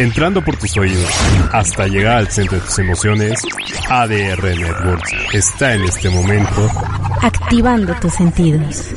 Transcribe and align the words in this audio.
Entrando 0.00 0.42
por 0.42 0.56
tus 0.56 0.74
oídos 0.78 1.10
hasta 1.52 1.86
llegar 1.86 2.16
al 2.16 2.28
centro 2.28 2.58
de 2.58 2.64
tus 2.64 2.78
emociones, 2.78 3.42
ADR 3.90 4.42
Networks 4.42 5.12
está 5.34 5.74
en 5.74 5.82
este 5.82 6.08
momento 6.08 6.70
activando 7.20 7.94
tus 8.00 8.14
sentidos. 8.14 8.94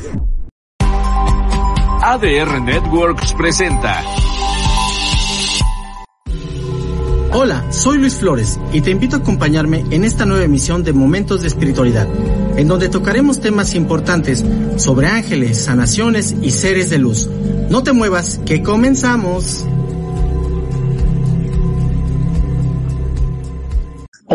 ADR 2.01 2.61
Networks 2.61 3.33
presenta. 3.33 4.01
Hola, 7.33 7.69
soy 7.69 7.97
Luis 7.97 8.15
Flores 8.15 8.57
y 8.71 8.79
te 8.79 8.91
invito 8.91 9.17
a 9.17 9.19
acompañarme 9.19 9.83
en 9.91 10.05
esta 10.05 10.25
nueva 10.25 10.45
emisión 10.45 10.85
de 10.85 10.93
Momentos 10.93 11.41
de 11.41 11.49
Espiritualidad, 11.49 12.07
en 12.55 12.69
donde 12.69 12.87
tocaremos 12.87 13.41
temas 13.41 13.75
importantes 13.75 14.45
sobre 14.77 15.07
ángeles, 15.07 15.65
sanaciones 15.65 16.33
y 16.41 16.51
seres 16.51 16.89
de 16.89 16.99
luz. 16.99 17.29
No 17.69 17.83
te 17.83 17.91
muevas, 17.91 18.39
que 18.45 18.63
comenzamos. 18.63 19.65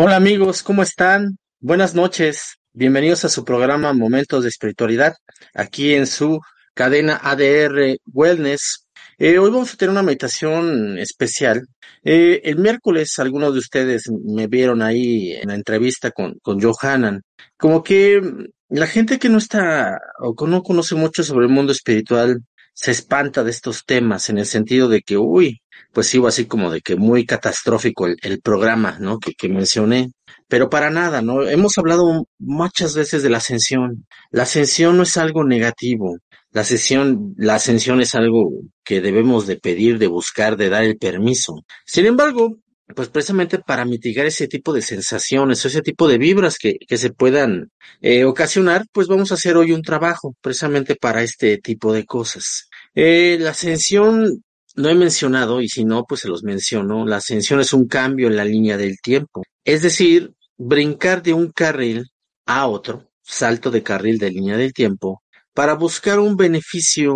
Hola 0.01 0.15
amigos, 0.15 0.63
¿cómo 0.63 0.81
están? 0.81 1.37
Buenas 1.59 1.93
noches. 1.93 2.55
Bienvenidos 2.71 3.25
a 3.25 3.29
su 3.29 3.43
programa 3.43 3.91
Momentos 3.91 4.43
de 4.43 4.49
Espiritualidad, 4.49 5.13
aquí 5.53 5.93
en 5.93 6.07
su 6.07 6.39
cadena 6.73 7.19
ADR 7.21 7.97
Wellness. 8.05 8.87
Eh, 9.17 9.37
hoy 9.39 9.51
vamos 9.51 9.73
a 9.73 9.75
tener 9.75 9.91
una 9.91 10.01
meditación 10.01 10.97
especial. 10.97 11.67
Eh, 12.01 12.39
el 12.45 12.59
miércoles 12.59 13.19
algunos 13.19 13.51
de 13.51 13.59
ustedes 13.59 14.03
me 14.09 14.47
vieron 14.47 14.81
ahí 14.81 15.33
en 15.33 15.49
la 15.49 15.55
entrevista 15.55 16.11
con, 16.11 16.35
con 16.41 16.61
Johanan. 16.61 17.21
Como 17.57 17.83
que 17.83 18.21
la 18.69 18.87
gente 18.87 19.19
que 19.19 19.27
no 19.27 19.37
está 19.37 19.99
o 20.21 20.33
que 20.33 20.45
no 20.45 20.63
conoce 20.63 20.95
mucho 20.95 21.25
sobre 21.25 21.47
el 21.47 21.51
mundo 21.51 21.73
espiritual 21.73 22.41
se 22.73 22.91
espanta 22.91 23.43
de 23.43 23.51
estos 23.51 23.85
temas 23.85 24.29
en 24.29 24.37
el 24.37 24.45
sentido 24.45 24.87
de 24.89 25.01
que, 25.01 25.17
uy, 25.17 25.61
pues 25.93 26.13
iba 26.13 26.29
así 26.29 26.45
como 26.45 26.71
de 26.71 26.81
que 26.81 26.95
muy 26.95 27.25
catastrófico 27.25 28.07
el, 28.07 28.17
el 28.21 28.41
programa, 28.41 28.97
¿no? 28.99 29.19
Que, 29.19 29.33
que 29.33 29.49
mencioné. 29.49 30.11
Pero 30.47 30.69
para 30.69 30.89
nada, 30.89 31.21
¿no? 31.21 31.43
Hemos 31.47 31.77
hablado 31.77 32.27
muchas 32.39 32.95
veces 32.95 33.23
de 33.23 33.29
la 33.29 33.37
ascensión. 33.37 34.07
La 34.31 34.43
ascensión 34.43 34.97
no 34.97 35.03
es 35.03 35.17
algo 35.17 35.43
negativo. 35.43 36.17
La 36.51 36.61
ascensión, 36.61 37.35
la 37.37 37.55
ascensión 37.55 38.01
es 38.01 38.15
algo 38.15 38.49
que 38.83 39.01
debemos 39.01 39.45
de 39.45 39.57
pedir, 39.57 39.99
de 39.99 40.07
buscar, 40.07 40.57
de 40.57 40.69
dar 40.69 40.83
el 40.83 40.97
permiso. 40.97 41.63
Sin 41.85 42.07
embargo, 42.07 42.57
pues 42.95 43.09
precisamente 43.09 43.59
para 43.59 43.85
mitigar 43.85 44.25
ese 44.25 44.47
tipo 44.47 44.73
de 44.73 44.81
sensaciones 44.81 45.63
o 45.63 45.67
ese 45.67 45.81
tipo 45.81 46.07
de 46.07 46.17
vibras 46.17 46.57
que, 46.57 46.77
que 46.87 46.97
se 46.97 47.11
puedan 47.11 47.71
eh, 48.01 48.23
ocasionar, 48.25 48.85
pues 48.91 49.07
vamos 49.07 49.31
a 49.31 49.35
hacer 49.35 49.57
hoy 49.57 49.71
un 49.71 49.81
trabajo 49.81 50.35
precisamente 50.41 50.95
para 50.95 51.21
este 51.21 51.57
tipo 51.57 51.93
de 51.93 52.05
cosas. 52.05 52.67
Eh, 52.95 53.37
la 53.39 53.51
ascensión 53.51 54.43
no 54.75 54.89
he 54.89 54.95
mencionado, 54.95 55.61
y 55.61 55.69
si 55.69 55.83
no, 55.85 56.05
pues 56.07 56.21
se 56.21 56.27
los 56.27 56.43
menciono, 56.43 57.05
la 57.05 57.17
ascensión 57.17 57.59
es 57.59 57.73
un 57.73 57.87
cambio 57.87 58.27
en 58.27 58.37
la 58.37 58.45
línea 58.45 58.77
del 58.77 58.97
tiempo. 59.01 59.43
Es 59.63 59.81
decir, 59.81 60.33
brincar 60.57 61.21
de 61.21 61.33
un 61.33 61.51
carril 61.51 62.05
a 62.45 62.67
otro, 62.67 63.11
salto 63.21 63.71
de 63.71 63.83
carril 63.83 64.17
de 64.17 64.31
línea 64.31 64.57
del 64.57 64.73
tiempo, 64.73 65.21
para 65.53 65.73
buscar 65.73 66.19
un 66.19 66.37
beneficio 66.37 67.15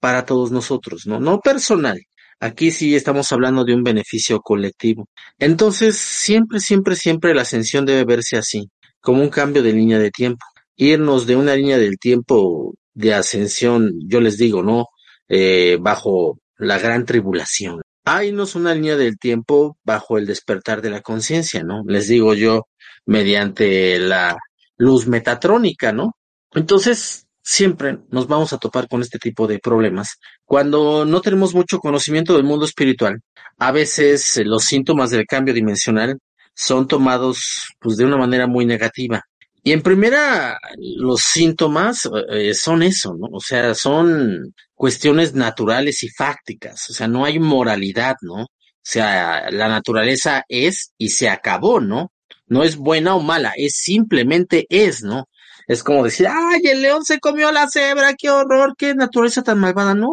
para 0.00 0.24
todos 0.24 0.50
nosotros, 0.52 1.06
¿no? 1.06 1.18
No 1.18 1.40
personal. 1.40 1.98
Aquí 2.40 2.70
sí 2.70 2.94
estamos 2.94 3.32
hablando 3.32 3.64
de 3.64 3.74
un 3.74 3.82
beneficio 3.82 4.40
colectivo. 4.40 5.08
Entonces, 5.38 5.96
siempre, 5.96 6.60
siempre, 6.60 6.94
siempre 6.96 7.34
la 7.34 7.42
ascensión 7.42 7.84
debe 7.84 8.04
verse 8.04 8.36
así, 8.36 8.70
como 9.00 9.22
un 9.22 9.28
cambio 9.28 9.62
de 9.62 9.72
línea 9.72 9.98
de 9.98 10.10
tiempo. 10.10 10.44
Irnos 10.76 11.26
de 11.26 11.36
una 11.36 11.56
línea 11.56 11.78
del 11.78 11.98
tiempo 11.98 12.74
de 12.94 13.14
ascensión, 13.14 13.92
yo 14.06 14.20
les 14.20 14.38
digo, 14.38 14.62
¿no? 14.62 14.86
Eh, 15.28 15.78
bajo 15.80 16.38
la 16.56 16.78
gran 16.78 17.04
tribulación. 17.04 17.82
Haynos 18.04 18.54
una 18.54 18.74
línea 18.74 18.96
del 18.96 19.18
tiempo 19.18 19.76
bajo 19.84 20.18
el 20.18 20.26
despertar 20.26 20.80
de 20.80 20.90
la 20.90 21.02
conciencia, 21.02 21.62
¿no? 21.62 21.82
Les 21.86 22.08
digo 22.08 22.34
yo, 22.34 22.68
mediante 23.06 23.98
la 23.98 24.36
luz 24.76 25.06
metatrónica, 25.06 25.92
¿no? 25.92 26.16
Entonces, 26.52 27.27
siempre 27.48 27.98
nos 28.10 28.28
vamos 28.28 28.52
a 28.52 28.58
topar 28.58 28.88
con 28.88 29.00
este 29.00 29.18
tipo 29.18 29.46
de 29.46 29.58
problemas. 29.58 30.18
Cuando 30.44 31.06
no 31.06 31.22
tenemos 31.22 31.54
mucho 31.54 31.78
conocimiento 31.78 32.34
del 32.34 32.44
mundo 32.44 32.66
espiritual, 32.66 33.22
a 33.56 33.72
veces 33.72 34.36
eh, 34.36 34.44
los 34.44 34.64
síntomas 34.64 35.08
del 35.08 35.24
cambio 35.24 35.54
dimensional 35.54 36.18
son 36.54 36.86
tomados 36.86 37.68
pues 37.80 37.96
de 37.96 38.04
una 38.04 38.18
manera 38.18 38.46
muy 38.46 38.66
negativa. 38.66 39.22
Y 39.62 39.72
en 39.72 39.80
primera, 39.80 40.58
los 40.76 41.22
síntomas 41.22 42.06
eh, 42.30 42.52
son 42.52 42.82
eso, 42.82 43.14
¿no? 43.18 43.28
O 43.32 43.40
sea, 43.40 43.74
son 43.74 44.54
cuestiones 44.74 45.32
naturales 45.32 46.02
y 46.02 46.10
fácticas, 46.10 46.90
o 46.90 46.92
sea, 46.92 47.08
no 47.08 47.24
hay 47.24 47.38
moralidad, 47.38 48.16
¿no? 48.20 48.42
O 48.42 48.46
sea, 48.82 49.50
la 49.50 49.68
naturaleza 49.68 50.44
es 50.48 50.92
y 50.98 51.08
se 51.08 51.30
acabó, 51.30 51.80
¿no? 51.80 52.12
No 52.46 52.62
es 52.62 52.76
buena 52.76 53.14
o 53.14 53.20
mala, 53.20 53.52
es 53.56 53.76
simplemente 53.76 54.66
es, 54.68 55.02
¿no? 55.02 55.28
Es 55.68 55.84
como 55.84 56.04
decir, 56.04 56.26
ay, 56.28 56.62
el 56.64 56.82
león 56.82 57.04
se 57.04 57.20
comió 57.20 57.52
la 57.52 57.68
cebra, 57.68 58.14
qué 58.14 58.30
horror, 58.30 58.74
qué 58.76 58.94
naturaleza 58.94 59.42
tan 59.42 59.58
malvada. 59.60 59.94
No, 59.94 60.12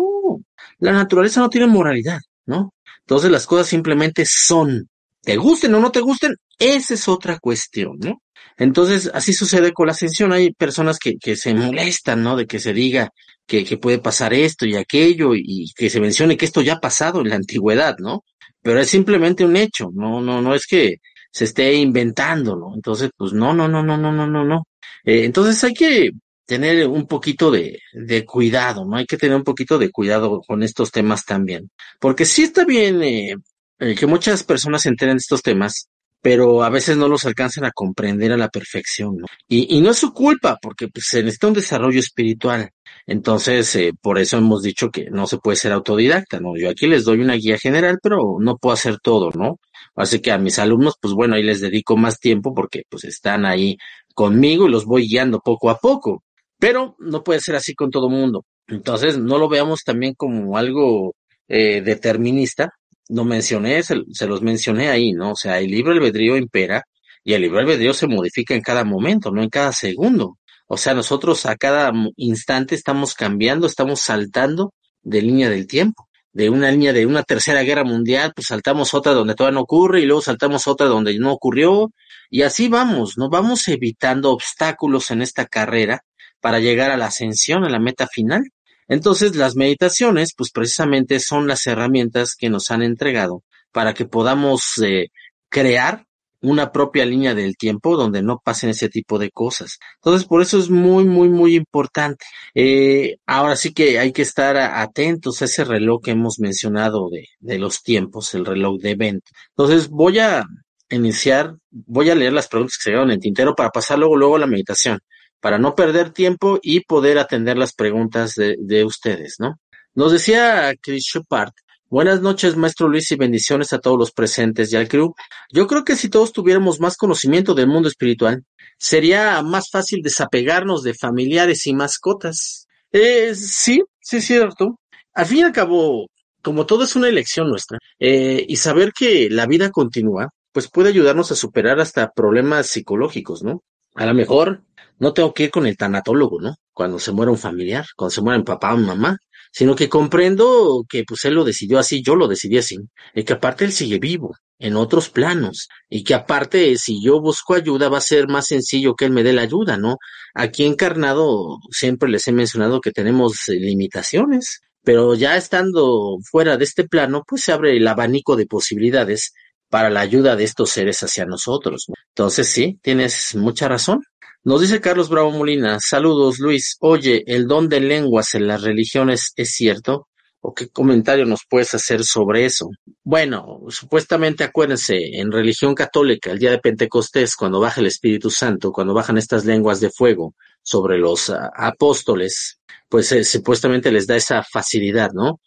la 0.79 0.91
naturaleza 0.91 1.39
no 1.39 1.49
tiene 1.49 1.67
moralidad, 1.67 2.19
¿no? 2.45 2.73
Entonces 2.99 3.31
las 3.31 3.47
cosas 3.47 3.67
simplemente 3.67 4.25
son. 4.27 4.89
Te 5.23 5.38
gusten 5.38 5.73
o 5.73 5.79
no 5.79 5.91
te 5.91 6.01
gusten, 6.01 6.35
esa 6.59 6.93
es 6.93 7.07
otra 7.07 7.39
cuestión, 7.39 7.97
¿no? 7.99 8.21
Entonces, 8.57 9.09
así 9.13 9.33
sucede 9.33 9.73
con 9.73 9.88
la 9.88 9.93
ascensión. 9.93 10.31
Hay 10.33 10.53
personas 10.53 10.99
que, 10.99 11.16
que 11.17 11.35
se 11.35 11.53
molestan, 11.53 12.22
¿no? 12.23 12.35
De 12.35 12.45
que 12.47 12.59
se 12.59 12.73
diga 12.73 13.09
que, 13.45 13.63
que 13.66 13.77
puede 13.77 13.99
pasar 13.99 14.33
esto 14.33 14.66
y 14.66 14.75
aquello 14.75 15.35
y 15.35 15.72
que 15.75 15.89
se 15.89 15.99
mencione 15.99 16.37
que 16.37 16.45
esto 16.45 16.61
ya 16.61 16.73
ha 16.75 16.79
pasado 16.79 17.22
en 17.22 17.29
la 17.29 17.35
antigüedad, 17.35 17.95
¿no? 17.99 18.23
Pero 18.61 18.79
es 18.79 18.89
simplemente 18.89 19.45
un 19.45 19.55
hecho, 19.57 19.89
no, 19.93 20.22
no, 20.22 20.41
no 20.41 20.55
es 20.55 20.66
que 20.67 20.97
se 21.31 21.45
esté 21.45 21.73
inventando, 21.75 22.55
¿no? 22.55 22.73
Entonces, 22.75 23.11
pues 23.17 23.33
no, 23.33 23.53
no, 23.53 23.67
no, 23.67 23.83
no, 23.83 23.97
no, 23.97 24.11
no, 24.11 24.27
no, 24.27 24.45
no. 24.45 24.63
Eh, 25.05 25.25
entonces 25.25 25.63
hay 25.63 25.73
que 25.73 26.11
tener 26.45 26.88
un 26.88 27.07
poquito 27.07 27.51
de, 27.51 27.79
de 27.93 28.25
cuidado, 28.25 28.85
¿no? 28.85 28.97
Hay 28.97 29.05
que 29.05 29.17
tener 29.17 29.35
un 29.35 29.43
poquito 29.43 29.77
de 29.77 29.91
cuidado 29.91 30.41
con 30.45 30.63
estos 30.63 30.91
temas 30.91 31.25
también. 31.25 31.69
Porque 31.99 32.25
sí 32.25 32.43
está 32.43 32.66
bien 32.66 33.01
eh, 33.03 33.35
eh, 33.79 33.95
que 33.95 34.05
muchas 34.07 34.43
personas 34.43 34.83
se 34.83 34.89
enteren 34.89 35.16
de 35.16 35.21
estos 35.21 35.41
temas, 35.41 35.89
pero 36.21 36.63
a 36.63 36.69
veces 36.69 36.97
no 36.97 37.07
los 37.07 37.25
alcanzan 37.25 37.66
a 37.66 37.71
comprender 37.71 38.31
a 38.31 38.38
la 38.38 38.49
perfección, 38.49 39.17
¿no? 39.17 39.27
Y, 39.47 39.77
y 39.77 39.81
no 39.81 39.91
es 39.91 39.97
su 39.97 40.13
culpa, 40.13 40.57
porque 40.61 40.88
pues, 40.88 41.07
se 41.07 41.22
necesita 41.22 41.47
un 41.47 41.53
desarrollo 41.53 41.99
espiritual. 41.99 42.69
Entonces, 43.07 43.75
eh, 43.75 43.91
por 44.01 44.17
eso 44.17 44.37
hemos 44.37 44.63
dicho 44.63 44.89
que 44.89 45.09
no 45.11 45.27
se 45.27 45.37
puede 45.37 45.57
ser 45.57 45.72
autodidacta, 45.72 46.39
¿no? 46.39 46.57
Yo 46.57 46.69
aquí 46.69 46.87
les 46.87 47.05
doy 47.05 47.19
una 47.19 47.35
guía 47.35 47.57
general, 47.57 47.99
pero 48.01 48.37
no 48.39 48.57
puedo 48.57 48.73
hacer 48.73 48.97
todo, 48.99 49.29
¿no? 49.35 49.59
Así 49.95 50.19
que 50.19 50.31
a 50.31 50.37
mis 50.37 50.59
alumnos, 50.59 50.95
pues 50.99 51.13
bueno, 51.13 51.35
ahí 51.35 51.43
les 51.43 51.61
dedico 51.61 51.95
más 51.97 52.19
tiempo 52.19 52.53
porque 52.53 52.83
pues 52.89 53.03
están 53.05 53.45
ahí 53.45 53.77
conmigo 54.15 54.67
y 54.67 54.71
los 54.71 54.85
voy 54.85 55.07
guiando 55.07 55.39
poco 55.39 55.69
a 55.69 55.77
poco. 55.77 56.23
Pero 56.57 56.95
no 56.99 57.23
puede 57.23 57.41
ser 57.41 57.55
así 57.55 57.75
con 57.75 57.91
todo 57.91 58.09
mundo. 58.09 58.45
Entonces, 58.67 59.19
no 59.19 59.37
lo 59.37 59.47
veamos 59.47 59.83
también 59.83 60.15
como 60.15 60.57
algo 60.57 61.13
eh, 61.47 61.81
determinista. 61.81 62.71
No 63.09 63.23
mencioné, 63.25 63.83
se, 63.83 63.95
se, 64.11 64.25
los 64.25 64.41
mencioné 64.41 64.90
ahí, 64.90 65.11
¿no? 65.11 65.34
O 65.34 65.35
sea, 65.35 65.59
el 65.59 65.69
libre 65.69 65.93
albedrío 65.93 66.37
impera 66.37 66.84
y 67.23 67.34
el 67.34 67.43
libre 67.43 67.59
albedrío 67.61 67.93
se 67.93 68.07
modifica 68.07 68.55
en 68.55 68.61
cada 68.61 68.84
momento, 68.84 69.31
no 69.31 69.43
en 69.43 69.49
cada 69.49 69.72
segundo. 69.73 70.40
O 70.67 70.78
sea, 70.78 70.95
nosotros 70.95 71.45
a 71.45 71.55
cada 71.55 71.91
instante 72.16 72.73
estamos 72.73 73.13
cambiando, 73.13 73.67
estamos 73.67 73.99
saltando 74.01 74.73
de 75.03 75.22
línea 75.22 75.49
del 75.49 75.67
tiempo. 75.67 76.07
De 76.35 76.49
una 76.49 76.70
línea 76.70 76.91
de 76.91 77.05
una 77.05 77.23
tercera 77.23 77.61
guerra 77.61 77.85
mundial, 77.85 78.34
pues 78.35 78.47
saltamos 78.47 78.93
otra 78.93 79.14
donde 79.14 79.35
todavía 79.35 79.55
no 79.55 79.61
ocurre 79.61 80.02
y 80.02 80.05
luego 80.05 80.22
saltamos 80.22 80.67
otra 80.67 80.87
donde 80.87 81.17
no 81.17 81.32
ocurrió. 81.32 81.93
Y 82.29 82.41
así 82.41 82.67
vamos, 82.67 83.17
¿no? 83.17 83.29
Vamos 83.29 83.66
evitando 83.70 84.34
obstáculos 84.34 85.11
en 85.11 85.22
esta 85.22 85.46
carrera 85.46 86.02
para 86.41 86.59
llegar 86.59 86.91
a 86.91 86.97
la 86.97 87.05
ascensión, 87.05 87.64
a 87.64 87.70
la 87.70 87.79
meta 87.79 88.05
final. 88.05 88.52
Entonces, 88.90 89.37
las 89.37 89.55
meditaciones, 89.55 90.34
pues 90.35 90.52
precisamente 90.52 91.22
son 91.22 91.47
las 91.47 91.66
herramientas 91.67 92.35
que 92.38 92.49
nos 92.49 92.70
han 92.70 92.81
entregado 92.81 93.43
para 93.72 93.93
que 93.93 94.03
podamos 94.03 94.78
eh, 94.84 95.11
crear 95.47 96.05
una 96.45 96.71
propia 96.71 97.05
línea 97.05 97.33
del 97.33 97.57
tiempo 97.57 97.97
donde 97.97 98.21
no 98.21 98.41
pasen 98.43 98.69
ese 98.69 98.89
tipo 98.89 99.19
de 99.19 99.31
cosas. 99.31 99.79
Entonces, 99.95 100.27
por 100.27 100.41
eso 100.41 100.57
es 100.59 100.69
muy, 100.69 101.05
muy, 101.05 101.29
muy 101.29 101.55
importante. 101.55 102.25
Eh, 102.53 103.17
ahora 103.25 103.55
sí 103.55 103.73
que 103.73 103.99
hay 103.99 104.11
que 104.11 104.21
estar 104.21 104.57
atentos 104.57 105.41
a 105.41 105.45
ese 105.45 105.63
reloj 105.63 106.01
que 106.03 106.11
hemos 106.11 106.39
mencionado 106.39 107.09
de, 107.09 107.27
de 107.39 107.59
los 107.59 107.81
tiempos, 107.81 108.33
el 108.33 108.45
reloj 108.45 108.79
de 108.79 108.91
evento. 108.91 109.31
Entonces, 109.49 109.89
voy 109.89 110.19
a 110.19 110.45
iniciar, 110.89 111.55
voy 111.71 112.09
a 112.09 112.15
leer 112.15 112.33
las 112.33 112.47
preguntas 112.47 112.77
que 112.77 112.83
se 112.83 112.89
quedaron 112.91 113.11
en 113.11 113.19
tintero 113.19 113.55
para 113.55 113.69
pasar 113.69 113.99
luego, 113.99 114.15
luego 114.15 114.35
a 114.35 114.39
la 114.39 114.47
meditación, 114.47 114.99
para 115.39 115.57
no 115.57 115.75
perder 115.75 116.11
tiempo 116.11 116.59
y 116.61 116.81
poder 116.81 117.17
atender 117.17 117.57
las 117.57 117.73
preguntas 117.73 118.33
de, 118.35 118.55
de 118.59 118.83
ustedes, 118.85 119.35
¿no? 119.39 119.59
Nos 119.95 120.11
decía 120.11 120.73
Chris 120.81 121.05
Shepard 121.05 121.53
Buenas 121.95 122.19
noches, 122.19 122.57
maestro 122.57 122.89
Luis, 122.89 123.09
y 123.11 123.15
bendiciones 123.15 123.71
a 123.71 123.79
todos 123.79 123.97
los 123.97 124.11
presentes 124.11 124.73
y 124.73 124.75
al 124.75 124.89
crew. 124.89 125.15
Yo 125.49 125.65
creo 125.65 125.85
que 125.85 125.95
si 125.95 126.09
todos 126.09 126.33
tuviéramos 126.33 126.81
más 126.81 126.97
conocimiento 126.97 127.53
del 127.53 127.67
mundo 127.67 127.87
espiritual, 127.87 128.43
sería 128.77 129.41
más 129.41 129.69
fácil 129.71 130.01
desapegarnos 130.01 130.83
de 130.83 130.93
familiares 130.93 131.65
y 131.67 131.73
mascotas. 131.73 132.67
Eh, 132.91 133.33
sí, 133.33 133.81
sí 134.01 134.17
es 134.17 134.25
cierto. 134.25 134.77
Al 135.13 135.25
fin 135.25 135.37
y 135.37 135.43
al 135.43 135.53
cabo, 135.53 136.07
como 136.41 136.65
todo 136.65 136.83
es 136.83 136.97
una 136.97 137.07
elección 137.07 137.47
nuestra, 137.47 137.79
eh, 137.97 138.45
y 138.45 138.57
saber 138.57 138.91
que 138.91 139.29
la 139.29 139.45
vida 139.45 139.69
continúa, 139.69 140.31
pues 140.51 140.69
puede 140.69 140.89
ayudarnos 140.89 141.31
a 141.31 141.35
superar 141.35 141.79
hasta 141.79 142.11
problemas 142.11 142.67
psicológicos, 142.67 143.41
¿no? 143.41 143.63
A 143.93 144.05
lo 144.05 144.13
mejor 144.13 144.63
no 144.99 145.13
tengo 145.13 145.33
que 145.33 145.43
ir 145.43 145.51
con 145.51 145.65
el 145.67 145.77
tanatólogo, 145.77 146.41
¿no? 146.41 146.55
Cuando 146.73 146.99
se 146.99 147.11
muera 147.11 147.31
un 147.31 147.37
familiar, 147.37 147.85
cuando 147.95 148.11
se 148.11 148.21
muera 148.21 148.37
mi 148.37 148.43
papá 148.43 148.73
o 148.73 148.77
mamá, 148.77 149.17
sino 149.51 149.75
que 149.75 149.87
comprendo 149.87 150.83
que 150.89 151.03
pues 151.05 151.23
él 151.25 151.35
lo 151.35 151.43
decidió 151.43 151.79
así, 151.79 152.03
yo 152.03 152.15
lo 152.15 152.27
decidí 152.27 152.57
así, 152.57 152.77
y 153.13 153.23
que 153.23 153.33
aparte 153.33 153.65
él 153.65 153.71
sigue 153.71 153.99
vivo 153.99 154.35
en 154.59 154.75
otros 154.75 155.09
planos, 155.09 155.67
y 155.89 156.03
que 156.03 156.13
aparte 156.13 156.77
si 156.77 157.01
yo 157.03 157.21
busco 157.21 157.53
ayuda 157.53 157.89
va 157.89 157.99
a 157.99 158.01
ser 158.01 158.27
más 158.27 158.47
sencillo 158.47 158.95
que 158.95 159.05
él 159.05 159.11
me 159.11 159.23
dé 159.23 159.33
la 159.33 159.43
ayuda, 159.43 159.77
¿no? 159.77 159.97
Aquí 160.33 160.65
encarnado 160.65 161.57
siempre 161.71 162.09
les 162.09 162.27
he 162.27 162.31
mencionado 162.31 162.81
que 162.81 162.91
tenemos 162.91 163.43
limitaciones, 163.47 164.59
pero 164.83 165.15
ya 165.15 165.35
estando 165.35 166.17
fuera 166.29 166.57
de 166.57 166.63
este 166.65 166.87
plano, 166.87 167.23
pues 167.27 167.41
se 167.43 167.51
abre 167.51 167.75
el 167.75 167.87
abanico 167.87 168.35
de 168.35 168.45
posibilidades 168.45 169.33
para 169.69 169.89
la 169.89 170.01
ayuda 170.01 170.35
de 170.35 170.43
estos 170.43 170.69
seres 170.69 171.01
hacia 171.01 171.25
nosotros. 171.25 171.87
Entonces 172.09 172.47
sí, 172.47 172.79
tienes 172.81 173.35
mucha 173.35 173.67
razón. 173.67 174.03
Nos 174.45 174.61
dice 174.61 174.79
Carlos 174.79 175.09
Bravo 175.09 175.31
Molina, 175.31 175.79
saludos 175.79 176.37
Luis, 176.37 176.77
oye, 176.79 177.23
¿el 177.25 177.47
don 177.47 177.67
de 177.67 177.79
lenguas 177.79 178.35
en 178.35 178.45
las 178.45 178.61
religiones 178.61 179.33
es 179.35 179.53
cierto? 179.53 180.07
¿O 180.39 180.53
qué 180.53 180.69
comentario 180.69 181.25
nos 181.25 181.47
puedes 181.49 181.73
hacer 181.73 182.03
sobre 182.03 182.45
eso? 182.45 182.69
Bueno, 183.03 183.61
supuestamente 183.69 184.43
acuérdense, 184.43 184.97
en 185.13 185.31
religión 185.31 185.73
católica, 185.73 186.29
el 186.29 186.37
día 186.37 186.51
de 186.51 186.59
Pentecostés, 186.59 187.35
cuando 187.35 187.59
baja 187.59 187.81
el 187.81 187.87
Espíritu 187.87 188.29
Santo, 188.29 188.71
cuando 188.71 188.93
bajan 188.93 189.17
estas 189.17 189.45
lenguas 189.45 189.79
de 189.79 189.89
fuego 189.89 190.35
sobre 190.66 190.97
los 190.97 191.29
uh, 191.29 191.35
apóstoles, 191.56 192.59
pues 192.90 193.12
eh, 193.12 193.23
supuestamente 193.23 193.91
les 193.91 194.08
da 194.08 194.16
esa 194.16 194.44
facilidad, 194.44 195.12
¿no? 195.14 195.40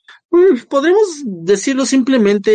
podemos 0.68 1.22
decirlo 1.24 1.86
simplemente 1.86 2.50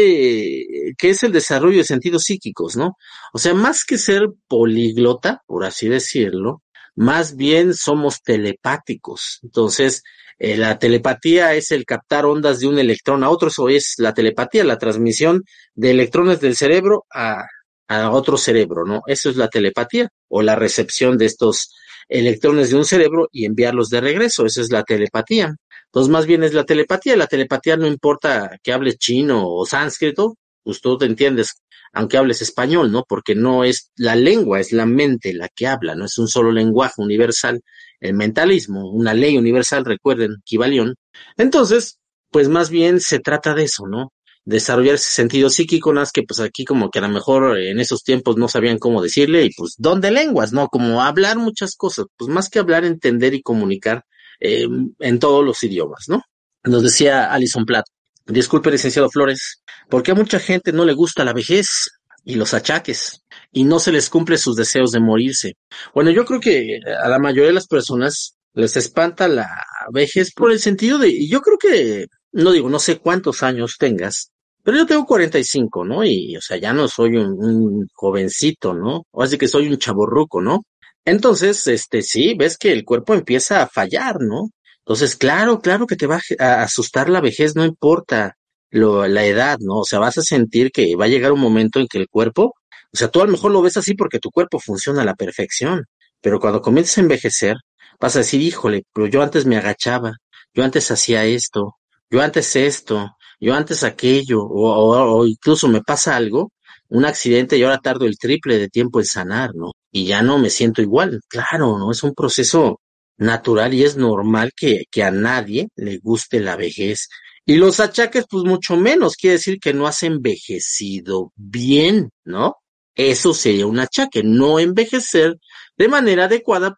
que 0.96 1.10
es 1.10 1.24
el 1.24 1.32
desarrollo 1.32 1.80
de 1.80 1.84
sentidos 1.84 2.22
psíquicos, 2.24 2.76
¿no? 2.76 2.98
O 3.34 3.40
sea, 3.40 3.56
más 3.56 3.84
que 3.84 3.98
ser 3.98 4.28
políglota, 4.48 5.42
por 5.48 5.66
así 5.66 5.90
decirlo, 5.90 6.62
más 6.96 7.36
bien 7.36 7.74
somos 7.74 8.22
telepáticos. 8.22 9.40
Entonces, 9.42 10.04
eh, 10.38 10.58
la 10.58 10.78
telepatía 10.78 11.56
es 11.56 11.72
el 11.72 11.86
captar 11.86 12.26
ondas 12.26 12.60
de 12.60 12.68
un 12.68 12.78
electrón 12.78 13.24
a 13.24 13.30
otro, 13.30 13.48
eso 13.48 13.70
es 13.70 13.96
la 13.98 14.14
telepatía, 14.14 14.64
la 14.64 14.78
transmisión 14.78 15.44
de 15.74 15.92
electrones 15.92 16.40
del 16.42 16.56
cerebro 16.56 17.06
a, 17.14 17.46
a 17.88 18.12
otro 18.12 18.38
cerebro, 18.38 18.86
¿no? 18.86 19.02
Eso 19.08 19.30
es 19.30 19.36
la 19.36 19.48
telepatía 19.48 20.10
o 20.28 20.42
la 20.42 20.56
recepción 20.56 21.18
de 21.18 21.26
estos 21.26 21.74
electrones 22.08 22.70
de 22.70 22.78
un 22.78 22.86
cerebro 22.86 23.28
y 23.32 23.46
enviarlos 23.46 23.90
de 23.90 24.02
regreso, 24.02 24.46
eso 24.46 24.62
es 24.62 24.72
la 24.72 24.84
telepatía. 24.84 25.56
Entonces, 25.86 26.12
más 26.12 26.26
bien 26.26 26.44
es 26.44 26.54
la 26.54 26.64
telepatía. 26.64 27.16
La 27.16 27.28
telepatía 27.28 27.78
no 27.78 27.88
importa 27.88 28.58
que 28.64 28.74
hables 28.74 28.98
chino 28.98 29.48
o 29.48 29.66
sánscrito, 29.66 30.38
pues 30.64 30.82
tú 30.82 30.98
te 30.98 31.06
entiendes, 31.06 31.62
aunque 31.94 32.18
hables 32.18 32.42
español, 32.42 32.92
¿no? 32.92 33.04
Porque 33.08 33.36
no 33.36 33.64
es 33.64 33.92
la 33.96 34.16
lengua, 34.16 34.60
es 34.60 34.72
la 34.72 34.86
mente 34.86 35.34
la 35.34 35.50
que 35.50 35.68
habla, 35.68 35.96
no 35.96 36.06
es 36.06 36.18
un 36.18 36.28
solo 36.28 36.52
lenguaje 36.52 36.96
universal. 37.02 37.62
El 38.00 38.16
mentalismo, 38.16 38.90
una 38.90 39.14
ley 39.14 39.38
universal, 39.38 39.86
recuerden, 39.86 40.38
Kibalión. 40.44 40.96
Entonces, 41.38 42.00
pues 42.32 42.50
más 42.50 42.70
bien 42.70 43.00
se 43.00 43.20
trata 43.20 43.54
de 43.54 43.64
eso, 43.66 43.86
¿no? 43.88 44.12
Desarrollar 44.46 44.96
ese 44.96 45.12
sentido 45.12 45.50
psíquico, 45.50 45.94
más 45.94 46.12
que 46.12 46.24
pues 46.24 46.40
aquí 46.42 46.66
como 46.66 46.90
que 46.90 47.00
a 47.00 47.04
lo 47.04 47.10
mejor 47.10 47.58
en 47.58 47.80
esos 47.80 48.04
tiempos 48.04 48.36
no 48.38 48.48
sabían 48.50 48.78
cómo 48.78 49.02
decirle 49.02 49.46
y 49.46 49.54
pues 49.54 49.76
don 49.78 50.02
de 50.02 50.12
lenguas, 50.12 50.52
¿no? 50.52 50.68
Como 50.68 51.02
hablar 51.02 51.38
muchas 51.38 51.76
cosas, 51.76 52.08
pues 52.18 52.30
más 52.30 52.50
que 52.50 52.60
hablar, 52.60 52.84
entender 52.84 53.34
y 53.34 53.42
comunicar 53.42 54.04
eh, 54.40 54.68
en 55.00 55.20
todos 55.20 55.46
los 55.46 55.64
idiomas, 55.64 56.06
¿no? 56.10 56.24
Nos 56.66 56.84
decía 56.84 57.32
Alison 57.32 57.66
Platt, 57.66 57.86
disculpe 58.26 58.72
licenciado 58.72 59.10
Flores, 59.10 59.64
¿por 59.90 60.04
qué 60.04 60.12
a 60.12 60.16
mucha 60.16 60.40
gente 60.40 60.74
no 60.74 60.84
le 60.84 60.94
gusta 60.94 61.24
la 61.24 61.34
vejez 61.34 61.90
y 62.26 62.36
los 62.36 62.54
achaques 62.54 63.24
y 63.52 63.64
no 63.64 63.80
se 63.80 63.92
les 63.92 64.10
cumple 64.10 64.38
sus 64.38 64.56
deseos 64.58 64.92
de 64.92 65.00
morirse? 65.00 65.54
Bueno, 65.94 66.12
yo 66.12 66.26
creo 66.26 66.42
que 66.42 66.80
a 67.02 67.08
la 67.08 67.20
mayoría 67.20 67.48
de 67.48 67.54
las 67.54 67.68
personas 67.68 68.36
les 68.54 68.78
espanta 68.78 69.28
la 69.28 69.50
vejez 69.92 70.34
por 70.34 70.52
el 70.52 70.60
sentido 70.60 70.98
de, 70.98 71.28
yo 71.28 71.42
creo 71.42 71.58
que, 71.58 72.08
no 72.34 72.52
digo, 72.52 72.70
no 72.70 72.80
sé 72.80 72.98
cuántos 72.98 73.44
años 73.44 73.78
tengas, 73.80 74.33
pero 74.64 74.78
yo 74.78 74.86
tengo 74.86 75.06
45, 75.06 75.86
¿no? 75.86 76.04
Y, 76.06 76.36
o 76.38 76.42
sea, 76.42 76.58
ya 76.58 76.74
no 76.74 76.88
soy 76.88 77.18
un, 77.18 77.34
un 77.44 77.88
jovencito, 77.94 78.74
¿no? 78.74 79.06
O 79.12 79.24
así 79.24 79.38
que 79.38 79.48
soy 79.48 79.68
un 79.68 79.78
chaborruco, 79.78 80.42
¿no? 80.42 80.64
Entonces, 81.06 81.68
este, 81.68 82.02
sí, 82.02 82.34
ves 82.38 82.58
que 82.58 82.72
el 82.72 82.86
cuerpo 82.86 83.14
empieza 83.14 83.62
a 83.62 83.68
fallar, 83.68 84.22
¿no? 84.22 84.50
Entonces, 84.80 85.16
claro, 85.16 85.60
claro 85.60 85.88
que 85.88 85.96
te 85.96 86.08
va 86.08 86.20
a 86.40 86.64
asustar 86.64 87.10
la 87.10 87.22
vejez, 87.22 87.56
no 87.56 87.66
importa 87.66 88.38
lo, 88.70 89.08
la 89.08 89.26
edad, 89.26 89.58
¿no? 89.60 89.80
O 89.80 89.86
sea, 89.86 90.00
vas 90.00 90.18
a 90.18 90.22
sentir 90.24 90.72
que 90.72 90.96
va 90.96 91.06
a 91.06 91.08
llegar 91.08 91.32
un 91.32 91.40
momento 91.40 91.80
en 91.80 91.88
que 91.88 92.00
el 92.00 92.08
cuerpo, 92.10 92.56
o 92.94 92.98
sea, 92.98 93.10
tú 93.10 93.22
a 93.22 93.26
lo 93.26 93.32
mejor 93.32 93.52
lo 93.52 93.62
ves 93.62 93.78
así 93.78 93.96
porque 93.96 94.20
tu 94.20 94.30
cuerpo 94.32 94.60
funciona 94.60 95.02
a 95.02 95.06
la 95.06 95.16
perfección, 95.16 95.86
pero 96.22 96.40
cuando 96.40 96.62
comienzas 96.62 96.98
a 96.98 97.02
envejecer, 97.02 97.56
vas 98.00 98.16
a 98.16 98.20
decir, 98.20 98.42
híjole, 98.42 98.84
pero 98.94 99.08
yo 99.08 99.22
antes 99.22 99.46
me 99.46 99.58
agachaba, 99.58 100.18
yo 100.54 100.64
antes 100.64 100.92
hacía 100.92 101.26
esto, 101.26 101.76
yo 102.10 102.22
antes 102.22 102.56
esto, 102.56 103.16
yo 103.40 103.54
antes 103.54 103.84
aquello, 103.84 104.42
o, 104.44 104.72
o, 104.72 105.20
o 105.20 105.28
incluso 105.28 105.68
me 105.68 105.82
pasa 105.82 106.16
algo, 106.16 106.52
un 106.90 107.06
accidente 107.06 107.58
y 107.58 107.64
ahora 107.64 107.80
tardo 107.80 108.06
el 108.06 108.18
triple 108.18 108.58
de 108.58 108.70
tiempo 108.70 109.00
en 109.00 109.06
sanar, 109.06 109.56
¿no? 109.56 109.72
y 109.94 110.06
ya 110.08 110.22
no 110.24 110.40
me 110.40 110.50
siento 110.50 110.82
igual. 110.82 111.22
Claro, 111.30 111.78
¿no? 111.78 111.92
Es 111.92 112.04
un 112.04 112.14
proceso 112.14 112.82
natural 113.18 113.74
y 113.74 113.84
es 113.84 113.96
normal 113.96 114.52
que, 114.58 114.86
que 114.92 115.04
a 115.04 115.12
nadie 115.12 115.70
le 115.76 116.00
guste 116.00 116.40
la 116.42 116.58
vejez. 116.58 117.08
Y 117.46 117.56
los 117.56 117.80
achaques, 117.80 118.26
pues 118.30 118.44
mucho 118.44 118.76
menos, 118.76 119.16
quiere 119.16 119.36
decir 119.36 119.60
que 119.60 119.74
no 119.74 119.86
has 119.86 120.02
envejecido 120.04 121.32
bien, 121.36 122.10
¿no? 122.26 122.56
Eso 122.96 123.34
sería 123.34 123.68
un 123.68 123.80
achaque, 123.80 124.24
no 124.24 124.60
envejecer 124.60 125.36
de 125.78 125.88
manera 125.88 126.26
adecuada 126.26 126.76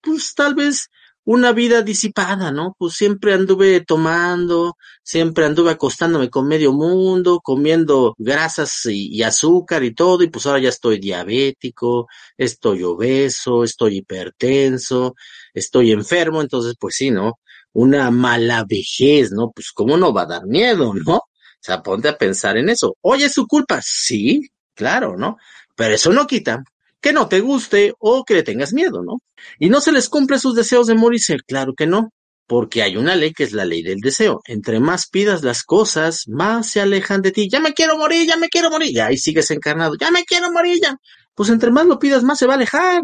pues 0.00 0.34
tal 0.34 0.54
vez 0.54 0.88
una 1.28 1.52
vida 1.52 1.82
disipada, 1.82 2.50
¿no? 2.50 2.74
Pues 2.78 2.94
siempre 2.94 3.34
anduve 3.34 3.82
tomando, 3.82 4.78
siempre 5.02 5.44
anduve 5.44 5.72
acostándome 5.72 6.30
con 6.30 6.48
medio 6.48 6.72
mundo, 6.72 7.40
comiendo 7.42 8.14
grasas 8.16 8.86
y, 8.86 9.22
azúcar 9.22 9.84
y 9.84 9.92
todo, 9.94 10.22
y 10.22 10.30
pues 10.30 10.46
ahora 10.46 10.60
ya 10.60 10.70
estoy 10.70 10.98
diabético, 10.98 12.06
estoy 12.38 12.82
obeso, 12.82 13.62
estoy 13.62 13.98
hipertenso, 13.98 15.16
estoy 15.52 15.92
enfermo, 15.92 16.40
entonces 16.40 16.76
pues 16.80 16.94
sí, 16.96 17.10
¿no? 17.10 17.34
Una 17.74 18.10
mala 18.10 18.64
vejez, 18.66 19.30
¿no? 19.30 19.50
Pues 19.54 19.70
cómo 19.72 19.98
no 19.98 20.14
va 20.14 20.22
a 20.22 20.26
dar 20.26 20.46
miedo, 20.46 20.94
¿no? 21.06 21.16
O 21.16 21.60
sea, 21.60 21.82
ponte 21.82 22.08
a 22.08 22.16
pensar 22.16 22.56
en 22.56 22.70
eso. 22.70 22.96
Oye, 23.02 23.26
¿es 23.26 23.34
su 23.34 23.46
culpa? 23.46 23.80
Sí, 23.84 24.48
claro, 24.74 25.18
¿no? 25.18 25.36
Pero 25.76 25.94
eso 25.94 26.10
no 26.10 26.26
quita 26.26 26.64
que 27.00 27.12
no 27.12 27.28
te 27.28 27.40
guste 27.40 27.94
o 27.98 28.24
que 28.24 28.34
le 28.34 28.42
tengas 28.42 28.72
miedo, 28.72 29.02
¿no? 29.02 29.20
Y 29.58 29.68
no 29.68 29.80
se 29.80 29.92
les 29.92 30.08
cumple 30.08 30.38
sus 30.38 30.54
deseos 30.54 30.86
de 30.86 30.94
morirse, 30.94 31.36
claro 31.46 31.74
que 31.74 31.86
no, 31.86 32.10
porque 32.46 32.82
hay 32.82 32.96
una 32.96 33.14
ley 33.14 33.32
que 33.32 33.44
es 33.44 33.52
la 33.52 33.64
ley 33.64 33.82
del 33.82 34.00
deseo. 34.00 34.40
Entre 34.46 34.80
más 34.80 35.08
pidas 35.08 35.42
las 35.42 35.62
cosas, 35.62 36.24
más 36.28 36.70
se 36.70 36.80
alejan 36.80 37.20
de 37.22 37.30
ti. 37.30 37.48
Ya 37.50 37.60
me 37.60 37.74
quiero 37.74 37.98
morir, 37.98 38.26
ya 38.26 38.36
me 38.36 38.48
quiero 38.48 38.70
morir. 38.70 38.90
Y 38.90 39.00
ahí 39.00 39.18
sigues 39.18 39.50
encarnado, 39.50 39.94
ya 40.00 40.10
me 40.10 40.24
quiero 40.24 40.50
morir, 40.50 40.78
ya. 40.82 40.96
Pues 41.34 41.50
entre 41.50 41.70
más 41.70 41.86
lo 41.86 41.98
pidas, 41.98 42.24
más 42.24 42.38
se 42.38 42.46
va 42.46 42.54
a 42.54 42.56
alejar. 42.56 43.02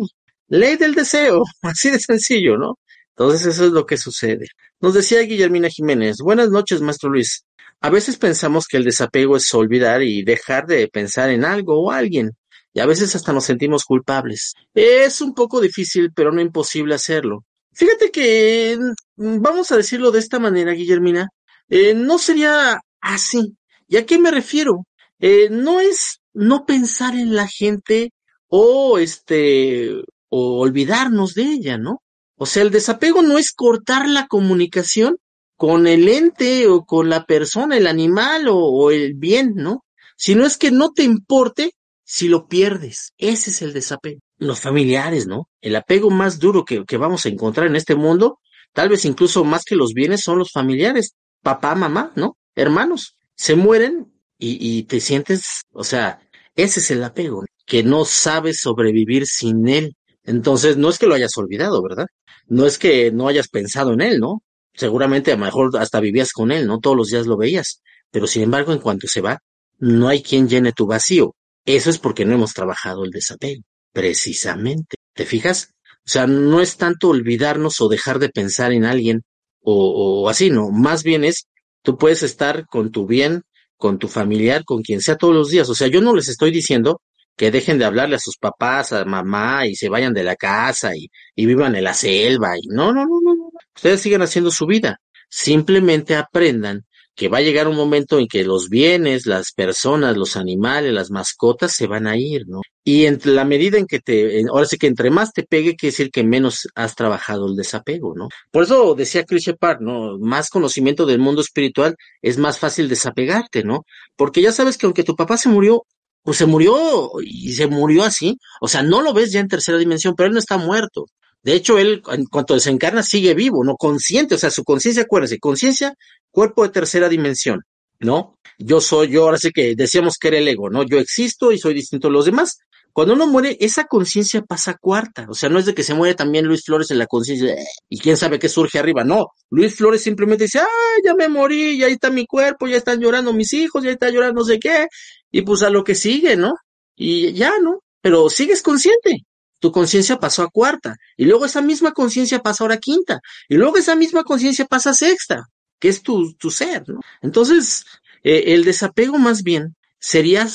Ley 0.48 0.76
del 0.76 0.94
deseo, 0.94 1.42
así 1.62 1.90
de 1.90 2.00
sencillo, 2.00 2.56
¿no? 2.56 2.78
Entonces 3.10 3.46
eso 3.46 3.66
es 3.66 3.72
lo 3.72 3.86
que 3.86 3.96
sucede. 3.96 4.46
Nos 4.80 4.94
decía 4.94 5.20
Guillermina 5.20 5.68
Jiménez, 5.68 6.16
buenas 6.18 6.50
noches, 6.50 6.80
maestro 6.80 7.10
Luis. 7.10 7.44
A 7.80 7.90
veces 7.90 8.16
pensamos 8.16 8.66
que 8.66 8.78
el 8.78 8.84
desapego 8.84 9.36
es 9.36 9.52
olvidar 9.52 10.02
y 10.02 10.24
dejar 10.24 10.66
de 10.66 10.88
pensar 10.88 11.28
en 11.30 11.44
algo 11.44 11.82
o 11.82 11.90
alguien 11.90 12.30
y 12.74 12.80
a 12.80 12.86
veces 12.86 13.14
hasta 13.14 13.32
nos 13.32 13.44
sentimos 13.44 13.84
culpables. 13.84 14.54
Es 14.74 15.20
un 15.20 15.32
poco 15.32 15.60
difícil, 15.60 16.12
pero 16.12 16.32
no 16.32 16.40
imposible 16.40 16.96
hacerlo. 16.96 17.44
Fíjate 17.72 18.10
que, 18.10 18.76
mm, 19.16 19.40
vamos 19.40 19.70
a 19.70 19.76
decirlo 19.76 20.10
de 20.10 20.18
esta 20.18 20.40
manera, 20.40 20.72
Guillermina, 20.72 21.28
eh, 21.68 21.94
no 21.94 22.18
sería 22.18 22.80
así. 23.00 23.56
¿Y 23.86 23.96
a 23.96 24.04
qué 24.04 24.18
me 24.18 24.32
refiero? 24.32 24.86
Eh, 25.20 25.48
no 25.50 25.80
es 25.80 26.20
no 26.32 26.66
pensar 26.66 27.14
en 27.14 27.34
la 27.36 27.46
gente 27.46 28.10
o 28.48 28.98
este, 28.98 29.92
o 30.28 30.58
olvidarnos 30.60 31.34
de 31.34 31.44
ella, 31.44 31.78
¿no? 31.78 32.02
O 32.36 32.46
sea, 32.46 32.64
el 32.64 32.70
desapego 32.70 33.22
no 33.22 33.38
es 33.38 33.52
cortar 33.52 34.08
la 34.08 34.26
comunicación 34.26 35.16
con 35.56 35.86
el 35.86 36.08
ente 36.08 36.66
o 36.66 36.84
con 36.84 37.08
la 37.08 37.24
persona, 37.24 37.76
el 37.76 37.86
animal 37.86 38.48
o, 38.48 38.56
o 38.56 38.90
el 38.90 39.14
bien, 39.14 39.54
¿no? 39.54 39.84
Sino 40.16 40.44
es 40.44 40.56
que 40.56 40.72
no 40.72 40.92
te 40.92 41.04
importe 41.04 41.72
si 42.14 42.28
lo 42.28 42.46
pierdes. 42.46 43.12
Ese 43.18 43.50
es 43.50 43.60
el 43.60 43.72
desapego. 43.72 44.20
Los 44.38 44.60
familiares, 44.60 45.26
¿no? 45.26 45.48
El 45.60 45.74
apego 45.74 46.10
más 46.10 46.38
duro 46.38 46.64
que, 46.64 46.84
que 46.84 46.96
vamos 46.96 47.26
a 47.26 47.28
encontrar 47.28 47.66
en 47.66 47.74
este 47.74 47.96
mundo, 47.96 48.38
tal 48.72 48.88
vez 48.88 49.04
incluso 49.04 49.42
más 49.42 49.64
que 49.64 49.74
los 49.74 49.94
bienes, 49.94 50.20
son 50.20 50.38
los 50.38 50.52
familiares. 50.52 51.16
Papá, 51.42 51.74
mamá, 51.74 52.12
¿no? 52.14 52.36
Hermanos. 52.54 53.16
Se 53.34 53.56
mueren 53.56 54.12
y, 54.38 54.58
y 54.60 54.84
te 54.84 55.00
sientes, 55.00 55.62
o 55.72 55.82
sea, 55.82 56.20
ese 56.54 56.78
es 56.78 56.92
el 56.92 57.02
apego, 57.02 57.44
que 57.66 57.82
no 57.82 58.04
sabes 58.04 58.60
sobrevivir 58.60 59.26
sin 59.26 59.66
él. 59.66 59.96
Entonces, 60.22 60.76
no 60.76 60.90
es 60.90 61.00
que 61.00 61.08
lo 61.08 61.16
hayas 61.16 61.36
olvidado, 61.36 61.82
¿verdad? 61.82 62.06
No 62.46 62.64
es 62.64 62.78
que 62.78 63.10
no 63.10 63.26
hayas 63.26 63.48
pensado 63.48 63.92
en 63.92 64.02
él, 64.02 64.20
¿no? 64.20 64.40
Seguramente 64.72 65.32
a 65.32 65.36
lo 65.36 65.46
mejor 65.46 65.76
hasta 65.78 65.98
vivías 65.98 66.30
con 66.30 66.52
él, 66.52 66.68
¿no? 66.68 66.78
Todos 66.78 66.96
los 66.96 67.08
días 67.08 67.26
lo 67.26 67.36
veías. 67.36 67.82
Pero 68.12 68.28
sin 68.28 68.44
embargo, 68.44 68.72
en 68.72 68.78
cuanto 68.78 69.08
se 69.08 69.20
va, 69.20 69.40
no 69.80 70.06
hay 70.06 70.22
quien 70.22 70.48
llene 70.48 70.70
tu 70.70 70.86
vacío. 70.86 71.34
Eso 71.66 71.90
es 71.90 71.98
porque 71.98 72.24
no 72.24 72.34
hemos 72.34 72.52
trabajado 72.52 73.04
el 73.04 73.10
desapego, 73.10 73.62
precisamente. 73.92 74.96
¿Te 75.14 75.24
fijas? 75.24 75.74
O 76.06 76.10
sea, 76.10 76.26
no 76.26 76.60
es 76.60 76.76
tanto 76.76 77.08
olvidarnos 77.08 77.80
o 77.80 77.88
dejar 77.88 78.18
de 78.18 78.28
pensar 78.28 78.72
en 78.72 78.84
alguien 78.84 79.22
o, 79.62 80.22
o 80.24 80.28
así, 80.28 80.50
no. 80.50 80.70
Más 80.70 81.02
bien 81.02 81.24
es, 81.24 81.46
tú 81.82 81.96
puedes 81.96 82.22
estar 82.22 82.66
con 82.66 82.90
tu 82.90 83.06
bien, 83.06 83.42
con 83.76 83.98
tu 83.98 84.08
familiar, 84.08 84.64
con 84.64 84.82
quien 84.82 85.00
sea 85.00 85.16
todos 85.16 85.34
los 85.34 85.50
días. 85.50 85.68
O 85.70 85.74
sea, 85.74 85.88
yo 85.88 86.00
no 86.00 86.14
les 86.14 86.28
estoy 86.28 86.50
diciendo 86.50 87.00
que 87.36 87.50
dejen 87.50 87.78
de 87.78 87.86
hablarle 87.86 88.16
a 88.16 88.20
sus 88.20 88.36
papás, 88.36 88.92
a 88.92 89.04
mamá 89.04 89.66
y 89.66 89.74
se 89.74 89.88
vayan 89.88 90.12
de 90.14 90.24
la 90.24 90.36
casa 90.36 90.94
y, 90.94 91.08
y 91.34 91.46
vivan 91.46 91.74
en 91.74 91.84
la 91.84 91.94
selva. 91.94 92.56
Y 92.58 92.68
no, 92.68 92.92
no, 92.92 93.06
no, 93.06 93.20
no, 93.22 93.34
no. 93.34 93.50
Ustedes 93.74 94.00
sigan 94.00 94.22
haciendo 94.22 94.50
su 94.50 94.66
vida. 94.66 95.00
Simplemente 95.30 96.14
aprendan 96.14 96.84
que 97.14 97.28
va 97.28 97.38
a 97.38 97.42
llegar 97.42 97.68
un 97.68 97.76
momento 97.76 98.18
en 98.18 98.26
que 98.26 98.44
los 98.44 98.68
bienes, 98.68 99.26
las 99.26 99.52
personas, 99.52 100.16
los 100.16 100.36
animales, 100.36 100.92
las 100.92 101.10
mascotas 101.10 101.72
se 101.72 101.86
van 101.86 102.06
a 102.06 102.16
ir, 102.16 102.46
¿no? 102.46 102.60
Y 102.82 103.06
entre 103.06 103.32
la 103.32 103.44
medida 103.44 103.78
en 103.78 103.86
que 103.86 104.00
te, 104.00 104.42
ahora 104.48 104.66
sí 104.66 104.76
que 104.76 104.88
entre 104.88 105.10
más 105.10 105.32
te 105.32 105.44
pegue, 105.44 105.76
quiere 105.76 105.92
decir 105.92 106.10
que 106.10 106.24
menos 106.24 106.68
has 106.74 106.94
trabajado 106.96 107.46
el 107.46 107.56
desapego, 107.56 108.14
¿no? 108.16 108.28
Por 108.50 108.64
eso 108.64 108.94
decía 108.94 109.24
Chris 109.24 109.44
Shepard, 109.44 109.80
¿no? 109.80 110.18
Más 110.18 110.50
conocimiento 110.50 111.06
del 111.06 111.20
mundo 111.20 111.40
espiritual 111.40 111.96
es 112.20 112.36
más 112.38 112.58
fácil 112.58 112.88
desapegarte, 112.88 113.62
¿no? 113.62 113.84
Porque 114.16 114.42
ya 114.42 114.52
sabes 114.52 114.76
que 114.76 114.86
aunque 114.86 115.04
tu 115.04 115.14
papá 115.14 115.36
se 115.36 115.48
murió, 115.48 115.84
pues 116.22 116.38
se 116.38 116.46
murió 116.46 117.10
y 117.22 117.52
se 117.52 117.68
murió 117.68 118.02
así, 118.02 118.38
o 118.60 118.66
sea, 118.66 118.82
no 118.82 119.02
lo 119.02 119.12
ves 119.12 119.30
ya 119.30 119.40
en 119.40 119.48
tercera 119.48 119.78
dimensión, 119.78 120.14
pero 120.16 120.28
él 120.28 120.32
no 120.32 120.38
está 120.40 120.56
muerto. 120.56 121.06
De 121.44 121.52
hecho, 121.52 121.78
él, 121.78 122.02
en 122.10 122.24
cuanto 122.24 122.54
desencarna, 122.54 123.02
sigue 123.02 123.34
vivo, 123.34 123.62
no 123.64 123.76
consciente, 123.76 124.34
o 124.34 124.38
sea, 124.38 124.50
su 124.50 124.64
conciencia, 124.64 125.02
acuérdense, 125.02 125.38
conciencia, 125.38 125.94
cuerpo 126.34 126.64
de 126.64 126.70
tercera 126.70 127.08
dimensión, 127.08 127.60
¿no? 128.00 128.36
Yo 128.58 128.80
soy, 128.80 129.08
yo 129.08 129.22
ahora 129.22 129.38
sí 129.38 129.50
que 129.52 129.74
decíamos 129.76 130.18
que 130.18 130.28
era 130.28 130.38
el 130.38 130.48
ego, 130.48 130.68
¿no? 130.68 130.82
Yo 130.82 130.98
existo 130.98 131.52
y 131.52 131.58
soy 131.58 131.74
distinto 131.74 132.08
a 132.08 132.10
los 132.10 132.24
demás. 132.24 132.58
Cuando 132.92 133.14
uno 133.14 133.26
muere, 133.26 133.56
esa 133.60 133.84
conciencia 133.84 134.42
pasa 134.42 134.72
a 134.72 134.76
cuarta. 134.76 135.26
O 135.28 135.34
sea, 135.34 135.48
no 135.48 135.58
es 135.58 135.66
de 135.66 135.74
que 135.74 135.82
se 135.82 135.94
muere 135.94 136.14
también 136.14 136.44
Luis 136.44 136.64
Flores 136.64 136.90
en 136.90 136.98
la 136.98 137.06
conciencia 137.06 137.54
eh, 137.54 137.64
y 137.88 137.98
quién 137.98 138.16
sabe 138.16 138.38
qué 138.38 138.48
surge 138.48 138.78
arriba. 138.78 139.04
No, 139.04 139.28
Luis 139.50 139.76
Flores 139.76 140.02
simplemente 140.02 140.44
dice, 140.44 140.58
ah, 140.60 140.96
ya 141.04 141.14
me 141.14 141.28
morí, 141.28 141.78
ya 141.78 141.86
está 141.86 142.10
mi 142.10 142.26
cuerpo, 142.26 142.66
ya 142.66 142.76
están 142.76 143.00
llorando 143.00 143.32
mis 143.32 143.52
hijos, 143.52 143.82
ya 143.82 143.90
está 143.90 144.10
llorando 144.10 144.40
no 144.40 144.44
sé 144.44 144.58
qué. 144.58 144.86
Y 145.30 145.42
pues 145.42 145.62
a 145.62 145.70
lo 145.70 145.82
que 145.82 145.94
sigue, 145.94 146.36
¿no? 146.36 146.54
Y 146.96 147.32
ya, 147.32 147.52
¿no? 147.60 147.80
Pero 148.00 148.28
sigues 148.28 148.62
consciente 148.62 149.24
tu 149.60 149.72
conciencia 149.72 150.18
pasó 150.18 150.42
a 150.42 150.50
cuarta, 150.50 150.96
y 151.16 151.24
luego 151.24 151.46
esa 151.46 151.62
misma 151.62 151.92
conciencia 151.92 152.40
pasa 152.40 152.64
ahora 152.64 152.74
a 152.74 152.78
quinta, 152.78 153.20
y 153.48 153.54
luego 153.54 153.78
esa 153.78 153.96
misma 153.96 154.22
conciencia 154.22 154.66
pasa 154.66 154.90
a 154.90 154.92
sexta, 154.92 155.46
que 155.78 155.88
es 155.88 156.02
tu, 156.02 156.34
tu 156.34 156.50
ser, 156.50 156.88
¿no? 156.88 157.00
Entonces, 157.22 157.84
eh, 158.22 158.44
el 158.54 158.64
desapego 158.64 159.18
más 159.18 159.42
bien 159.42 159.76
sería, 159.98 160.46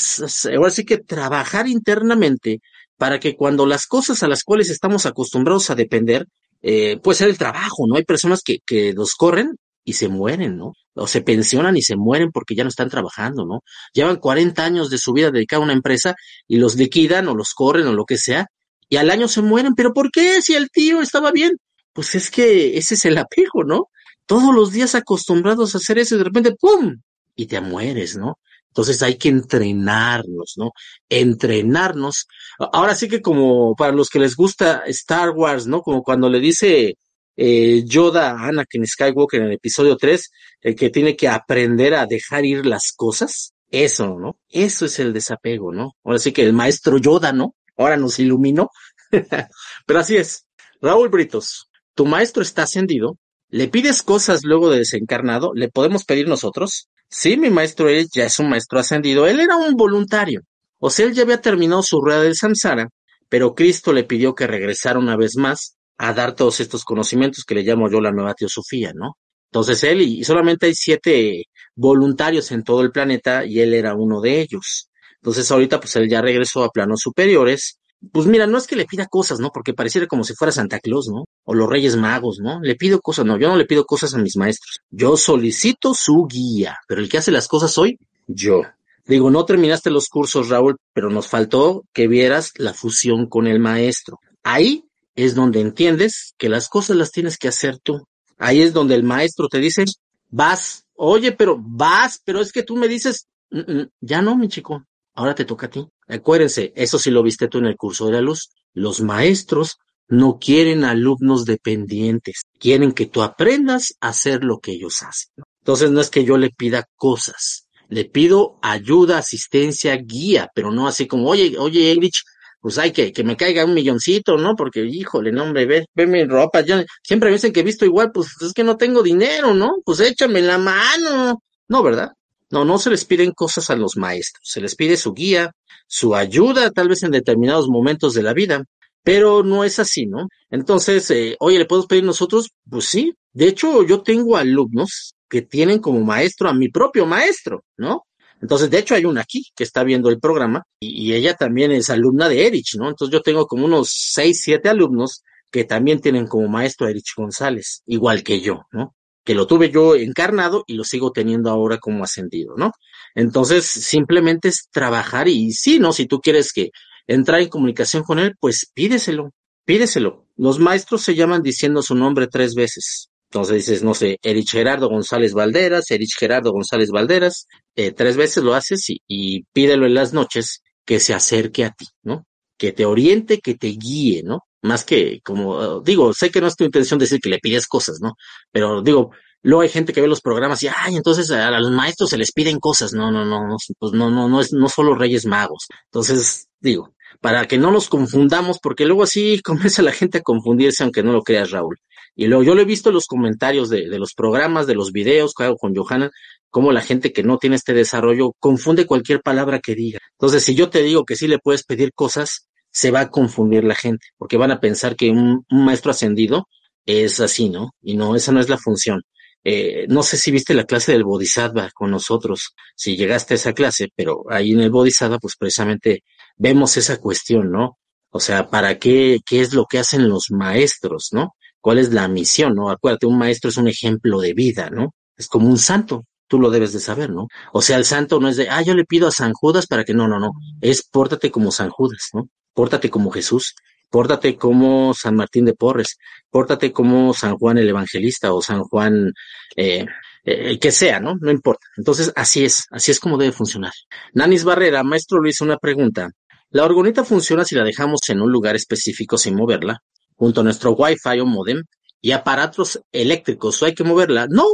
ahora 0.55 0.71
sí 0.71 0.85
que 0.85 0.97
trabajar 0.97 1.67
internamente 1.67 2.61
para 2.97 3.19
que 3.19 3.35
cuando 3.35 3.65
las 3.65 3.87
cosas 3.87 4.21
a 4.23 4.27
las 4.27 4.43
cuales 4.43 4.69
estamos 4.69 5.05
acostumbrados 5.05 5.69
a 5.69 5.75
depender, 5.75 6.25
eh, 6.61 6.97
puede 6.97 7.25
el 7.25 7.37
trabajo, 7.37 7.87
¿no? 7.87 7.95
Hay 7.95 8.03
personas 8.03 8.41
que, 8.43 8.59
que 8.65 8.93
los 8.93 9.15
corren 9.15 9.55
y 9.85 9.93
se 9.93 10.09
mueren, 10.09 10.57
¿no? 10.57 10.73
O 10.93 11.07
se 11.07 11.21
pensionan 11.21 11.77
y 11.77 11.81
se 11.81 11.95
mueren 11.95 12.31
porque 12.31 12.55
ya 12.55 12.63
no 12.63 12.69
están 12.69 12.89
trabajando, 12.89 13.45
¿no? 13.45 13.61
Llevan 13.93 14.17
40 14.17 14.63
años 14.63 14.89
de 14.89 14.97
su 14.97 15.13
vida 15.13 15.31
dedicada 15.31 15.61
a 15.61 15.65
una 15.65 15.73
empresa 15.73 16.15
y 16.47 16.57
los 16.57 16.75
liquidan 16.75 17.27
o 17.27 17.35
los 17.35 17.53
corren 17.53 17.87
o 17.87 17.93
lo 17.93 18.05
que 18.05 18.17
sea 18.17 18.47
y 18.89 18.97
al 18.97 19.09
año 19.09 19.27
se 19.27 19.41
mueren. 19.41 19.75
¿Pero 19.75 19.93
por 19.93 20.11
qué? 20.11 20.41
Si 20.41 20.55
el 20.55 20.69
tío 20.69 21.01
estaba 21.01 21.31
bien. 21.31 21.51
Pues 21.93 22.15
es 22.15 22.29
que 22.29 22.77
ese 22.77 22.95
es 22.95 23.05
el 23.05 23.17
apego, 23.17 23.63
¿no? 23.65 23.87
Todos 24.29 24.53
los 24.53 24.71
días 24.71 24.93
acostumbrados 24.93 25.73
a 25.73 25.79
hacer 25.79 25.97
eso 25.97 26.13
y 26.13 26.19
de 26.19 26.23
repente, 26.25 26.51
¡pum! 26.53 27.01
Y 27.35 27.47
te 27.47 27.59
mueres, 27.61 28.15
¿no? 28.15 28.37
Entonces 28.67 29.01
hay 29.01 29.17
que 29.17 29.29
entrenarnos, 29.29 30.53
¿no? 30.55 30.69
Entrenarnos. 31.09 32.27
Ahora 32.59 32.93
sí 32.93 33.07
que 33.07 33.23
como 33.23 33.75
para 33.75 33.91
los 33.91 34.07
que 34.07 34.19
les 34.19 34.35
gusta 34.35 34.83
Star 34.85 35.31
Wars, 35.31 35.65
¿no? 35.65 35.81
Como 35.81 36.03
cuando 36.03 36.29
le 36.29 36.39
dice 36.39 36.93
eh, 37.35 37.83
Yoda 37.87 38.33
a 38.33 38.49
Anakin 38.49 38.85
Skywalker 38.85 39.41
en 39.41 39.47
el 39.47 39.53
episodio 39.53 39.97
3, 39.97 40.29
el 40.61 40.75
que 40.75 40.91
tiene 40.91 41.15
que 41.15 41.27
aprender 41.27 41.95
a 41.95 42.05
dejar 42.05 42.45
ir 42.45 42.67
las 42.67 42.91
cosas. 42.95 43.53
Eso, 43.71 44.19
¿no? 44.19 44.37
Eso 44.47 44.85
es 44.85 44.99
el 44.99 45.11
desapego, 45.11 45.71
¿no? 45.71 45.95
Ahora 46.03 46.19
sí 46.19 46.31
que 46.31 46.43
el 46.43 46.53
maestro 46.53 46.99
Yoda, 46.99 47.33
¿no? 47.33 47.55
ahora 47.75 47.97
nos 47.97 48.19
iluminó. 48.19 48.69
Pero 49.87 49.99
así 49.99 50.17
es. 50.17 50.45
Raúl 50.81 51.09
Britos, 51.09 51.69
tu 51.95 52.05
maestro 52.05 52.43
está 52.43 52.63
ascendido, 52.63 53.17
le 53.49 53.67
pides 53.67 54.03
cosas 54.03 54.43
luego 54.43 54.69
de 54.69 54.79
desencarnado, 54.79 55.51
le 55.53 55.69
podemos 55.69 56.05
pedir 56.05 56.27
nosotros. 56.27 56.87
Sí, 57.09 57.37
mi 57.37 57.49
maestro 57.49 57.89
él 57.89 58.07
ya 58.13 58.25
es 58.25 58.39
un 58.39 58.49
maestro 58.49 58.79
ascendido, 58.79 59.27
él 59.27 59.39
era 59.39 59.57
un 59.57 59.75
voluntario. 59.75 60.41
O 60.79 60.89
sea, 60.89 61.07
él 61.07 61.13
ya 61.13 61.23
había 61.23 61.41
terminado 61.41 61.81
su 61.81 61.99
rueda 62.01 62.21
del 62.21 62.35
samsara, 62.35 62.89
pero 63.27 63.55
Cristo 63.55 63.91
le 63.93 64.03
pidió 64.03 64.35
que 64.35 64.47
regresara 64.47 64.99
una 64.99 65.17
vez 65.17 65.35
más 65.35 65.75
a 65.97 66.13
dar 66.13 66.35
todos 66.35 66.59
estos 66.59 66.83
conocimientos 66.85 67.43
que 67.43 67.55
le 67.55 67.63
llamo 67.63 67.89
yo 67.89 67.99
la 67.99 68.11
nueva 68.11 68.33
teosofía, 68.33 68.93
¿no? 68.95 69.17
Entonces 69.51 69.83
él, 69.83 70.01
y 70.01 70.23
solamente 70.23 70.67
hay 70.67 70.75
siete 70.75 71.45
voluntarios 71.75 72.51
en 72.51 72.63
todo 72.63 72.81
el 72.81 72.91
planeta, 72.91 73.45
y 73.45 73.59
él 73.59 73.73
era 73.73 73.95
uno 73.95 74.21
de 74.21 74.41
ellos. 74.41 74.89
Entonces 75.15 75.49
ahorita 75.51 75.79
pues 75.79 75.95
él 75.95 76.07
ya 76.07 76.21
regresó 76.21 76.63
a 76.63 76.69
planos 76.69 77.01
superiores. 77.01 77.78
Pues 78.11 78.27
mira, 78.27 78.47
no 78.47 78.57
es 78.57 78.65
que 78.65 78.75
le 78.75 78.85
pida 78.85 79.07
cosas, 79.07 79.39
¿no? 79.39 79.51
Porque 79.51 79.73
pareciera 79.73 80.07
como 80.07 80.23
si 80.23 80.33
fuera 80.33 80.51
Santa 80.51 80.79
Claus, 80.79 81.09
¿no? 81.09 81.25
O 81.43 81.53
los 81.53 81.69
Reyes 81.69 81.97
Magos, 81.97 82.39
¿no? 82.39 82.61
Le 82.61 82.75
pido 82.75 83.01
cosas, 83.01 83.25
no, 83.25 83.37
yo 83.37 83.49
no 83.49 83.57
le 83.57 83.65
pido 83.65 83.85
cosas 83.85 84.13
a 84.13 84.17
mis 84.19 84.37
maestros. 84.37 84.79
Yo 84.89 85.17
solicito 85.17 85.93
su 85.93 86.25
guía, 86.25 86.77
pero 86.87 87.01
el 87.01 87.09
que 87.09 87.17
hace 87.17 87.31
las 87.31 87.47
cosas 87.47 87.71
soy 87.71 87.97
yo. 88.27 88.61
Digo, 89.05 89.31
no 89.31 89.43
terminaste 89.43 89.89
los 89.89 90.07
cursos, 90.07 90.49
Raúl, 90.49 90.77
pero 90.93 91.09
nos 91.09 91.27
faltó 91.27 91.83
que 91.93 92.07
vieras 92.07 92.51
la 92.57 92.73
fusión 92.73 93.25
con 93.27 93.47
el 93.47 93.59
maestro. 93.59 94.19
Ahí 94.43 94.85
es 95.15 95.35
donde 95.35 95.61
entiendes 95.61 96.35
que 96.37 96.47
las 96.47 96.69
cosas 96.69 96.95
las 96.95 97.11
tienes 97.11 97.37
que 97.37 97.47
hacer 97.47 97.79
tú. 97.79 98.05
Ahí 98.37 98.61
es 98.61 98.71
donde 98.71 98.95
el 98.95 99.03
maestro 99.03 99.47
te 99.47 99.57
dice, 99.57 99.83
vas, 100.29 100.85
oye, 100.93 101.31
pero 101.31 101.57
vas, 101.59 102.21
pero 102.23 102.39
es 102.39 102.51
que 102.51 102.63
tú 102.63 102.75
me 102.75 102.87
dices, 102.87 103.27
mm, 103.49 103.59
mm, 103.59 103.89
ya 103.99 104.21
no, 104.21 104.37
mi 104.37 104.47
chico, 104.47 104.85
ahora 105.15 105.35
te 105.35 105.43
toca 105.43 105.65
a 105.65 105.69
ti. 105.69 105.87
Acuérdense, 106.09 106.73
eso 106.75 106.97
sí 106.97 107.11
lo 107.11 107.23
viste 107.23 107.47
tú 107.47 107.59
en 107.59 107.67
el 107.67 107.77
curso 107.77 108.07
de 108.07 108.13
la 108.13 108.21
luz. 108.21 108.49
Los 108.73 109.01
maestros 109.01 109.77
no 110.07 110.39
quieren 110.39 110.83
alumnos 110.83 111.45
dependientes, 111.45 112.41
quieren 112.59 112.93
que 112.93 113.05
tú 113.05 113.21
aprendas 113.21 113.93
a 114.01 114.09
hacer 114.09 114.43
lo 114.43 114.57
que 114.59 114.71
ellos 114.71 115.03
hacen. 115.03 115.29
Entonces 115.59 115.91
no 115.91 116.01
es 116.01 116.09
que 116.09 116.25
yo 116.25 116.37
le 116.37 116.49
pida 116.49 116.85
cosas, 116.95 117.67
le 117.89 118.05
pido 118.05 118.57
ayuda, 118.63 119.19
asistencia, 119.19 119.95
guía, 119.97 120.49
pero 120.55 120.71
no 120.71 120.87
así 120.87 121.07
como, 121.07 121.29
oye, 121.29 121.55
oye, 121.59 121.91
Erich, 121.91 122.23
pues 122.59 122.79
hay 122.79 122.91
que, 122.91 123.13
que 123.13 123.23
me 123.23 123.37
caiga 123.37 123.65
un 123.65 123.75
milloncito, 123.75 124.35
¿no? 124.37 124.55
Porque, 124.55 124.83
híjole, 124.83 125.31
no, 125.31 125.43
hombre, 125.43 125.65
ve, 125.67 125.85
ve 125.93 126.07
mi 126.07 126.25
ropa, 126.25 126.61
yo, 126.61 126.77
siempre 127.03 127.29
me 127.29 127.35
dicen 127.35 127.53
que 127.53 127.59
he 127.59 127.63
visto 127.63 127.85
igual, 127.85 128.11
pues 128.11 128.29
es 128.41 128.53
que 128.53 128.63
no 128.63 128.77
tengo 128.77 129.03
dinero, 129.03 129.53
¿no? 129.53 129.75
Pues 129.85 129.99
échame 129.99 130.41
la 130.41 130.57
mano. 130.57 131.41
No, 131.67 131.83
¿verdad? 131.83 132.09
No, 132.51 132.65
no 132.65 132.79
se 132.79 132.89
les 132.89 133.05
piden 133.05 133.31
cosas 133.31 133.69
a 133.69 133.75
los 133.75 133.95
maestros, 133.97 134.47
se 134.47 134.61
les 134.61 134.75
pide 134.75 134.97
su 134.97 135.13
guía, 135.13 135.51
su 135.87 136.15
ayuda, 136.15 136.71
tal 136.71 136.89
vez 136.89 137.03
en 137.03 137.11
determinados 137.11 137.67
momentos 137.67 138.13
de 138.13 138.23
la 138.23 138.33
vida, 138.33 138.63
pero 139.03 139.43
no 139.43 139.63
es 139.63 139.79
así, 139.79 140.05
¿no? 140.05 140.27
Entonces, 140.49 141.09
eh, 141.11 141.35
oye, 141.39 141.57
¿le 141.57 141.65
podemos 141.65 141.87
pedir 141.87 142.03
nosotros? 142.03 142.49
Pues 142.69 142.85
sí. 142.85 143.13
De 143.33 143.47
hecho, 143.47 143.83
yo 143.83 144.01
tengo 144.01 144.37
alumnos 144.37 145.15
que 145.29 145.41
tienen 145.41 145.79
como 145.79 146.01
maestro 146.01 146.49
a 146.49 146.53
mi 146.53 146.69
propio 146.69 147.05
maestro, 147.05 147.63
¿no? 147.77 148.05
Entonces, 148.41 148.69
de 148.69 148.79
hecho, 148.79 148.95
hay 148.95 149.05
una 149.05 149.21
aquí 149.21 149.45
que 149.55 149.63
está 149.63 149.83
viendo 149.83 150.09
el 150.09 150.19
programa 150.19 150.63
y, 150.79 151.13
ella 151.13 151.35
también 151.35 151.71
es 151.71 151.89
alumna 151.89 152.29
de 152.29 152.47
Erich, 152.47 152.75
¿no? 152.77 152.89
Entonces, 152.89 153.13
yo 153.13 153.21
tengo 153.21 153.45
como 153.47 153.65
unos 153.65 153.89
seis, 153.91 154.41
siete 154.41 154.69
alumnos 154.69 155.23
que 155.51 155.65
también 155.65 155.99
tienen 155.99 156.27
como 156.27 156.47
maestro 156.47 156.87
a 156.87 156.91
Erich 156.91 157.13
González, 157.15 157.81
igual 157.85 158.23
que 158.23 158.41
yo, 158.41 158.61
¿no? 158.71 158.95
Que 159.23 159.35
lo 159.35 159.47
tuve 159.47 159.69
yo 159.69 159.95
encarnado 159.95 160.63
y 160.67 160.73
lo 160.73 160.83
sigo 160.83 161.11
teniendo 161.11 161.49
ahora 161.49 161.77
como 161.77 162.03
ascendido, 162.03 162.55
¿no? 162.57 162.71
Entonces, 163.15 163.65
simplemente 163.65 164.49
es 164.49 164.69
trabajar 164.71 165.27
y 165.27 165.51
sí, 165.51 165.79
¿no? 165.79 165.93
Si 165.93 166.05
tú 166.05 166.19
quieres 166.19 166.53
que 166.53 166.71
entrar 167.07 167.41
en 167.41 167.49
comunicación 167.49 168.03
con 168.03 168.19
él, 168.19 168.35
pues 168.39 168.71
pídeselo, 168.73 169.31
pídeselo. 169.65 170.25
Los 170.35 170.59
maestros 170.59 171.03
se 171.03 171.15
llaman 171.15 171.41
diciendo 171.41 171.81
su 171.81 171.95
nombre 171.95 172.27
tres 172.27 172.55
veces. 172.55 173.09
Entonces 173.31 173.57
dices, 173.57 173.83
no 173.83 173.93
sé, 173.93 174.17
Erich 174.23 174.51
Gerardo 174.51 174.89
González 174.89 175.33
Valderas, 175.33 175.91
Erich 175.91 176.15
Gerardo 176.17 176.51
González 176.51 176.89
Valderas, 176.89 177.45
eh, 177.75 177.91
tres 177.91 178.17
veces 178.17 178.43
lo 178.43 178.55
haces 178.55 178.89
y, 178.89 179.01
y 179.07 179.43
pídelo 179.53 179.85
en 179.85 179.93
las 179.93 180.13
noches 180.13 180.63
que 180.83 180.99
se 180.99 181.13
acerque 181.13 181.63
a 181.63 181.71
ti, 181.71 181.85
¿no? 182.01 182.25
Que 182.57 182.71
te 182.71 182.85
oriente, 182.85 183.39
que 183.39 183.53
te 183.53 183.67
guíe, 183.67 184.23
¿no? 184.23 184.39
Más 184.61 184.83
que, 184.83 185.21
como 185.23 185.79
digo, 185.81 186.13
sé 186.13 186.31
que 186.31 186.41
no 186.41 186.47
es 186.47 186.55
tu 186.55 186.65
intención 186.65 186.99
decir 186.99 187.19
que 187.21 187.29
le 187.29 187.39
pides 187.39 187.67
cosas, 187.67 187.99
¿no? 188.01 188.15
Pero 188.51 188.81
digo, 188.81 189.11
luego 189.41 189.61
hay 189.61 189.69
gente 189.69 189.93
que 189.93 190.01
ve 190.01 190.07
los 190.07 190.21
programas 190.21 190.61
y, 190.63 190.67
ay, 190.67 190.95
entonces 190.95 191.31
a, 191.31 191.51
los 191.59 191.71
maestros 191.71 192.09
se 192.09 192.17
les 192.17 192.31
piden 192.31 192.59
cosas. 192.59 192.93
No, 192.93 193.11
no, 193.11 193.25
no, 193.25 193.47
no, 193.47 193.57
pues 193.77 193.93
no, 193.93 194.09
no, 194.09 194.27
no 194.27 194.41
es, 194.41 194.51
no 194.53 194.67
solo 194.69 194.95
Reyes 194.95 195.25
Magos. 195.25 195.67
Entonces, 195.85 196.47
digo, 196.59 196.93
para 197.21 197.45
que 197.47 197.57
no 197.57 197.71
nos 197.71 197.89
confundamos, 197.89 198.59
porque 198.61 198.85
luego 198.85 199.03
así 199.03 199.41
comienza 199.43 199.81
la 199.81 199.91
gente 199.91 200.19
a 200.19 200.21
confundirse, 200.21 200.83
aunque 200.83 201.03
no 201.03 201.11
lo 201.13 201.21
creas, 201.21 201.51
Raúl. 201.51 201.77
Y 202.15 202.27
luego 202.27 202.43
yo 202.43 202.53
lo 202.53 202.61
he 202.61 202.65
visto 202.65 202.89
en 202.89 202.95
los 202.95 203.05
comentarios 203.05 203.69
de, 203.69 203.87
de 203.89 203.99
los 203.99 204.13
programas, 204.13 204.67
de 204.67 204.75
los 204.75 204.91
videos 204.91 205.33
que 205.33 205.45
hago 205.45 205.55
con 205.55 205.73
Johanna, 205.73 206.11
cómo 206.49 206.71
la 206.71 206.81
gente 206.81 207.13
que 207.13 207.23
no 207.23 207.37
tiene 207.37 207.55
este 207.55 207.73
desarrollo 207.73 208.33
confunde 208.39 208.85
cualquier 208.85 209.21
palabra 209.21 209.59
que 209.59 209.75
diga. 209.75 209.99
Entonces, 210.13 210.43
si 210.43 210.55
yo 210.55 210.69
te 210.69 210.81
digo 210.81 211.05
que 211.05 211.15
sí 211.15 211.27
le 211.27 211.39
puedes 211.39 211.63
pedir 211.63 211.93
cosas, 211.93 212.48
se 212.71 212.91
va 212.91 213.01
a 213.01 213.09
confundir 213.09 213.63
la 213.63 213.75
gente, 213.75 214.07
porque 214.17 214.37
van 214.37 214.51
a 214.51 214.59
pensar 214.59 214.95
que 214.95 215.09
un, 215.11 215.45
maestro 215.49 215.91
ascendido 215.91 216.47
es 216.85 217.19
así, 217.19 217.49
¿no? 217.49 217.71
Y 217.81 217.95
no, 217.97 218.15
esa 218.15 218.31
no 218.31 218.39
es 218.39 218.49
la 218.49 218.57
función. 218.57 219.01
Eh, 219.43 219.85
no 219.87 220.03
sé 220.03 220.17
si 220.17 220.31
viste 220.31 220.53
la 220.53 220.65
clase 220.65 220.91
del 220.91 221.03
Bodhisattva 221.03 221.71
con 221.73 221.91
nosotros, 221.91 222.53
si 222.75 222.97
llegaste 222.97 223.33
a 223.33 223.37
esa 223.37 223.53
clase, 223.53 223.89
pero 223.95 224.23
ahí 224.29 224.51
en 224.51 224.61
el 224.61 224.69
Bodhisattva, 224.69 225.17
pues 225.19 225.35
precisamente 225.37 226.03
vemos 226.37 226.75
esa 226.77 226.97
cuestión, 226.97 227.51
¿no? 227.51 227.77
O 228.11 228.19
sea, 228.19 228.49
¿para 228.49 228.79
qué, 228.79 229.19
qué 229.25 229.41
es 229.41 229.53
lo 229.53 229.65
que 229.65 229.79
hacen 229.79 230.09
los 230.09 230.31
maestros, 230.31 231.09
¿no? 231.11 231.35
¿Cuál 231.61 231.79
es 231.79 231.93
la 231.93 232.07
misión, 232.07 232.55
no? 232.55 232.69
Acuérdate, 232.69 233.05
un 233.05 233.17
maestro 233.17 233.49
es 233.49 233.57
un 233.57 233.67
ejemplo 233.67 234.19
de 234.19 234.33
vida, 234.33 234.69
¿no? 234.69 234.93
Es 235.17 235.27
como 235.27 235.47
un 235.47 235.57
santo, 235.57 236.05
tú 236.27 236.39
lo 236.39 236.49
debes 236.49 236.73
de 236.73 236.79
saber, 236.79 237.09
¿no? 237.09 237.27
O 237.53 237.61
sea, 237.61 237.77
el 237.77 237.85
santo 237.85 238.19
no 238.19 238.29
es 238.29 238.37
de, 238.37 238.49
ah, 238.49 238.61
yo 238.61 238.73
le 238.73 238.85
pido 238.85 239.07
a 239.07 239.11
San 239.11 239.33
Judas 239.33 239.67
para 239.67 239.83
que 239.83 239.93
no, 239.93 240.07
no, 240.07 240.19
no, 240.19 240.31
es 240.61 240.83
pórtate 240.83 241.31
como 241.31 241.51
San 241.51 241.69
Judas, 241.69 242.09
¿no? 242.13 242.29
Pórtate 242.53 242.89
como 242.89 243.11
Jesús, 243.11 243.55
pórtate 243.89 244.37
como 244.37 244.93
San 244.93 245.15
Martín 245.15 245.45
de 245.45 245.53
Porres, 245.53 245.97
pórtate 246.29 246.71
como 246.71 247.13
San 247.13 247.37
Juan 247.37 247.57
el 247.57 247.69
Evangelista 247.69 248.33
o 248.33 248.41
San 248.41 248.63
Juan, 248.63 249.13
eh, 249.55 249.85
eh, 250.23 250.49
el 250.49 250.59
que 250.59 250.71
sea, 250.71 250.99
¿no? 250.99 251.15
No 251.19 251.31
importa. 251.31 251.67
Entonces, 251.77 252.11
así 252.15 252.45
es, 252.45 252.65
así 252.71 252.91
es 252.91 252.99
como 252.99 253.17
debe 253.17 253.31
funcionar. 253.31 253.73
Nanis 254.13 254.43
Barrera, 254.43 254.83
maestro 254.83 255.19
Luis, 255.19 255.41
una 255.41 255.57
pregunta. 255.57 256.09
¿La 256.51 256.65
orgonita 256.65 257.03
funciona 257.03 257.45
si 257.45 257.55
la 257.55 257.63
dejamos 257.63 258.01
en 258.09 258.21
un 258.21 258.31
lugar 258.31 258.55
específico 258.55 259.17
sin 259.17 259.35
moverla, 259.35 259.83
junto 260.15 260.41
a 260.41 260.43
nuestro 260.43 260.71
Wi-Fi 260.71 261.19
o 261.19 261.25
modem 261.25 261.63
y 262.01 262.11
aparatos 262.11 262.81
eléctricos? 262.91 263.61
¿O 263.61 263.65
hay 263.65 263.75
que 263.75 263.83
moverla? 263.83 264.27
No, 264.29 264.47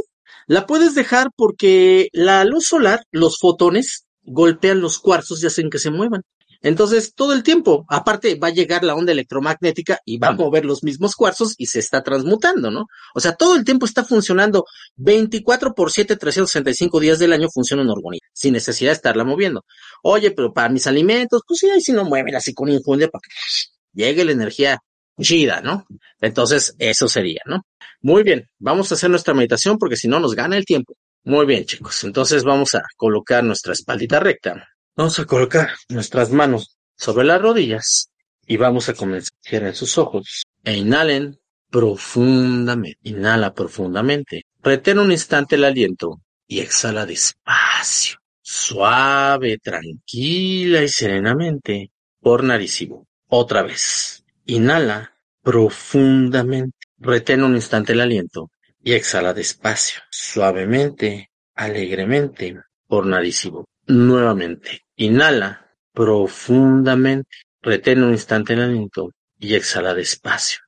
la 0.46 0.66
puedes 0.66 0.94
dejar 0.94 1.28
porque 1.34 2.08
la 2.12 2.44
luz 2.44 2.66
solar, 2.66 3.02
los 3.10 3.38
fotones, 3.38 4.06
golpean 4.22 4.80
los 4.80 4.98
cuarzos 4.98 5.42
y 5.42 5.46
hacen 5.46 5.70
que 5.70 5.78
se 5.78 5.90
muevan. 5.90 6.22
Entonces, 6.66 7.14
todo 7.14 7.32
el 7.32 7.44
tiempo, 7.44 7.86
aparte 7.88 8.34
va 8.34 8.48
a 8.48 8.50
llegar 8.50 8.82
la 8.82 8.96
onda 8.96 9.12
electromagnética 9.12 10.00
y 10.04 10.18
va 10.18 10.28
a 10.28 10.32
mover 10.32 10.64
los 10.64 10.82
mismos 10.82 11.14
cuarzos 11.14 11.54
y 11.58 11.66
se 11.66 11.78
está 11.78 12.02
transmutando, 12.02 12.72
¿no? 12.72 12.86
O 13.14 13.20
sea, 13.20 13.36
todo 13.36 13.54
el 13.54 13.64
tiempo 13.64 13.86
está 13.86 14.04
funcionando 14.04 14.64
24 14.96 15.76
por 15.76 15.92
7, 15.92 16.16
365 16.16 16.98
días 16.98 17.20
del 17.20 17.32
año 17.32 17.46
funciona 17.54 17.84
un 17.84 17.90
orgonita, 17.90 18.26
sin 18.32 18.54
necesidad 18.54 18.90
de 18.90 18.94
estarla 18.94 19.22
moviendo. 19.22 19.64
Oye, 20.02 20.32
pero 20.32 20.52
para 20.52 20.68
mis 20.68 20.88
alimentos, 20.88 21.42
pues 21.46 21.60
sí, 21.60 21.70
ahí 21.70 21.80
sí 21.80 21.92
no 21.92 22.04
mueve 22.04 22.34
así 22.34 22.52
con 22.52 22.68
infundia 22.68 23.06
para 23.10 23.20
que 23.22 24.02
llegue 24.02 24.24
la 24.24 24.32
energía 24.32 24.80
chida, 25.20 25.60
¿no? 25.60 25.86
Entonces, 26.20 26.74
eso 26.80 27.06
sería, 27.06 27.42
¿no? 27.46 27.64
Muy 28.00 28.24
bien, 28.24 28.48
vamos 28.58 28.90
a 28.90 28.96
hacer 28.96 29.08
nuestra 29.08 29.34
meditación 29.34 29.78
porque 29.78 29.94
si 29.94 30.08
no 30.08 30.18
nos 30.18 30.34
gana 30.34 30.56
el 30.56 30.64
tiempo. 30.64 30.94
Muy 31.22 31.46
bien, 31.46 31.64
chicos. 31.64 32.02
Entonces 32.02 32.42
vamos 32.42 32.74
a 32.74 32.82
colocar 32.96 33.44
nuestra 33.44 33.72
espaldita 33.72 34.18
recta 34.18 34.66
Vamos 34.98 35.18
a 35.18 35.26
colocar 35.26 35.72
nuestras 35.90 36.30
manos 36.30 36.78
sobre 36.96 37.26
las 37.26 37.42
rodillas 37.42 38.08
y 38.46 38.56
vamos 38.56 38.88
a 38.88 38.94
comenzar. 38.94 39.36
Cierren 39.42 39.74
sus 39.74 39.98
ojos 39.98 40.44
e 40.64 40.74
inhalen 40.74 41.38
profundamente. 41.70 42.98
Inhala 43.02 43.52
profundamente. 43.52 44.46
Retén 44.62 44.98
un 44.98 45.12
instante 45.12 45.56
el 45.56 45.64
aliento 45.64 46.22
y 46.46 46.60
exhala 46.60 47.04
despacio, 47.04 48.16
suave, 48.40 49.58
tranquila 49.58 50.82
y 50.82 50.88
serenamente 50.88 51.90
por 52.18 52.42
nariz 52.42 52.88
Otra 53.28 53.64
vez. 53.64 54.24
Inhala 54.46 55.12
profundamente. 55.42 56.78
Retén 56.96 57.44
un 57.44 57.54
instante 57.54 57.92
el 57.92 58.00
aliento 58.00 58.50
y 58.82 58.94
exhala 58.94 59.34
despacio, 59.34 60.00
suavemente, 60.10 61.30
alegremente 61.54 62.56
por 62.88 63.04
nariz 63.04 63.46
Nuevamente. 63.88 64.85
Inhala 64.96 65.74
profundamente, 65.92 67.28
retén 67.60 68.02
un 68.02 68.12
instante 68.12 68.54
el 68.54 68.62
aliento 68.62 69.12
y 69.38 69.54
exhala 69.54 69.92
despacio, 69.92 70.60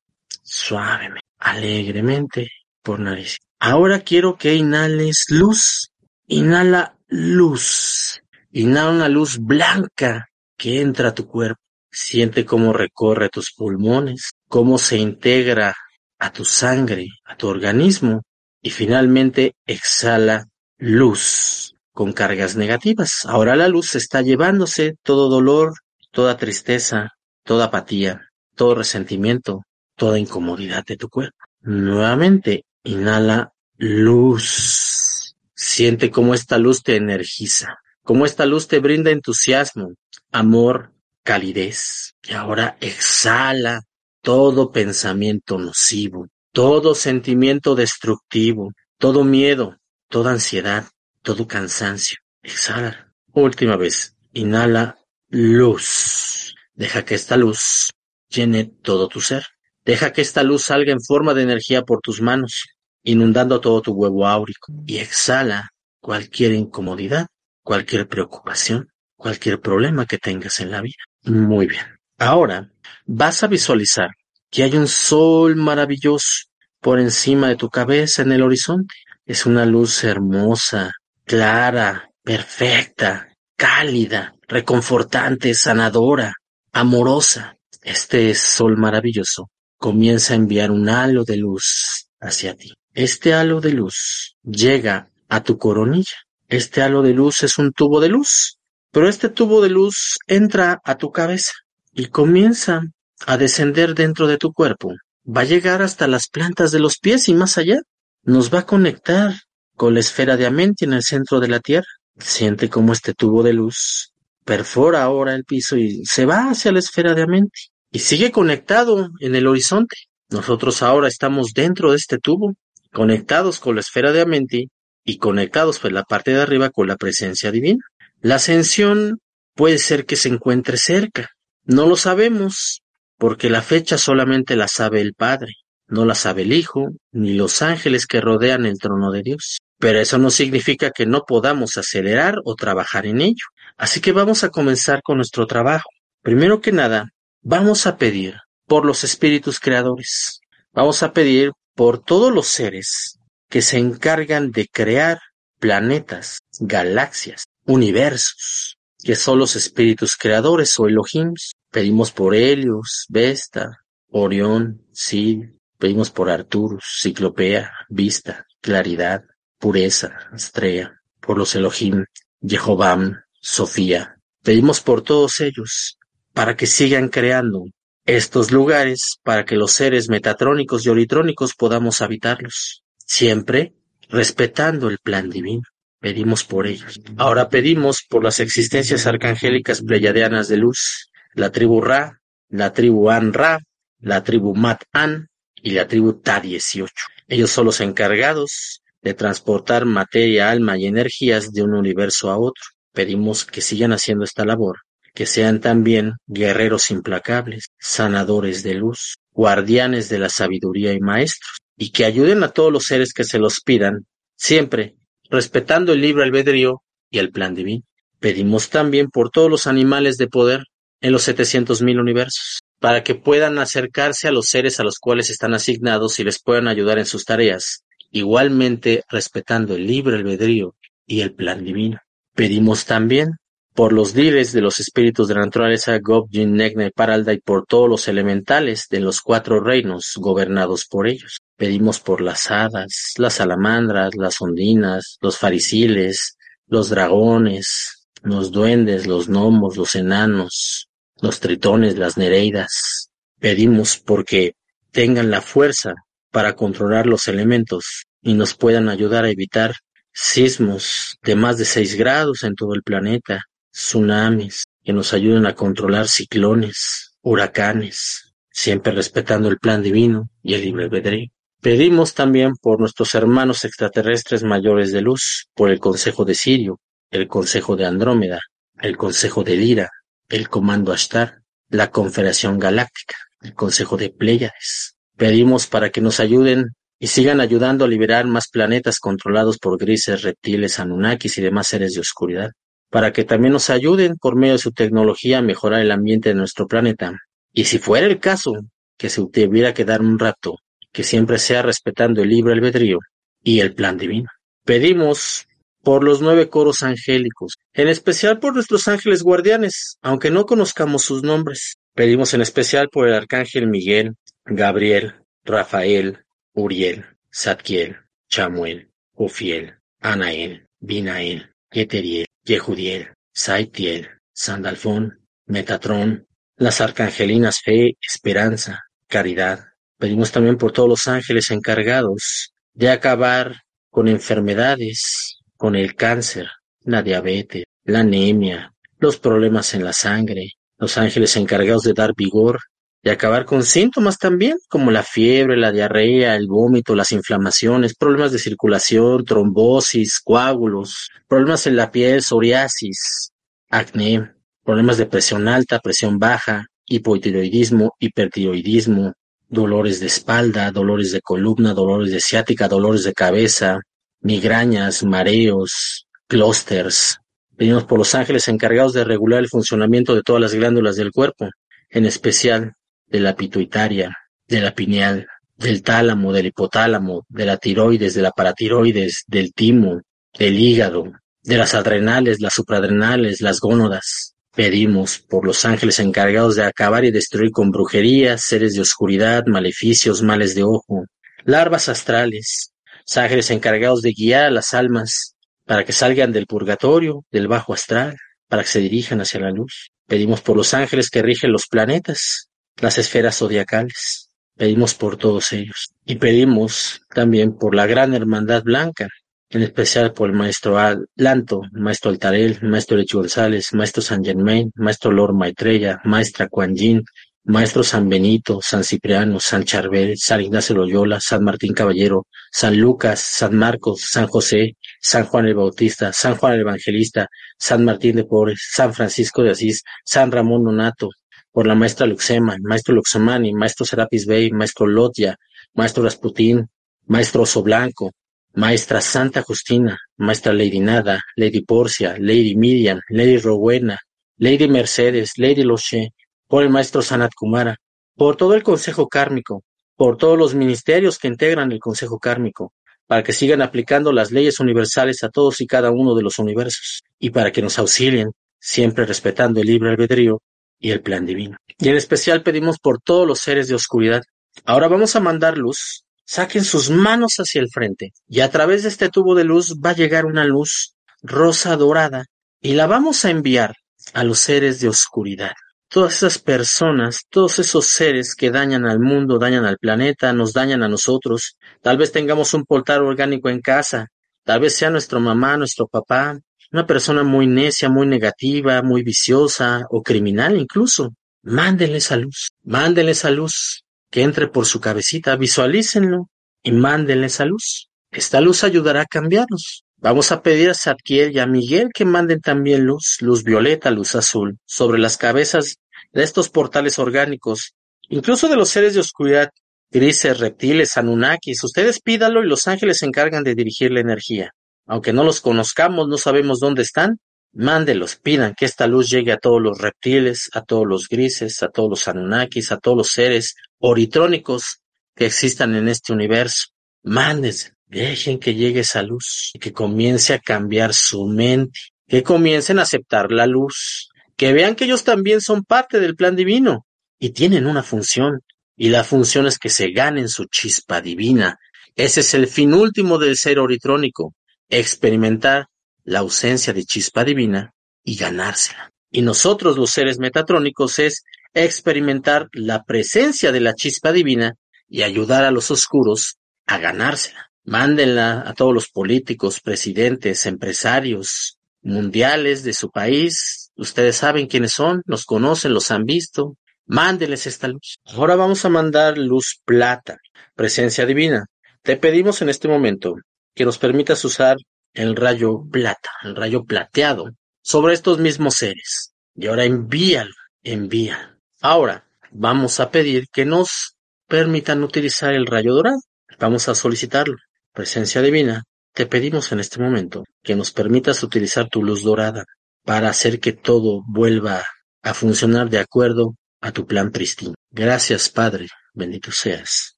suavemente, 0.43 1.27
alegremente 1.39 2.51
por 2.83 3.01
nariz. 3.01 3.39
Ahora 3.59 4.01
quiero 4.01 4.37
que 4.37 4.55
inhales 4.55 5.25
luz. 5.31 5.91
Inhala 6.27 6.97
luz. 7.09 8.21
Inhala 8.53 8.91
una 8.91 9.09
luz 9.09 9.39
blanca 9.39 10.29
que 10.59 10.83
entra 10.83 11.09
a 11.09 11.15
tu 11.15 11.27
cuerpo. 11.27 11.61
Siente 11.91 12.45
cómo 12.45 12.75
recorre 12.75 13.31
tus 13.31 13.53
pulmones, 13.57 14.31
cómo 14.47 14.79
se 14.79 14.99
integra 14.99 15.75
a 16.19 16.33
tu 16.33 16.45
sangre, 16.45 17.07
a 17.25 17.35
tu 17.37 17.49
organismo 17.49 18.23
y 18.61 18.71
finalmente 18.71 19.55
exhala 19.67 20.47
luz 20.77 21.75
con 21.99 22.13
cargas 22.13 22.55
negativas. 22.55 23.25
Ahora 23.25 23.57
la 23.57 23.67
luz 23.67 23.97
está 23.97 24.23
llevándose 24.23 24.95
todo 25.03 25.29
dolor, 25.29 25.75
toda 26.13 26.37
tristeza, 26.37 27.09
toda 27.43 27.65
apatía, 27.65 28.21
todo 28.55 28.77
resentimiento, 28.77 29.65
toda 29.97 30.17
incomodidad 30.17 30.85
de 30.87 30.97
tu 30.97 31.09
cuerpo. 31.09 31.39
Nuevamente, 31.61 32.67
inhala 32.85 33.53
luz. 33.79 35.35
Siente 35.57 36.13
cómo 36.13 36.35
esta 36.35 36.57
luz 36.57 36.85
te 36.85 36.95
energiza, 36.95 37.79
cómo 38.05 38.27
esta 38.27 38.47
luz 38.47 38.69
te 38.69 38.79
brinda 38.79 39.11
entusiasmo, 39.11 39.95
amor, 40.31 40.93
calidez. 41.25 42.15
Y 42.29 42.35
ahora 42.35 42.77
exhala 42.81 43.83
todo 44.23 44.71
pensamiento 44.71 45.59
nocivo, 45.59 46.29
todo 46.53 46.95
sentimiento 46.95 47.75
destructivo, 47.75 48.71
todo 48.99 49.25
miedo, 49.25 49.79
toda 50.09 50.31
ansiedad, 50.31 50.87
todo 51.23 51.47
cansancio. 51.47 52.19
Exhala. 52.43 53.13
Última 53.33 53.77
vez. 53.77 54.17
Inhala 54.33 54.99
luz. 55.29 56.55
Deja 56.75 57.05
que 57.05 57.15
esta 57.15 57.37
luz 57.37 57.91
llene 58.29 58.65
todo 58.65 59.09
tu 59.09 59.21
ser. 59.21 59.47
Deja 59.85 60.13
que 60.13 60.21
esta 60.21 60.43
luz 60.43 60.65
salga 60.65 60.93
en 60.93 61.01
forma 61.01 61.35
de 61.35 61.43
energía 61.43 61.83
por 61.83 62.01
tus 62.01 62.21
manos, 62.21 62.67
inundando 63.03 63.61
todo 63.61 63.81
tu 63.81 63.93
huevo 63.93 64.27
áurico. 64.27 64.73
Y 64.87 64.99
exhala 64.99 65.71
cualquier 66.01 66.53
incomodidad, 66.53 67.27
cualquier 67.63 68.07
preocupación, 68.07 68.89
cualquier 69.17 69.61
problema 69.61 70.07
que 70.07 70.19
tengas 70.19 70.61
en 70.61 70.71
la 70.71 70.81
vida. 70.81 70.97
Muy 71.25 71.67
bien. 71.67 71.85
Ahora 72.19 72.71
vas 73.07 73.43
a 73.43 73.47
visualizar 73.47 74.11
que 74.51 74.63
hay 74.63 74.77
un 74.77 74.89
sol 74.89 75.57
maravilloso 75.57 76.47
por 76.81 77.01
encima 77.01 77.49
de 77.49 77.57
tu 77.57 77.69
cabeza 77.69 78.23
en 78.23 78.33
el 78.33 78.43
horizonte. 78.43 78.95
Es 79.27 79.47
una 79.47 79.67
luz 79.67 80.05
hermosa, 80.05 80.93
clara, 81.29 82.11
perfecta, 82.25 83.29
cálida, 83.55 84.35
reconfortante, 84.49 85.55
sanadora, 85.55 86.33
amorosa. 86.73 87.55
Este 87.83 88.35
sol 88.35 88.79
maravilloso 88.79 89.51
comienza 89.77 90.33
a 90.33 90.37
enviar 90.37 90.71
un 90.71 90.89
halo 90.89 91.25
de 91.25 91.37
luz 91.37 92.09
hacia 92.19 92.55
ti. 92.55 92.73
Este 92.95 93.35
halo 93.35 93.61
de 93.61 93.73
luz 93.73 94.37
llega 94.43 95.11
a 95.29 95.43
tu 95.43 95.59
coronilla. 95.59 96.17
Este 96.49 96.81
halo 96.81 97.03
de 97.03 97.13
luz 97.13 97.43
es 97.43 97.59
un 97.59 97.73
tubo 97.73 98.01
de 98.01 98.09
luz, 98.09 98.59
pero 98.91 99.07
este 99.07 99.29
tubo 99.29 99.61
de 99.61 99.69
luz 99.69 100.17
entra 100.27 100.81
a 100.83 100.97
tu 100.97 101.13
cabeza 101.13 101.53
y 101.93 102.07
comienza 102.07 102.81
a 103.27 103.37
descender 103.37 103.95
dentro 103.95 104.29
de 104.29 104.39
tu 104.39 104.55
cuerpo. 104.55 104.95
Va 105.27 105.43
a 105.43 105.51
llegar 105.53 105.83
hasta 105.83 106.09
las 106.09 106.29
plantas 106.29 106.73
de 106.73 106.79
los 106.79 106.97
pies 106.97 107.29
y 107.29 107.35
más 107.35 107.59
allá. 107.59 107.81
Nos 108.23 108.53
va 108.53 108.61
a 108.61 108.67
conectar 108.67 109.35
con 109.79 109.95
la 109.95 110.01
esfera 110.01 110.37
de 110.37 110.45
Amenti 110.45 110.85
en 110.85 110.93
el 110.93 111.03
centro 111.03 111.41
de 111.41 111.49
la 111.49 111.61
Tierra. 111.61 111.87
Siente 112.19 112.69
cómo 112.69 112.93
este 112.93 113.15
tubo 113.15 113.43
de 113.43 113.53
luz 113.55 114.13
perfora 114.45 115.05
ahora 115.05 115.35
el 115.35 115.45
piso 115.45 115.77
y 115.77 116.05
se 116.05 116.27
va 116.27 116.51
hacia 116.51 116.73
la 116.73 116.81
esfera 116.81 117.15
de 117.15 117.23
Amenti 117.23 117.69
y 117.93 118.01
sigue 118.01 118.33
conectado 118.33 119.09
en 119.21 119.35
el 119.37 119.47
horizonte. 119.47 119.97
Nosotros 120.31 120.83
ahora 120.83 121.07
estamos 121.07 121.53
dentro 121.55 121.93
de 121.93 121.97
este 121.97 122.19
tubo, 122.19 122.55
conectados 122.93 123.61
con 123.61 123.77
la 123.77 123.81
esfera 123.81 124.11
de 124.11 124.21
Amenti 124.21 124.69
y 125.05 125.19
conectados 125.19 125.79
por 125.79 125.93
la 125.93 126.03
parte 126.03 126.33
de 126.33 126.43
arriba 126.43 126.71
con 126.71 126.89
la 126.89 126.97
presencia 126.97 127.53
divina. 127.53 127.85
La 128.21 128.35
ascensión 128.35 129.21
puede 129.55 129.79
ser 129.79 130.07
que 130.07 130.17
se 130.17 130.29
encuentre 130.29 130.77
cerca. 130.77 131.31
No 131.65 131.87
lo 131.87 131.97
sabemos, 131.97 132.83
porque 133.17 133.49
la 133.49 133.63
fecha 133.63 133.97
solamente 133.97 134.57
la 134.57 134.67
sabe 134.67 135.01
el 135.01 135.15
Padre, 135.15 135.53
no 135.89 136.05
la 136.05 136.15
sabe 136.15 136.43
el 136.43 136.53
Hijo, 136.53 136.91
ni 137.13 137.35
los 137.35 137.63
ángeles 137.63 138.07
que 138.07 138.21
rodean 138.21 138.67
el 138.67 138.79
trono 138.79 139.11
de 139.11 139.23
Dios. 139.23 139.59
Pero 139.79 140.01
eso 140.01 140.19
no 140.19 140.31
significa 140.31 140.91
que 140.91 141.07
no 141.07 141.25
podamos 141.27 141.77
acelerar 141.77 142.37
o 142.45 142.55
trabajar 142.55 143.07
en 143.07 143.21
ello. 143.21 143.45
Así 143.77 144.01
que 144.01 144.13
vamos 144.13 144.45
a 144.45 144.51
comenzar 144.51 145.03
con 145.03 145.17
nuestro 145.17 145.47
trabajo. 145.47 145.89
Primero 146.23 146.61
que 146.61 146.73
nada, 146.73 147.11
vamos 147.43 147.87
a 147.87 147.97
pedir 147.97 148.37
por 148.67 148.85
los 148.85 149.05
espíritus 149.05 149.61
creadores. 149.61 150.41
Vamos 150.73 151.03
a 151.03 151.13
pedir 151.13 151.53
por 151.75 152.01
todos 152.01 152.33
los 152.33 152.49
seres 152.49 153.19
que 153.49 153.63
se 153.63 153.79
encargan 153.79 154.51
de 154.51 154.67
crear 154.67 155.19
planetas, 155.59 156.41
galaxias, 156.61 157.47
universos, 157.65 158.77
que 159.03 159.17
son 159.17 159.39
los 159.39 159.57
espíritus 159.57 160.17
creadores 160.17 160.79
o 160.79 160.87
Elohims. 160.87 161.53
Pedimos 161.71 162.11
por 162.11 162.35
Helios, 162.35 163.07
Vesta, 163.09 163.85
Orión, 164.11 164.87
Sid, 164.93 165.45
pedimos 165.79 166.11
por 166.11 166.31
Arturus, 166.31 166.85
Ciclopea, 167.01 167.73
Vista, 167.89 168.47
Claridad, 168.61 169.25
Pureza, 169.59 170.19
Estrella, 170.35 171.01
por 171.21 171.39
los 171.39 171.55
Elohim, 171.55 172.05
Jehovam, 172.41 173.17
Sofía. 173.41 174.17
Pedimos 174.43 174.81
por 174.81 175.03
todos 175.03 175.41
ellos, 175.41 175.99
para 176.35 176.57
que 176.57 176.67
sigan 176.67 177.09
creando 177.09 177.65
estos 178.05 178.51
lugares, 178.51 179.19
para 179.23 179.45
que 179.45 179.57
los 179.57 179.73
seres 179.73 180.09
metatrónicos 180.09 180.87
y 180.87 180.89
olitrónicos 180.89 181.55
podamos 181.55 182.01
habitarlos, 182.01 182.83
siempre 182.97 183.75
respetando 184.09 184.89
el 184.89 184.99
plan 184.99 185.31
divino. 185.31 185.63
Pedimos 186.01 186.45
por 186.45 186.67
ellos. 186.67 187.01
Ahora 187.17 187.49
pedimos 187.49 188.05
por 188.09 188.23
las 188.23 188.39
existencias 188.39 189.07
arcangélicas 189.07 189.83
pleiadianas 189.83 190.49
de 190.49 190.57
luz, 190.57 191.11
la 191.35 191.51
tribu 191.51 191.81
Ra, 191.81 192.21
la 192.49 192.73
tribu 192.73 193.11
An 193.11 193.33
Ra, 193.33 193.59
la 194.01 194.23
tribu 194.23 194.55
Mat 194.55 194.85
An 194.93 195.29
y 195.63 195.73
la 195.73 195.87
tribu 195.87 196.15
Ta 196.15 196.41
18. 196.41 196.93
Ellos 197.29 197.51
son 197.51 197.67
los 197.67 197.81
encargados 197.81 198.83
de 199.03 199.15
transportar 199.15 199.85
materia, 199.85 200.51
alma 200.51 200.79
y 200.79 200.87
energías 200.87 201.53
de 201.53 201.63
un 201.63 201.75
universo 201.75 202.31
a 202.31 202.39
otro. 202.39 202.63
Pedimos 202.93 203.45
que 203.45 203.61
sigan 203.61 203.93
haciendo 203.93 204.25
esta 204.25 204.45
labor, 204.45 204.79
que 205.15 205.27
sean 205.27 205.61
también 205.61 206.15
guerreros 206.27 206.91
implacables, 206.91 207.67
sanadores 207.79 208.63
de 208.63 208.75
luz, 208.75 209.17
guardianes 209.33 210.09
de 210.09 210.19
la 210.19 210.29
sabiduría 210.29 210.93
y 210.93 211.01
maestros, 211.01 211.59
y 211.77 211.91
que 211.91 212.05
ayuden 212.05 212.43
a 212.43 212.49
todos 212.49 212.73
los 212.73 212.87
seres 212.87 213.13
que 213.13 213.25
se 213.25 213.39
los 213.39 213.61
pidan, 213.61 214.07
siempre 214.37 214.97
respetando 215.31 215.93
el 215.93 216.01
libre 216.01 216.25
albedrío 216.25 216.83
y 217.11 217.19
el 217.19 217.31
plan 217.31 217.55
divino. 217.55 217.85
Pedimos 218.19 218.69
también 218.71 219.11
por 219.11 219.31
todos 219.31 219.51
los 219.51 219.67
animales 219.67 220.17
de 220.17 220.27
poder 220.27 220.65
en 221.01 221.13
los 221.13 221.23
setecientos 221.23 221.83
mil 221.83 222.01
universos, 222.01 222.61
para 222.81 223.03
que 223.03 223.15
puedan 223.15 223.59
acercarse 223.59 224.29
a 224.29 224.33
los 224.33 224.49
seres 224.49 224.79
a 224.79 224.85
los 224.85 224.99
cuales 224.99 225.31
están 225.31 225.55
asignados 225.55 226.19
y 226.19 226.25
les 226.25 226.41
puedan 226.43 226.69
ayudar 226.69 226.99
en 226.99 227.07
sus 227.07 227.25
tareas, 227.25 227.85
igualmente 228.11 229.05
respetando 229.09 229.75
el 229.75 229.87
libre 229.87 230.17
albedrío 230.17 230.75
y 231.07 231.21
el 231.21 231.35
plan 231.35 231.65
divino. 231.65 232.01
Pedimos 232.35 232.85
también 232.85 233.37
por 233.75 233.93
los 233.93 234.15
líderes 234.15 234.53
de 234.53 234.61
los 234.61 234.81
espíritus 234.81 235.29
de 235.29 235.35
la 235.35 235.45
naturaleza 235.45 235.99
Gobjin, 236.01 236.55
Negna 236.55 236.87
y 236.87 236.91
Paralda 236.91 237.33
y 237.33 237.39
por 237.39 237.65
todos 237.65 237.89
los 237.89 238.09
elementales 238.09 238.87
de 238.91 238.99
los 238.99 239.21
cuatro 239.21 239.61
reinos 239.61 240.15
gobernados 240.17 240.87
por 240.87 241.07
ellos. 241.07 241.39
Pedimos 241.57 242.01
por 242.01 242.21
las 242.21 242.51
hadas, 242.51 243.15
las 243.19 243.35
salamandras, 243.35 244.17
las 244.17 244.41
ondinas, 244.41 245.19
los 245.21 245.39
farisiles, 245.39 246.37
los 246.67 246.91
dragones, 246.91 248.09
los 248.23 248.51
duendes, 248.51 249.07
los 249.07 249.29
gnomos, 249.29 249.77
los 249.77 249.95
enanos, 249.95 250.88
los 251.21 251.41
tritones, 251.41 251.97
las 251.97 252.17
nereidas. 252.17 253.11
Pedimos 253.39 253.99
porque 253.99 254.55
tengan 254.91 255.31
la 255.31 255.41
fuerza 255.41 255.95
para 256.31 256.55
controlar 256.55 257.07
los 257.07 257.29
elementos 257.29 258.07
y 258.23 258.35
nos 258.35 258.55
puedan 258.55 258.89
ayudar 258.89 259.25
a 259.25 259.31
evitar 259.31 259.75
sismos 260.13 261.19
de 261.23 261.37
más 261.37 261.59
de 261.59 261.65
seis 261.65 261.97
grados 261.97 262.43
en 262.43 262.55
todo 262.55 262.75
el 262.75 262.83
planeta, 262.83 263.45
tsunamis, 263.73 264.67
que 264.85 264.93
nos 264.93 265.13
ayuden 265.13 265.47
a 265.47 265.55
controlar 265.55 266.09
ciclones, 266.09 267.15
huracanes, 267.23 268.35
siempre 268.51 268.93
respetando 268.93 269.49
el 269.49 269.59
plan 269.59 269.83
divino 269.83 270.31
y 270.43 270.55
el 270.55 270.63
libre 270.63 270.85
albedrío. 270.85 271.31
Pedimos 271.61 272.15
también 272.15 272.55
por 272.57 272.81
nuestros 272.81 273.15
hermanos 273.15 273.65
extraterrestres 273.65 274.45
mayores 274.45 274.93
de 274.93 275.03
luz, 275.03 275.49
por 275.55 275.71
el 275.71 275.81
Consejo 275.81 276.25
de 276.25 276.35
Sirio, 276.35 276.81
el 277.11 277.27
Consejo 277.27 277.77
de 277.77 277.85
Andrómeda, 277.85 278.41
el 278.81 278.97
Consejo 278.97 279.43
de 279.43 279.57
Lira, 279.57 279.91
el 280.29 280.49
Comando 280.49 280.93
Ashtar, 280.93 281.43
la 281.71 281.91
Confederación 281.91 282.59
Galáctica, 282.59 283.17
el 283.41 283.55
Consejo 283.55 283.97
de 283.97 284.11
Pléyades. 284.11 284.97
Pedimos 285.17 285.67
para 285.67 285.91
que 285.91 286.01
nos 286.01 286.21
ayuden 286.21 286.75
y 286.99 287.07
sigan 287.07 287.41
ayudando 287.41 287.85
a 287.85 287.89
liberar 287.89 288.27
más 288.27 288.49
planetas 288.49 289.01
controlados 289.01 289.59
por 289.59 289.79
grises, 289.79 290.23
reptiles, 290.23 290.79
anunnakis 290.79 291.39
y 291.39 291.43
demás 291.43 291.69
seres 291.69 291.95
de 291.95 292.01
oscuridad, 292.01 292.51
para 292.91 293.13
que 293.13 293.25
también 293.25 293.53
nos 293.53 293.71
ayuden 293.71 294.17
por 294.17 294.37
medio 294.37 294.55
de 294.55 294.59
su 294.59 294.73
tecnología 294.73 295.39
a 295.39 295.43
mejorar 295.43 295.81
el 295.81 295.93
ambiente 295.93 296.31
de 296.31 296.35
nuestro 296.35 296.67
planeta. 296.67 297.17
Y 297.53 297.65
si 297.65 297.79
fuera 297.79 298.07
el 298.07 298.21
caso 298.21 298.53
que 298.99 299.09
se 299.09 299.23
tuviera 299.23 299.73
que 299.73 299.85
dar 299.85 300.03
un 300.03 300.19
rato, 300.19 300.57
que 300.93 301.05
siempre 301.05 301.39
sea 301.39 301.63
respetando 301.63 302.23
el 302.23 302.29
libre 302.29 302.53
albedrío 302.53 302.99
y 303.43 303.61
el 303.61 303.75
plan 303.75 303.97
divino. 303.97 304.29
Pedimos 304.65 305.48
por 305.83 306.05
los 306.05 306.21
nueve 306.21 306.49
coros 306.49 306.83
angélicos, 306.83 307.57
en 307.73 307.89
especial 307.89 308.39
por 308.39 308.55
nuestros 308.55 308.89
ángeles 308.89 309.23
guardianes, 309.23 309.99
aunque 310.03 310.31
no 310.31 310.47
conozcamos 310.47 311.03
sus 311.03 311.23
nombres. 311.23 311.77
Pedimos 311.95 312.35
en 312.35 312.43
especial 312.43 312.89
por 312.89 313.09
el 313.09 313.15
arcángel 313.15 313.67
Miguel, 313.69 314.15
Gabriel, 314.45 315.15
Rafael, 315.45 316.25
Uriel, 316.53 317.05
Zadkiel, 317.35 317.97
Chamuel, 318.29 318.91
Ofiel, 319.15 319.75
Anael, 320.01 320.67
Binael, 320.81 321.51
Yeteriel, 321.71 322.27
Yehudiel, 322.45 323.15
Saitiel, 323.33 324.09
Sandalfón, 324.33 325.21
Metatron, 325.47 326.27
las 326.57 326.81
arcangelinas 326.81 327.61
Fe, 327.61 327.97
Esperanza, 328.01 328.85
Caridad. 329.07 329.65
Pedimos 329.99 330.33
también 330.33 330.57
por 330.57 330.73
todos 330.73 330.89
los 330.89 331.09
ángeles 331.09 331.51
encargados 331.51 332.53
de 332.75 332.91
acabar 332.91 333.63
con 333.91 334.09
enfermedades, 334.09 335.38
con 335.59 335.77
el 335.77 335.95
cáncer, 335.97 336.49
la 336.85 337.03
diabetes, 337.03 337.65
la 337.85 338.01
anemia, 338.01 338.73
los 338.99 339.19
problemas 339.19 339.75
en 339.75 339.85
la 339.85 339.93
sangre, 339.93 340.53
los 340.79 340.97
ángeles 340.97 341.37
encargados 341.37 341.83
de 341.83 341.93
dar 341.93 342.15
vigor 342.17 342.61
y 343.03 343.11
acabar 343.11 343.45
con 343.45 343.65
síntomas 343.65 344.19
también, 344.19 344.57
como 344.69 344.91
la 344.91 345.03
fiebre, 345.03 345.57
la 345.57 345.73
diarrea, 345.73 346.37
el 346.37 346.47
vómito, 346.47 346.95
las 346.95 347.13
inflamaciones, 347.13 347.95
problemas 347.95 348.33
de 348.33 348.39
circulación, 348.39 349.25
trombosis, 349.25 350.21
coágulos, 350.21 351.09
problemas 351.27 351.67
en 351.67 351.77
la 351.77 351.91
piel, 351.91 352.23
psoriasis, 352.23 353.33
acné, 353.69 354.33
problemas 354.65 354.97
de 354.97 355.07
presión 355.07 355.49
alta, 355.49 355.81
presión 355.81 356.19
baja, 356.19 356.67
hipotiroidismo, 356.87 357.95
hipertiroidismo, 357.99 359.13
dolores 359.49 359.99
de 359.99 360.07
espalda, 360.07 360.71
dolores 360.71 361.11
de 361.11 361.21
columna, 361.21 361.75
dolores 361.75 362.13
de 362.13 362.21
ciática, 362.21 362.69
dolores 362.69 363.03
de 363.03 363.13
cabeza, 363.13 363.81
migrañas, 364.21 365.05
mareos, 365.05 366.07
clústeres. 366.27 367.19
Pedimos 367.57 367.85
por 367.85 367.99
los 367.99 368.15
ángeles 368.15 368.49
encargados 368.49 368.93
de 368.93 369.05
regular 369.05 369.41
el 369.41 369.49
funcionamiento 369.49 370.15
de 370.15 370.23
todas 370.23 370.41
las 370.41 370.55
glándulas 370.55 370.97
del 370.97 371.13
cuerpo, 371.13 371.49
en 371.91 372.07
especial 372.07 372.75
de 373.07 373.21
la 373.21 373.35
pituitaria, 373.35 374.17
de 374.47 374.61
la 374.61 374.75
pineal, 374.75 375.27
del 375.57 375.83
tálamo, 375.83 376.33
del 376.33 376.47
hipotálamo, 376.47 377.27
de 377.29 377.45
la 377.45 377.57
tiroides, 377.57 378.15
de 378.15 378.23
la 378.23 378.31
paratiroides, 378.31 379.25
del 379.27 379.53
timo, 379.53 380.01
del 380.39 380.59
hígado, 380.59 381.13
de 381.43 381.57
las 381.57 381.75
adrenales, 381.75 382.41
las 382.41 382.55
supradrenales, 382.55 383.41
las 383.41 383.61
gónodas. 383.61 384.35
Pedimos 384.55 385.19
por 385.19 385.45
los 385.45 385.65
ángeles 385.65 385.99
encargados 385.99 386.57
de 386.57 386.65
acabar 386.65 387.05
y 387.05 387.11
destruir 387.11 387.51
con 387.51 387.71
brujería, 387.71 388.39
seres 388.39 388.75
de 388.75 388.81
oscuridad, 388.81 389.47
maleficios, 389.47 390.23
males 390.23 390.55
de 390.55 390.65
ojo, 390.65 391.07
larvas 391.45 391.89
astrales, 391.89 392.73
ángeles 393.17 393.51
encargados 393.51 394.03
de 394.03 394.13
guiar 394.13 394.47
a 394.47 394.51
las 394.51 394.75
almas 394.75 395.35
para 395.65 395.85
que 395.85 395.93
salgan 395.93 396.33
del 396.33 396.47
purgatorio, 396.47 397.25
del 397.31 397.49
bajo 397.49 397.73
astral, 397.75 398.17
para 398.49 398.63
que 398.63 398.69
se 398.69 398.81
dirijan 398.81 399.21
hacia 399.21 399.41
la 399.41 399.51
luz. 399.51 399.91
Pedimos 400.07 400.41
por 400.41 400.57
los 400.57 400.75
ángeles 400.75 401.11
que 401.11 401.23
rigen 401.23 401.53
los 401.53 401.67
planetas, 401.67 402.49
las 402.77 402.99
esferas 402.99 403.39
zodiacales. 403.39 404.31
Pedimos 404.57 404.95
por 404.95 405.17
todos 405.17 405.53
ellos. 405.53 405.93
Y 406.05 406.17
pedimos 406.17 407.03
también 407.15 407.57
por 407.57 407.75
la 407.75 407.87
gran 407.87 408.15
hermandad 408.15 408.63
blanca, 408.63 409.09
en 409.51 409.63
especial 409.63 410.13
por 410.13 410.29
el 410.31 410.37
maestro 410.37 410.79
Lanto, 411.17 411.63
maestro 411.73 412.11
Altarel, 412.11 412.59
el 412.61 412.69
maestro 412.69 412.97
Lechi 412.97 413.17
González, 413.17 413.73
maestro 413.73 414.03
San 414.03 414.25
Germain, 414.25 414.73
maestro 414.75 415.11
Lord 415.11 415.35
Maitreya, 415.35 416.01
maestra 416.05 416.49
Kuan 416.49 416.75
Yin, 416.75 417.05
Maestro 417.49 417.83
San 417.83 418.11
Benito, 418.11 418.61
San 418.61 418.85
Cipriano, 418.85 419.41
San 419.41 419.65
Charbel, 419.65 420.19
San 420.19 420.43
Ignacio 420.43 420.77
Loyola, 420.77 421.19
San 421.19 421.43
Martín 421.43 421.73
Caballero, 421.73 422.27
San 422.53 422.77
Lucas, 422.77 423.21
San 423.21 423.57
Marcos, 423.57 424.03
San 424.03 424.27
José, 424.27 424.77
San 425.01 425.25
Juan 425.25 425.47
el 425.47 425.55
Bautista, 425.55 426.13
San 426.13 426.37
Juan 426.37 426.53
el 426.53 426.61
Evangelista, 426.61 427.27
San 427.59 427.87
Martín 427.87 428.17
de 428.17 428.25
Porres, 428.25 428.69
San 428.71 428.93
Francisco 428.93 429.43
de 429.43 429.53
Asís, 429.53 429.83
San 430.05 430.31
Ramón 430.31 430.65
Nonato, 430.65 431.09
por 431.51 431.67
la 431.67 431.75
maestra 431.75 432.07
Luxema, 432.07 432.55
maestro 432.61 432.95
Luxemani, 432.95 433.55
maestro 433.55 433.87
Serapis 433.87 434.27
Bey, 434.27 434.51
maestro 434.51 434.87
Lotya, 434.87 435.35
maestro 435.73 436.03
Rasputín, 436.03 436.69
maestro 437.07 437.45
Oso 437.45 437.63
Blanco, 437.63 438.13
maestra 438.57 439.01
Santa 439.01 439.41
Justina, 439.41 439.97
maestra 440.19 440.53
Lady 440.53 440.81
Nada, 440.81 441.23
Lady 441.35 441.63
Porcia, 441.63 442.15
Lady 442.19 442.55
Miriam, 442.57 443.01
Lady 443.09 443.39
Rowena, 443.39 443.99
Lady 444.37 444.69
Mercedes, 444.69 445.33
Lady 445.39 445.63
Loche, 445.63 446.13
por 446.49 446.63
el 446.63 446.71
maestro 446.71 447.03
Sanat 447.03 447.33
Kumara, 447.37 447.77
por 448.17 448.37
todo 448.37 448.55
el 448.55 448.63
Consejo 448.63 449.09
Kármico, 449.09 449.63
por 449.97 450.17
todos 450.17 450.37
los 450.37 450.55
ministerios 450.55 451.19
que 451.19 451.29
integran 451.29 451.71
el 451.71 451.79
Consejo 451.79 452.19
Kármico, 452.19 452.73
para 453.07 453.23
que 453.23 453.33
sigan 453.33 453.63
aplicando 453.63 454.13
las 454.13 454.33
leyes 454.33 454.59
universales 454.59 455.23
a 455.23 455.29
todos 455.29 455.61
y 455.61 455.67
cada 455.67 455.91
uno 455.91 456.15
de 456.15 456.23
los 456.23 456.39
universos, 456.39 457.03
y 457.19 457.31
para 457.31 457.53
que 457.53 457.63
nos 457.63 457.79
auxilien, 457.79 458.33
siempre 458.59 459.07
respetando 459.07 459.61
el 459.61 459.67
libre 459.67 459.91
albedrío 459.91 460.43
y 460.79 460.91
el 460.91 461.01
plan 461.01 461.27
divino. 461.27 461.57
Y 461.79 461.89
en 461.89 461.97
especial 461.97 462.43
pedimos 462.43 462.79
por 462.79 463.01
todos 463.01 463.27
los 463.27 463.41
seres 463.41 463.69
de 463.69 463.75
oscuridad. 463.75 464.23
Ahora 464.65 464.89
vamos 464.89 465.17
a 465.17 465.21
mandar 465.21 465.57
luz. 465.59 466.05
Saquen 466.25 466.65
sus 466.65 466.91
manos 466.91 467.37
hacia 467.37 467.61
el 467.61 467.71
frente 467.71 468.13
y 468.29 468.41
a 468.41 468.51
través 468.51 468.83
de 468.83 468.91
este 468.91 469.09
tubo 469.09 469.35
de 469.35 469.45
luz 469.45 469.77
va 469.85 469.91
a 469.91 469.97
llegar 469.97 470.27
una 470.27 470.45
luz 470.45 470.95
rosa 471.23 471.77
dorada 471.77 472.27
y 472.61 472.75
la 472.75 472.87
vamos 472.87 473.25
a 473.25 473.31
enviar 473.31 473.75
a 474.13 474.25
los 474.25 474.39
seres 474.39 474.81
de 474.81 474.89
oscuridad. 474.89 475.55
Todas 475.91 476.17
esas 476.17 476.39
personas, 476.39 477.25
todos 477.31 477.59
esos 477.59 477.87
seres 477.87 478.35
que 478.35 478.51
dañan 478.51 478.85
al 478.85 479.01
mundo, 479.01 479.39
dañan 479.39 479.65
al 479.65 479.79
planeta, 479.79 480.35
nos 480.35 480.53
dañan 480.53 480.83
a 480.83 480.89
nosotros. 480.89 481.57
Tal 481.81 481.97
vez 481.97 482.13
tengamos 482.13 482.53
un 482.53 482.67
portal 482.67 483.03
orgánico 483.03 483.49
en 483.49 483.63
casa, 483.63 484.09
tal 484.45 484.61
vez 484.61 484.77
sea 484.77 484.91
nuestra 484.91 485.19
mamá, 485.19 485.57
nuestro 485.57 485.87
papá, 485.87 486.39
una 486.71 486.87
persona 486.87 487.23
muy 487.23 487.47
necia, 487.47 487.89
muy 487.89 488.07
negativa, 488.07 488.83
muy 488.83 489.03
viciosa 489.03 489.87
o 489.91 490.03
criminal 490.03 490.59
incluso. 490.59 491.15
Mándenle 491.43 491.99
esa 491.99 492.17
luz, 492.17 492.51
mándenle 492.65 493.13
esa 493.13 493.31
luz, 493.31 493.85
que 494.11 494.23
entre 494.23 494.49
por 494.49 494.67
su 494.67 494.81
cabecita, 494.81 495.37
visualícenlo 495.37 496.29
y 496.63 496.73
mándenle 496.73 497.29
esa 497.29 497.47
luz. 497.47 497.89
Esta 498.11 498.43
luz 498.43 498.63
ayudará 498.63 499.03
a 499.03 499.07
cambiarlos. 499.07 499.85
Vamos 500.01 500.31
a 500.31 500.43
pedir 500.43 500.71
a 500.71 500.75
Zadkiel 500.75 501.35
y 501.35 501.41
a 501.41 501.47
Miguel 501.47 501.89
que 501.93 502.05
manden 502.05 502.41
también 502.41 502.85
luz, 502.85 503.17
luz 503.21 503.43
violeta, 503.43 503.91
luz 503.91 504.15
azul, 504.15 504.59
sobre 504.65 505.01
las 505.01 505.17
cabezas 505.17 505.79
de 506.13 506.23
estos 506.23 506.51
portales 506.51 507.01
orgánicos, 507.01 507.75
incluso 508.09 508.49
de 508.49 508.55
los 508.55 508.69
seres 508.69 508.95
de 508.95 509.01
oscuridad, 509.01 509.51
grises, 509.91 510.39
reptiles, 510.39 510.97
anunnakis. 510.97 511.65
Ustedes 511.65 512.01
pídalo 512.01 512.45
y 512.45 512.49
los 512.49 512.69
ángeles 512.69 512.99
se 512.99 513.07
encargan 513.07 513.43
de 513.43 513.57
dirigir 513.57 513.91
la 513.91 513.99
energía. 513.99 514.53
Aunque 514.87 515.13
no 515.13 515.25
los 515.25 515.41
conozcamos, 515.41 516.07
no 516.07 516.17
sabemos 516.17 516.61
dónde 516.61 516.83
están, 516.83 517.19
mándelos, 517.53 518.15
pidan 518.15 518.55
que 518.55 518.67
esta 518.67 518.87
luz 518.87 519.11
llegue 519.11 519.33
a 519.33 519.39
todos 519.39 519.61
los 519.61 519.79
reptiles, 519.79 520.49
a 520.55 520.63
todos 520.63 520.87
los 520.87 521.09
grises, 521.09 521.61
a 521.65 521.71
todos 521.71 521.91
los 521.91 522.07
anunnakis, 522.07 522.71
a 522.71 522.79
todos 522.79 522.97
los 522.97 523.09
seres 523.09 523.57
oritrónicos 523.79 524.81
que 525.17 525.27
existan 525.27 525.75
en 525.75 525.89
este 525.89 526.13
universo. 526.13 526.69
Mándense, 527.03 527.73
Dejen 527.89 528.39
que 528.39 528.55
llegue 528.55 528.81
esa 528.81 529.03
luz 529.03 529.51
y 529.55 529.59
que 529.59 529.73
comience 529.73 530.35
a 530.35 530.39
cambiar 530.39 530.93
su 530.93 531.27
mente, 531.27 531.79
que 532.07 532.23
comiencen 532.23 532.79
a 532.79 532.83
aceptar 532.83 533.33
la 533.33 533.47
luz, 533.47 534.11
que 534.37 534.53
vean 534.53 534.75
que 534.75 534.85
ellos 534.85 535.05
también 535.05 535.41
son 535.41 535.65
parte 535.65 535.99
del 535.99 536.15
plan 536.15 536.37
divino 536.37 536.87
y 537.19 537.31
tienen 537.31 537.67
una 537.67 537.83
función, 537.83 538.43
y 538.77 538.91
la 538.91 539.05
función 539.05 539.47
es 539.47 539.59
que 539.59 539.71
se 539.71 539.91
ganen 539.91 540.29
su 540.29 540.45
chispa 540.45 541.01
divina. 541.01 541.59
Ese 541.97 542.21
es 542.21 542.35
el 542.35 542.47
fin 542.47 542.75
último 542.75 543.19
del 543.19 543.37
ser 543.37 543.59
oritrónico, 543.59 544.35
experimentar 544.69 545.67
la 546.05 546.21
ausencia 546.21 546.73
de 546.73 546.85
chispa 546.85 547.25
divina 547.25 547.75
y 548.05 548.17
ganársela. 548.17 548.93
Y 549.11 549.23
nosotros 549.23 549.77
los 549.77 549.91
seres 549.91 550.19
metatrónicos 550.19 550.99
es 550.99 551.25
experimentar 551.55 552.49
la 552.53 552.85
presencia 552.85 553.51
de 553.51 553.61
la 553.61 553.75
chispa 553.75 554.13
divina 554.13 554.55
y 554.89 555.03
ayudar 555.03 555.45
a 555.45 555.51
los 555.51 555.71
oscuros 555.71 556.37
a 556.67 556.79
ganársela. 556.79 557.48
Mándenla 557.69 558.45
a 558.47 558.55
todos 558.55 558.73
los 558.73 558.89
políticos, 558.89 559.61
presidentes, 559.61 560.47
empresarios 560.47 561.59
mundiales 561.83 562.65
de 562.65 562.73
su 562.73 562.91
país. 562.91 563.71
Ustedes 563.77 564.17
saben 564.17 564.47
quiénes 564.47 564.73
son, 564.73 565.03
los 565.05 565.27
conocen, 565.27 565.75
los 565.75 565.91
han 565.91 566.07
visto. 566.07 566.57
Mándenles 566.87 567.47
esta 567.47 567.69
luz. 567.69 567.99
Ahora 568.07 568.37
vamos 568.37 568.65
a 568.65 568.71
mandar 568.71 569.19
luz 569.19 569.61
plata, 569.67 570.17
presencia 570.55 571.05
divina. 571.05 571.45
Te 571.83 571.99
pedimos 571.99 572.41
en 572.41 572.49
este 572.49 572.69
momento 572.69 573.17
que 573.55 573.67
nos 573.67 573.77
permitas 573.77 574.25
usar 574.25 574.57
el 574.95 575.15
rayo 575.15 575.63
plata, 575.71 576.09
el 576.23 576.37
rayo 576.37 576.65
plateado, 576.65 577.33
sobre 577.61 577.93
estos 577.93 578.19
mismos 578.19 578.55
seres. 578.55 579.13
Y 579.35 579.47
ahora 579.47 579.65
envíalo, 579.65 580.33
envía. 580.63 581.37
Ahora 581.61 582.07
vamos 582.31 582.81
a 582.81 582.91
pedir 582.91 583.29
que 583.31 583.45
nos 583.45 583.95
permitan 584.27 584.83
utilizar 584.83 585.35
el 585.35 585.45
rayo 585.45 585.75
dorado. 585.75 586.01
Vamos 586.39 586.67
a 586.71 586.75
solicitarlo. 586.75 587.37
Presencia 587.79 588.21
divina, 588.23 588.65
te 588.93 589.07
pedimos 589.07 589.53
en 589.53 589.61
este 589.61 589.79
momento 589.79 590.25
que 590.43 590.57
nos 590.57 590.73
permitas 590.73 591.23
utilizar 591.23 591.69
tu 591.69 591.81
luz 591.81 592.03
dorada 592.03 592.45
para 592.85 593.09
hacer 593.09 593.39
que 593.39 593.53
todo 593.53 594.03
vuelva 594.09 594.65
a 595.01 595.15
funcionar 595.15 595.71
de 595.71 595.79
acuerdo 595.79 596.35
a 596.61 596.73
tu 596.73 596.89
plan 596.89 597.13
pristino. 597.13 597.55
Gracias, 597.71 598.31
Padre, 598.31 598.67
bendito 598.95 599.31
seas. 599.31 599.95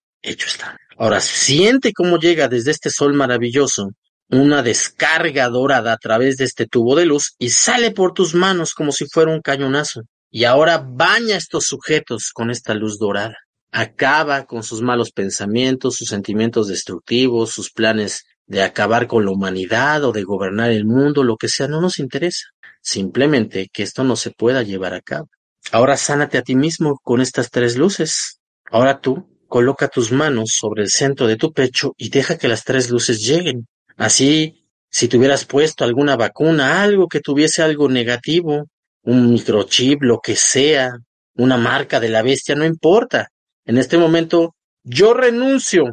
Hecho 0.20 0.48
está. 0.48 0.76
Ahora 0.98 1.22
siente 1.22 1.94
cómo 1.94 2.18
llega 2.18 2.48
desde 2.48 2.72
este 2.72 2.90
sol 2.90 3.14
maravilloso 3.14 3.92
una 4.28 4.62
descarga 4.62 5.48
dorada 5.48 5.94
a 5.94 5.96
través 5.96 6.36
de 6.36 6.44
este 6.44 6.66
tubo 6.66 6.94
de 6.96 7.06
luz 7.06 7.32
y 7.38 7.48
sale 7.48 7.92
por 7.92 8.12
tus 8.12 8.34
manos 8.34 8.74
como 8.74 8.92
si 8.92 9.06
fuera 9.06 9.32
un 9.32 9.40
cañonazo. 9.40 10.02
Y 10.30 10.44
ahora 10.44 10.84
baña 10.86 11.38
estos 11.38 11.64
sujetos 11.64 12.30
con 12.34 12.50
esta 12.50 12.74
luz 12.74 12.98
dorada 12.98 13.38
acaba 13.72 14.46
con 14.46 14.62
sus 14.62 14.82
malos 14.82 15.12
pensamientos, 15.12 15.96
sus 15.96 16.08
sentimientos 16.08 16.68
destructivos, 16.68 17.50
sus 17.50 17.70
planes 17.70 18.24
de 18.46 18.62
acabar 18.62 19.06
con 19.06 19.24
la 19.24 19.30
humanidad 19.30 20.04
o 20.04 20.12
de 20.12 20.24
gobernar 20.24 20.70
el 20.70 20.84
mundo, 20.84 21.22
lo 21.22 21.36
que 21.36 21.48
sea, 21.48 21.68
no 21.68 21.80
nos 21.80 21.98
interesa. 21.98 22.46
Simplemente 22.82 23.68
que 23.72 23.82
esto 23.82 24.02
no 24.02 24.16
se 24.16 24.30
pueda 24.30 24.62
llevar 24.62 24.94
a 24.94 25.00
cabo. 25.00 25.28
Ahora 25.72 25.96
sánate 25.96 26.38
a 26.38 26.42
ti 26.42 26.56
mismo 26.56 26.98
con 27.02 27.20
estas 27.20 27.50
tres 27.50 27.76
luces. 27.76 28.40
Ahora 28.70 29.00
tú 29.00 29.28
coloca 29.46 29.88
tus 29.88 30.10
manos 30.10 30.56
sobre 30.58 30.82
el 30.82 30.90
centro 30.90 31.26
de 31.26 31.36
tu 31.36 31.52
pecho 31.52 31.94
y 31.96 32.08
deja 32.08 32.38
que 32.38 32.48
las 32.48 32.64
tres 32.64 32.90
luces 32.90 33.20
lleguen. 33.24 33.66
Así, 33.96 34.64
si 34.88 35.06
te 35.06 35.16
hubieras 35.16 35.44
puesto 35.44 35.84
alguna 35.84 36.16
vacuna, 36.16 36.82
algo 36.82 37.06
que 37.06 37.20
tuviese 37.20 37.62
algo 37.62 37.88
negativo, 37.88 38.66
un 39.02 39.32
microchip, 39.32 40.02
lo 40.02 40.20
que 40.20 40.34
sea, 40.34 40.92
una 41.34 41.56
marca 41.56 42.00
de 42.00 42.08
la 42.08 42.22
bestia, 42.22 42.54
no 42.54 42.64
importa. 42.64 43.28
En 43.70 43.78
este 43.78 43.98
momento, 43.98 44.56
yo 44.82 45.14
renuncio 45.14 45.84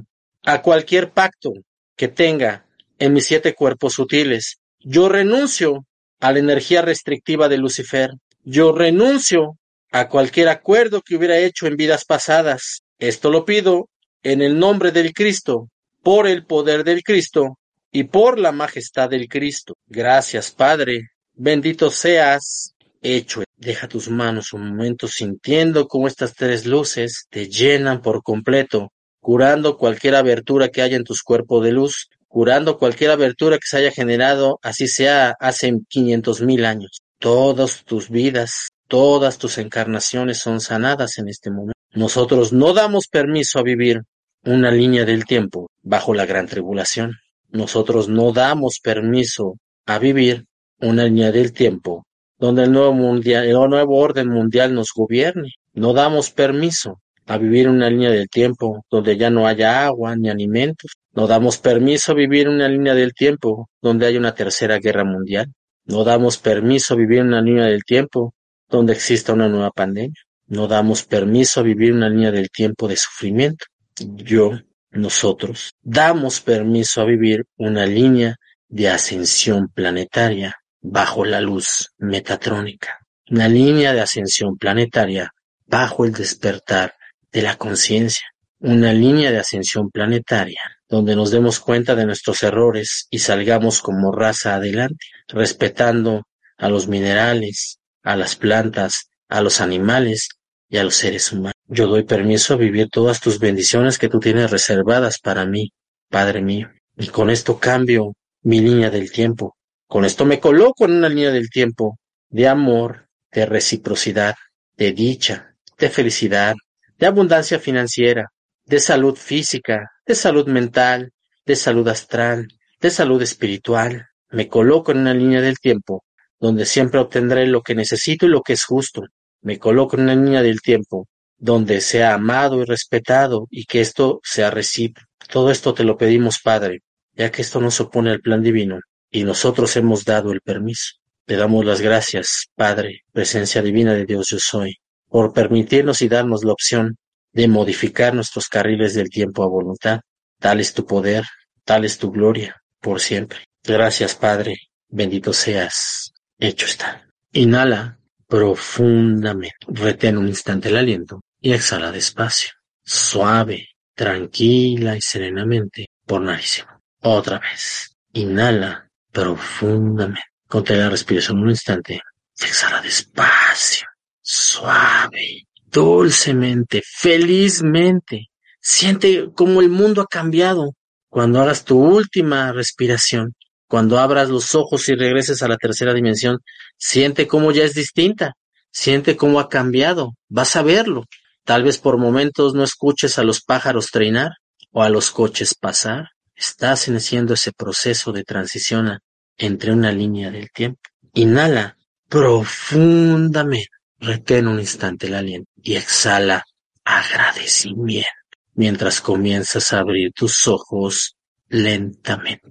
a 0.44 0.64
cualquier 0.64 1.12
pacto 1.12 1.52
que 1.96 2.08
tenga 2.08 2.66
en 2.98 3.14
mis 3.14 3.28
siete 3.28 3.54
cuerpos 3.54 3.94
sutiles. 3.94 4.58
Yo 4.80 5.10
renuncio 5.10 5.86
a 6.20 6.32
la 6.32 6.40
energía 6.40 6.82
restrictiva 6.82 7.48
de 7.48 7.60
Lucifer. 7.60 8.10
Yo 8.44 8.72
renuncio 8.72 9.60
a 9.92 10.10
cualquier 10.10 10.50
acuerdo 10.50 11.04
que 11.04 11.18
hubiera 11.18 11.38
hecho 11.38 11.68
en 11.68 11.76
vidas 11.76 12.04
pasadas. 12.04 12.82
Esto 12.98 13.30
lo 13.30 13.46
pido 13.46 13.90
en 14.24 14.42
el 14.42 14.58
nombre 14.58 14.92
del 14.92 15.14
Cristo, 15.14 15.70
por 16.02 16.26
el 16.26 16.48
poder 16.48 16.84
del 16.84 17.04
Cristo 17.04 17.60
y 17.92 18.06
por 18.06 18.40
la 18.40 18.52
majestad 18.52 19.08
del 19.08 19.28
Cristo. 19.28 19.76
Gracias, 19.86 20.50
Padre. 20.50 21.12
Bendito 21.36 21.92
seas 21.92 22.74
hecho. 23.02 23.44
Deja 23.58 23.88
tus 23.88 24.10
manos 24.10 24.54
un 24.54 24.68
momento 24.70 25.08
sintiendo 25.08 25.88
cómo 25.88 26.08
estas 26.08 26.36
tres 26.36 26.66
luces 26.66 27.26
te 27.30 27.50
llenan 27.50 28.02
por 28.02 28.22
completo, 28.22 28.92
curando 29.20 29.78
cualquier 29.78 30.16
abertura 30.16 30.70
que 30.70 30.82
haya 30.82 30.96
en 30.96 31.04
tus 31.04 31.24
cuerpos 31.24 31.64
de 31.64 31.72
luz, 31.72 32.10
curando 32.28 32.78
cualquier 32.78 33.12
abertura 33.12 33.58
que 33.58 33.68
se 33.68 33.78
haya 33.78 33.92
generado, 33.92 34.60
así 34.62 34.88
sea 34.88 35.36
hace 35.40 35.74
quinientos 35.90 36.42
mil 36.42 36.66
años. 36.66 37.02
Todas 37.20 37.84
tus 37.84 38.10
vidas, 38.10 38.70
todas 38.88 39.38
tus 39.38 39.58
encarnaciones 39.58 40.38
son 40.38 40.62
sanadas 40.62 41.18
en 41.18 41.30
este 41.30 41.50
momento. 41.50 41.74
Nosotros 41.94 42.54
no 42.54 42.74
damos 42.74 43.08
permiso 43.08 43.60
a 43.60 43.64
vivir 43.64 44.02
una 44.44 44.72
línea 44.72 45.04
del 45.04 45.26
tiempo 45.26 45.70
bajo 45.82 46.14
la 46.14 46.26
gran 46.26 46.48
tribulación. 46.48 47.14
Nosotros 47.50 48.08
no 48.08 48.32
damos 48.34 48.80
permiso 48.84 49.58
a 49.86 49.98
vivir 49.98 50.46
una 50.80 51.06
línea 51.06 51.32
del 51.32 51.54
tiempo 51.54 52.07
donde 52.40 52.64
el 52.64 52.72
nuevo, 52.72 52.94
mundial, 52.94 53.46
el 53.46 53.70
nuevo 53.70 53.98
orden 53.98 54.30
mundial 54.30 54.74
nos 54.74 54.92
gobierne. 54.96 55.54
No 55.74 55.94
damos 55.94 56.32
permiso 56.32 57.02
a 57.26 57.38
vivir 57.38 57.68
una 57.68 57.90
línea 57.90 58.12
del 58.12 58.30
tiempo 58.30 58.86
donde 58.90 59.18
ya 59.18 59.30
no 59.30 59.48
haya 59.48 59.86
agua 59.86 60.16
ni 60.16 60.30
alimentos. 60.30 60.92
No 61.14 61.28
damos 61.28 61.58
permiso 61.58 62.12
a 62.12 62.16
vivir 62.16 62.48
una 62.48 62.68
línea 62.68 62.94
del 62.94 63.14
tiempo 63.14 63.70
donde 63.82 64.06
haya 64.06 64.20
una 64.20 64.36
tercera 64.36 64.80
guerra 64.80 65.04
mundial. 65.04 65.48
No 65.86 66.04
damos 66.04 66.38
permiso 66.38 66.94
a 66.94 66.98
vivir 66.98 67.22
una 67.22 67.42
línea 67.42 67.66
del 67.66 67.84
tiempo 67.84 68.34
donde 68.70 68.94
exista 68.94 69.34
una 69.34 69.48
nueva 69.48 69.72
pandemia. 69.72 70.22
no 70.48 70.68
damos 70.68 71.04
permiso 71.04 71.60
a 71.60 71.64
vivir 71.64 71.92
una 71.94 72.10
línea 72.10 72.32
del 72.32 72.50
tiempo 72.50 72.88
de 72.88 72.96
sufrimiento. 72.96 73.66
Yo, 74.00 74.52
nosotros, 74.92 75.74
damos 75.82 76.40
permiso 76.40 77.02
a 77.02 77.06
vivir 77.06 77.46
una 77.58 77.86
línea 77.86 78.36
de 78.70 78.90
ascensión 78.90 79.68
planetaria 79.74 80.56
bajo 80.82 81.26
la 81.26 81.42
luz 81.42 81.94
metatrónica. 81.98 83.00
Una 83.30 83.48
línea 83.48 83.94
de 83.94 84.02
ascensión 84.02 84.58
planetaria 84.58 85.34
bajo 85.66 86.06
el 86.06 86.14
despertar 86.14 86.94
de 87.32 87.42
la 87.42 87.58
conciencia. 87.58 88.28
Una 88.60 88.94
línea 88.94 89.32
de 89.32 89.40
ascensión 89.40 89.90
planetaria 89.92 90.62
donde 90.90 91.16
nos 91.16 91.32
demos 91.32 91.60
cuenta 91.60 91.96
de 91.96 92.06
nuestros 92.06 92.44
errores 92.44 93.08
y 93.10 93.20
salgamos 93.20 93.82
como 93.82 94.12
raza 94.12 94.56
adelante, 94.56 95.06
respetando 95.28 96.24
a 96.58 96.70
los 96.70 96.88
minerales, 96.88 97.80
a 98.04 98.16
las 98.16 98.36
plantas, 98.36 99.10
a 99.28 99.42
los 99.42 99.60
animales 99.60 100.30
y 100.70 100.78
a 100.78 100.84
los 100.84 100.96
seres 100.96 101.32
humanos. 101.32 101.56
Yo 101.66 101.88
doy 101.88 102.04
permiso 102.04 102.54
a 102.54 102.58
vivir 102.58 102.90
todas 102.90 103.20
tus 103.20 103.40
bendiciones 103.40 103.98
que 103.98 104.08
tú 104.08 104.20
tienes 104.20 104.50
reservadas 104.50 105.20
para 105.20 105.46
mí, 105.46 105.74
Padre 106.10 106.42
mío. 106.42 106.70
Y 106.96 107.08
con 107.08 107.30
esto 107.30 107.60
cambio 107.60 108.14
mi 108.42 108.62
línea 108.62 108.90
del 108.90 109.12
tiempo. 109.12 109.57
Con 109.88 110.04
esto 110.04 110.26
me 110.26 110.42
coloco 110.42 110.84
en 110.84 110.98
una 110.98 111.08
línea 111.08 111.32
del 111.32 111.50
tiempo 111.50 111.98
de 112.30 112.50
amor, 112.50 113.08
de 113.32 113.46
reciprocidad, 113.46 114.36
de 114.76 114.92
dicha, 114.92 115.56
de 115.78 115.90
felicidad, 115.90 116.56
de 116.98 117.06
abundancia 117.06 117.58
financiera, 117.58 118.28
de 118.66 118.82
salud 118.82 119.16
física, 119.16 119.92
de 120.06 120.14
salud 120.14 120.46
mental, 120.48 121.14
de 121.46 121.56
salud 121.56 121.88
astral, 121.88 122.50
de 122.82 122.92
salud 122.92 123.22
espiritual. 123.22 124.08
Me 124.30 124.50
coloco 124.50 124.92
en 124.92 124.98
una 125.00 125.14
línea 125.14 125.40
del 125.40 125.58
tiempo 125.58 126.04
donde 126.38 126.66
siempre 126.66 127.00
obtendré 127.00 127.48
lo 127.48 127.62
que 127.62 127.74
necesito 127.74 128.26
y 128.26 128.30
lo 128.30 128.42
que 128.42 128.54
es 128.54 128.66
justo. 128.66 129.04
Me 129.42 129.58
coloco 129.58 129.96
en 129.96 130.04
una 130.04 130.16
línea 130.16 130.42
del 130.44 130.62
tiempo 130.62 131.08
donde 131.38 131.80
sea 131.80 132.14
amado 132.14 132.62
y 132.62 132.66
respetado 132.66 133.48
y 133.50 133.64
que 133.64 133.80
esto 133.80 134.20
sea 134.22 134.52
recíproco. 134.52 135.08
Todo 135.32 135.50
esto 135.50 135.74
te 135.74 135.86
lo 135.86 135.98
pedimos, 135.98 136.40
Padre, 136.40 136.82
ya 137.14 137.32
que 137.32 137.42
esto 137.42 137.62
no 137.62 137.72
se 137.72 137.84
opone 137.84 138.12
al 138.12 138.20
plan 138.20 138.44
divino 138.44 138.82
y 139.12 139.24
nosotros 139.24 139.76
hemos 139.78 140.06
dado 140.06 140.32
el 140.32 140.42
permiso. 140.42 140.96
Te 141.26 141.36
damos 141.36 141.66
las 141.66 141.82
gracias, 141.82 142.48
Padre, 142.56 143.02
presencia 143.12 143.62
divina 143.62 143.94
de 143.94 144.06
Dios 144.06 144.30
yo 144.30 144.40
soy, 144.40 144.78
por 145.10 145.34
permitirnos 145.34 146.02
y 146.02 146.08
darnos 146.08 146.44
la 146.44 146.54
opción 146.54 146.98
de 147.34 147.48
modificar 147.48 148.14
nuestros 148.14 148.48
carriles 148.48 148.94
del 148.94 149.10
tiempo 149.10 149.44
a 149.44 149.48
voluntad. 149.48 150.00
Tal 150.40 150.60
es 150.60 150.74
tu 150.74 150.86
poder, 150.86 151.26
tal 151.66 151.86
es 151.86 151.98
tu 151.98 152.12
gloria, 152.12 152.56
por 152.80 153.02
siempre. 153.02 153.40
Gracias, 153.64 154.16
Padre, 154.16 154.56
bendito 154.88 155.34
seas. 155.34 156.14
Hecho 156.40 156.66
está. 156.66 157.08
Inhala 157.34 158.00
profundamente. 158.28 159.58
Retén 159.68 160.18
un 160.18 160.28
instante 160.28 160.70
el 160.70 160.78
aliento 160.78 161.22
y 161.42 161.54
exhala 161.54 161.92
despacio, 161.92 162.52
suave, 162.84 163.70
tranquila 163.94 164.96
y 164.96 165.02
serenamente 165.02 165.88
por 166.06 166.22
nariz. 166.22 166.66
Otra 167.02 167.40
vez. 167.40 167.96
Inhala 168.14 168.87
profundamente. 169.18 170.22
Contén 170.48 170.80
la 170.80 170.90
respiración 170.90 171.40
un 171.40 171.50
instante. 171.50 172.00
Exhala 172.40 172.82
despacio, 172.82 173.88
suave, 174.22 175.48
dulcemente, 175.66 176.84
felizmente. 176.86 178.30
Siente 178.62 179.30
cómo 179.34 179.62
el 179.62 179.70
mundo 179.70 180.02
ha 180.02 180.08
cambiado 180.08 180.76
cuando 181.10 181.42
hagas 181.42 181.66
tu 181.66 181.80
última 181.80 182.52
respiración. 182.52 183.34
Cuando 183.68 183.98
abras 184.00 184.30
los 184.30 184.54
ojos 184.54 184.88
y 184.88 184.94
regreses 184.94 185.42
a 185.42 185.48
la 185.48 185.58
tercera 185.58 185.94
dimensión, 185.96 186.38
siente 186.78 187.28
cómo 187.28 187.52
ya 187.52 187.64
es 187.64 187.74
distinta, 187.74 188.34
siente 188.72 189.18
cómo 189.18 189.40
ha 189.40 189.50
cambiado, 189.50 190.14
vas 190.30 190.56
a 190.56 190.62
verlo. 190.62 191.06
Tal 191.44 191.64
vez 191.64 191.80
por 191.80 191.98
momentos 191.98 192.54
no 192.54 192.64
escuches 192.64 193.18
a 193.18 193.24
los 193.24 193.42
pájaros 193.42 193.90
treinar 193.90 194.34
o 194.72 194.84
a 194.84 194.90
los 194.90 195.10
coches 195.10 195.56
pasar. 195.56 196.12
Estás 196.36 196.88
haciendo 196.88 197.34
ese 197.34 197.52
proceso 197.52 198.12
de 198.12 198.24
transición 198.24 199.00
entre 199.38 199.72
una 199.72 199.92
línea 199.92 200.32
del 200.32 200.50
tiempo. 200.52 200.80
Inhala 201.14 201.78
profundamente, 202.08 203.70
retén 204.00 204.48
un 204.48 204.60
instante 204.60 205.08
el 205.08 205.16
aliento 205.16 205.50
y 205.62 205.76
exhala 205.76 206.44
agradecimiento 206.84 208.08
mientras 208.56 209.02
comienzas 209.02 209.72
a 209.74 209.80
abrir 209.80 210.12
tus 210.14 210.48
ojos 210.48 211.16
lentamente. 211.50 212.50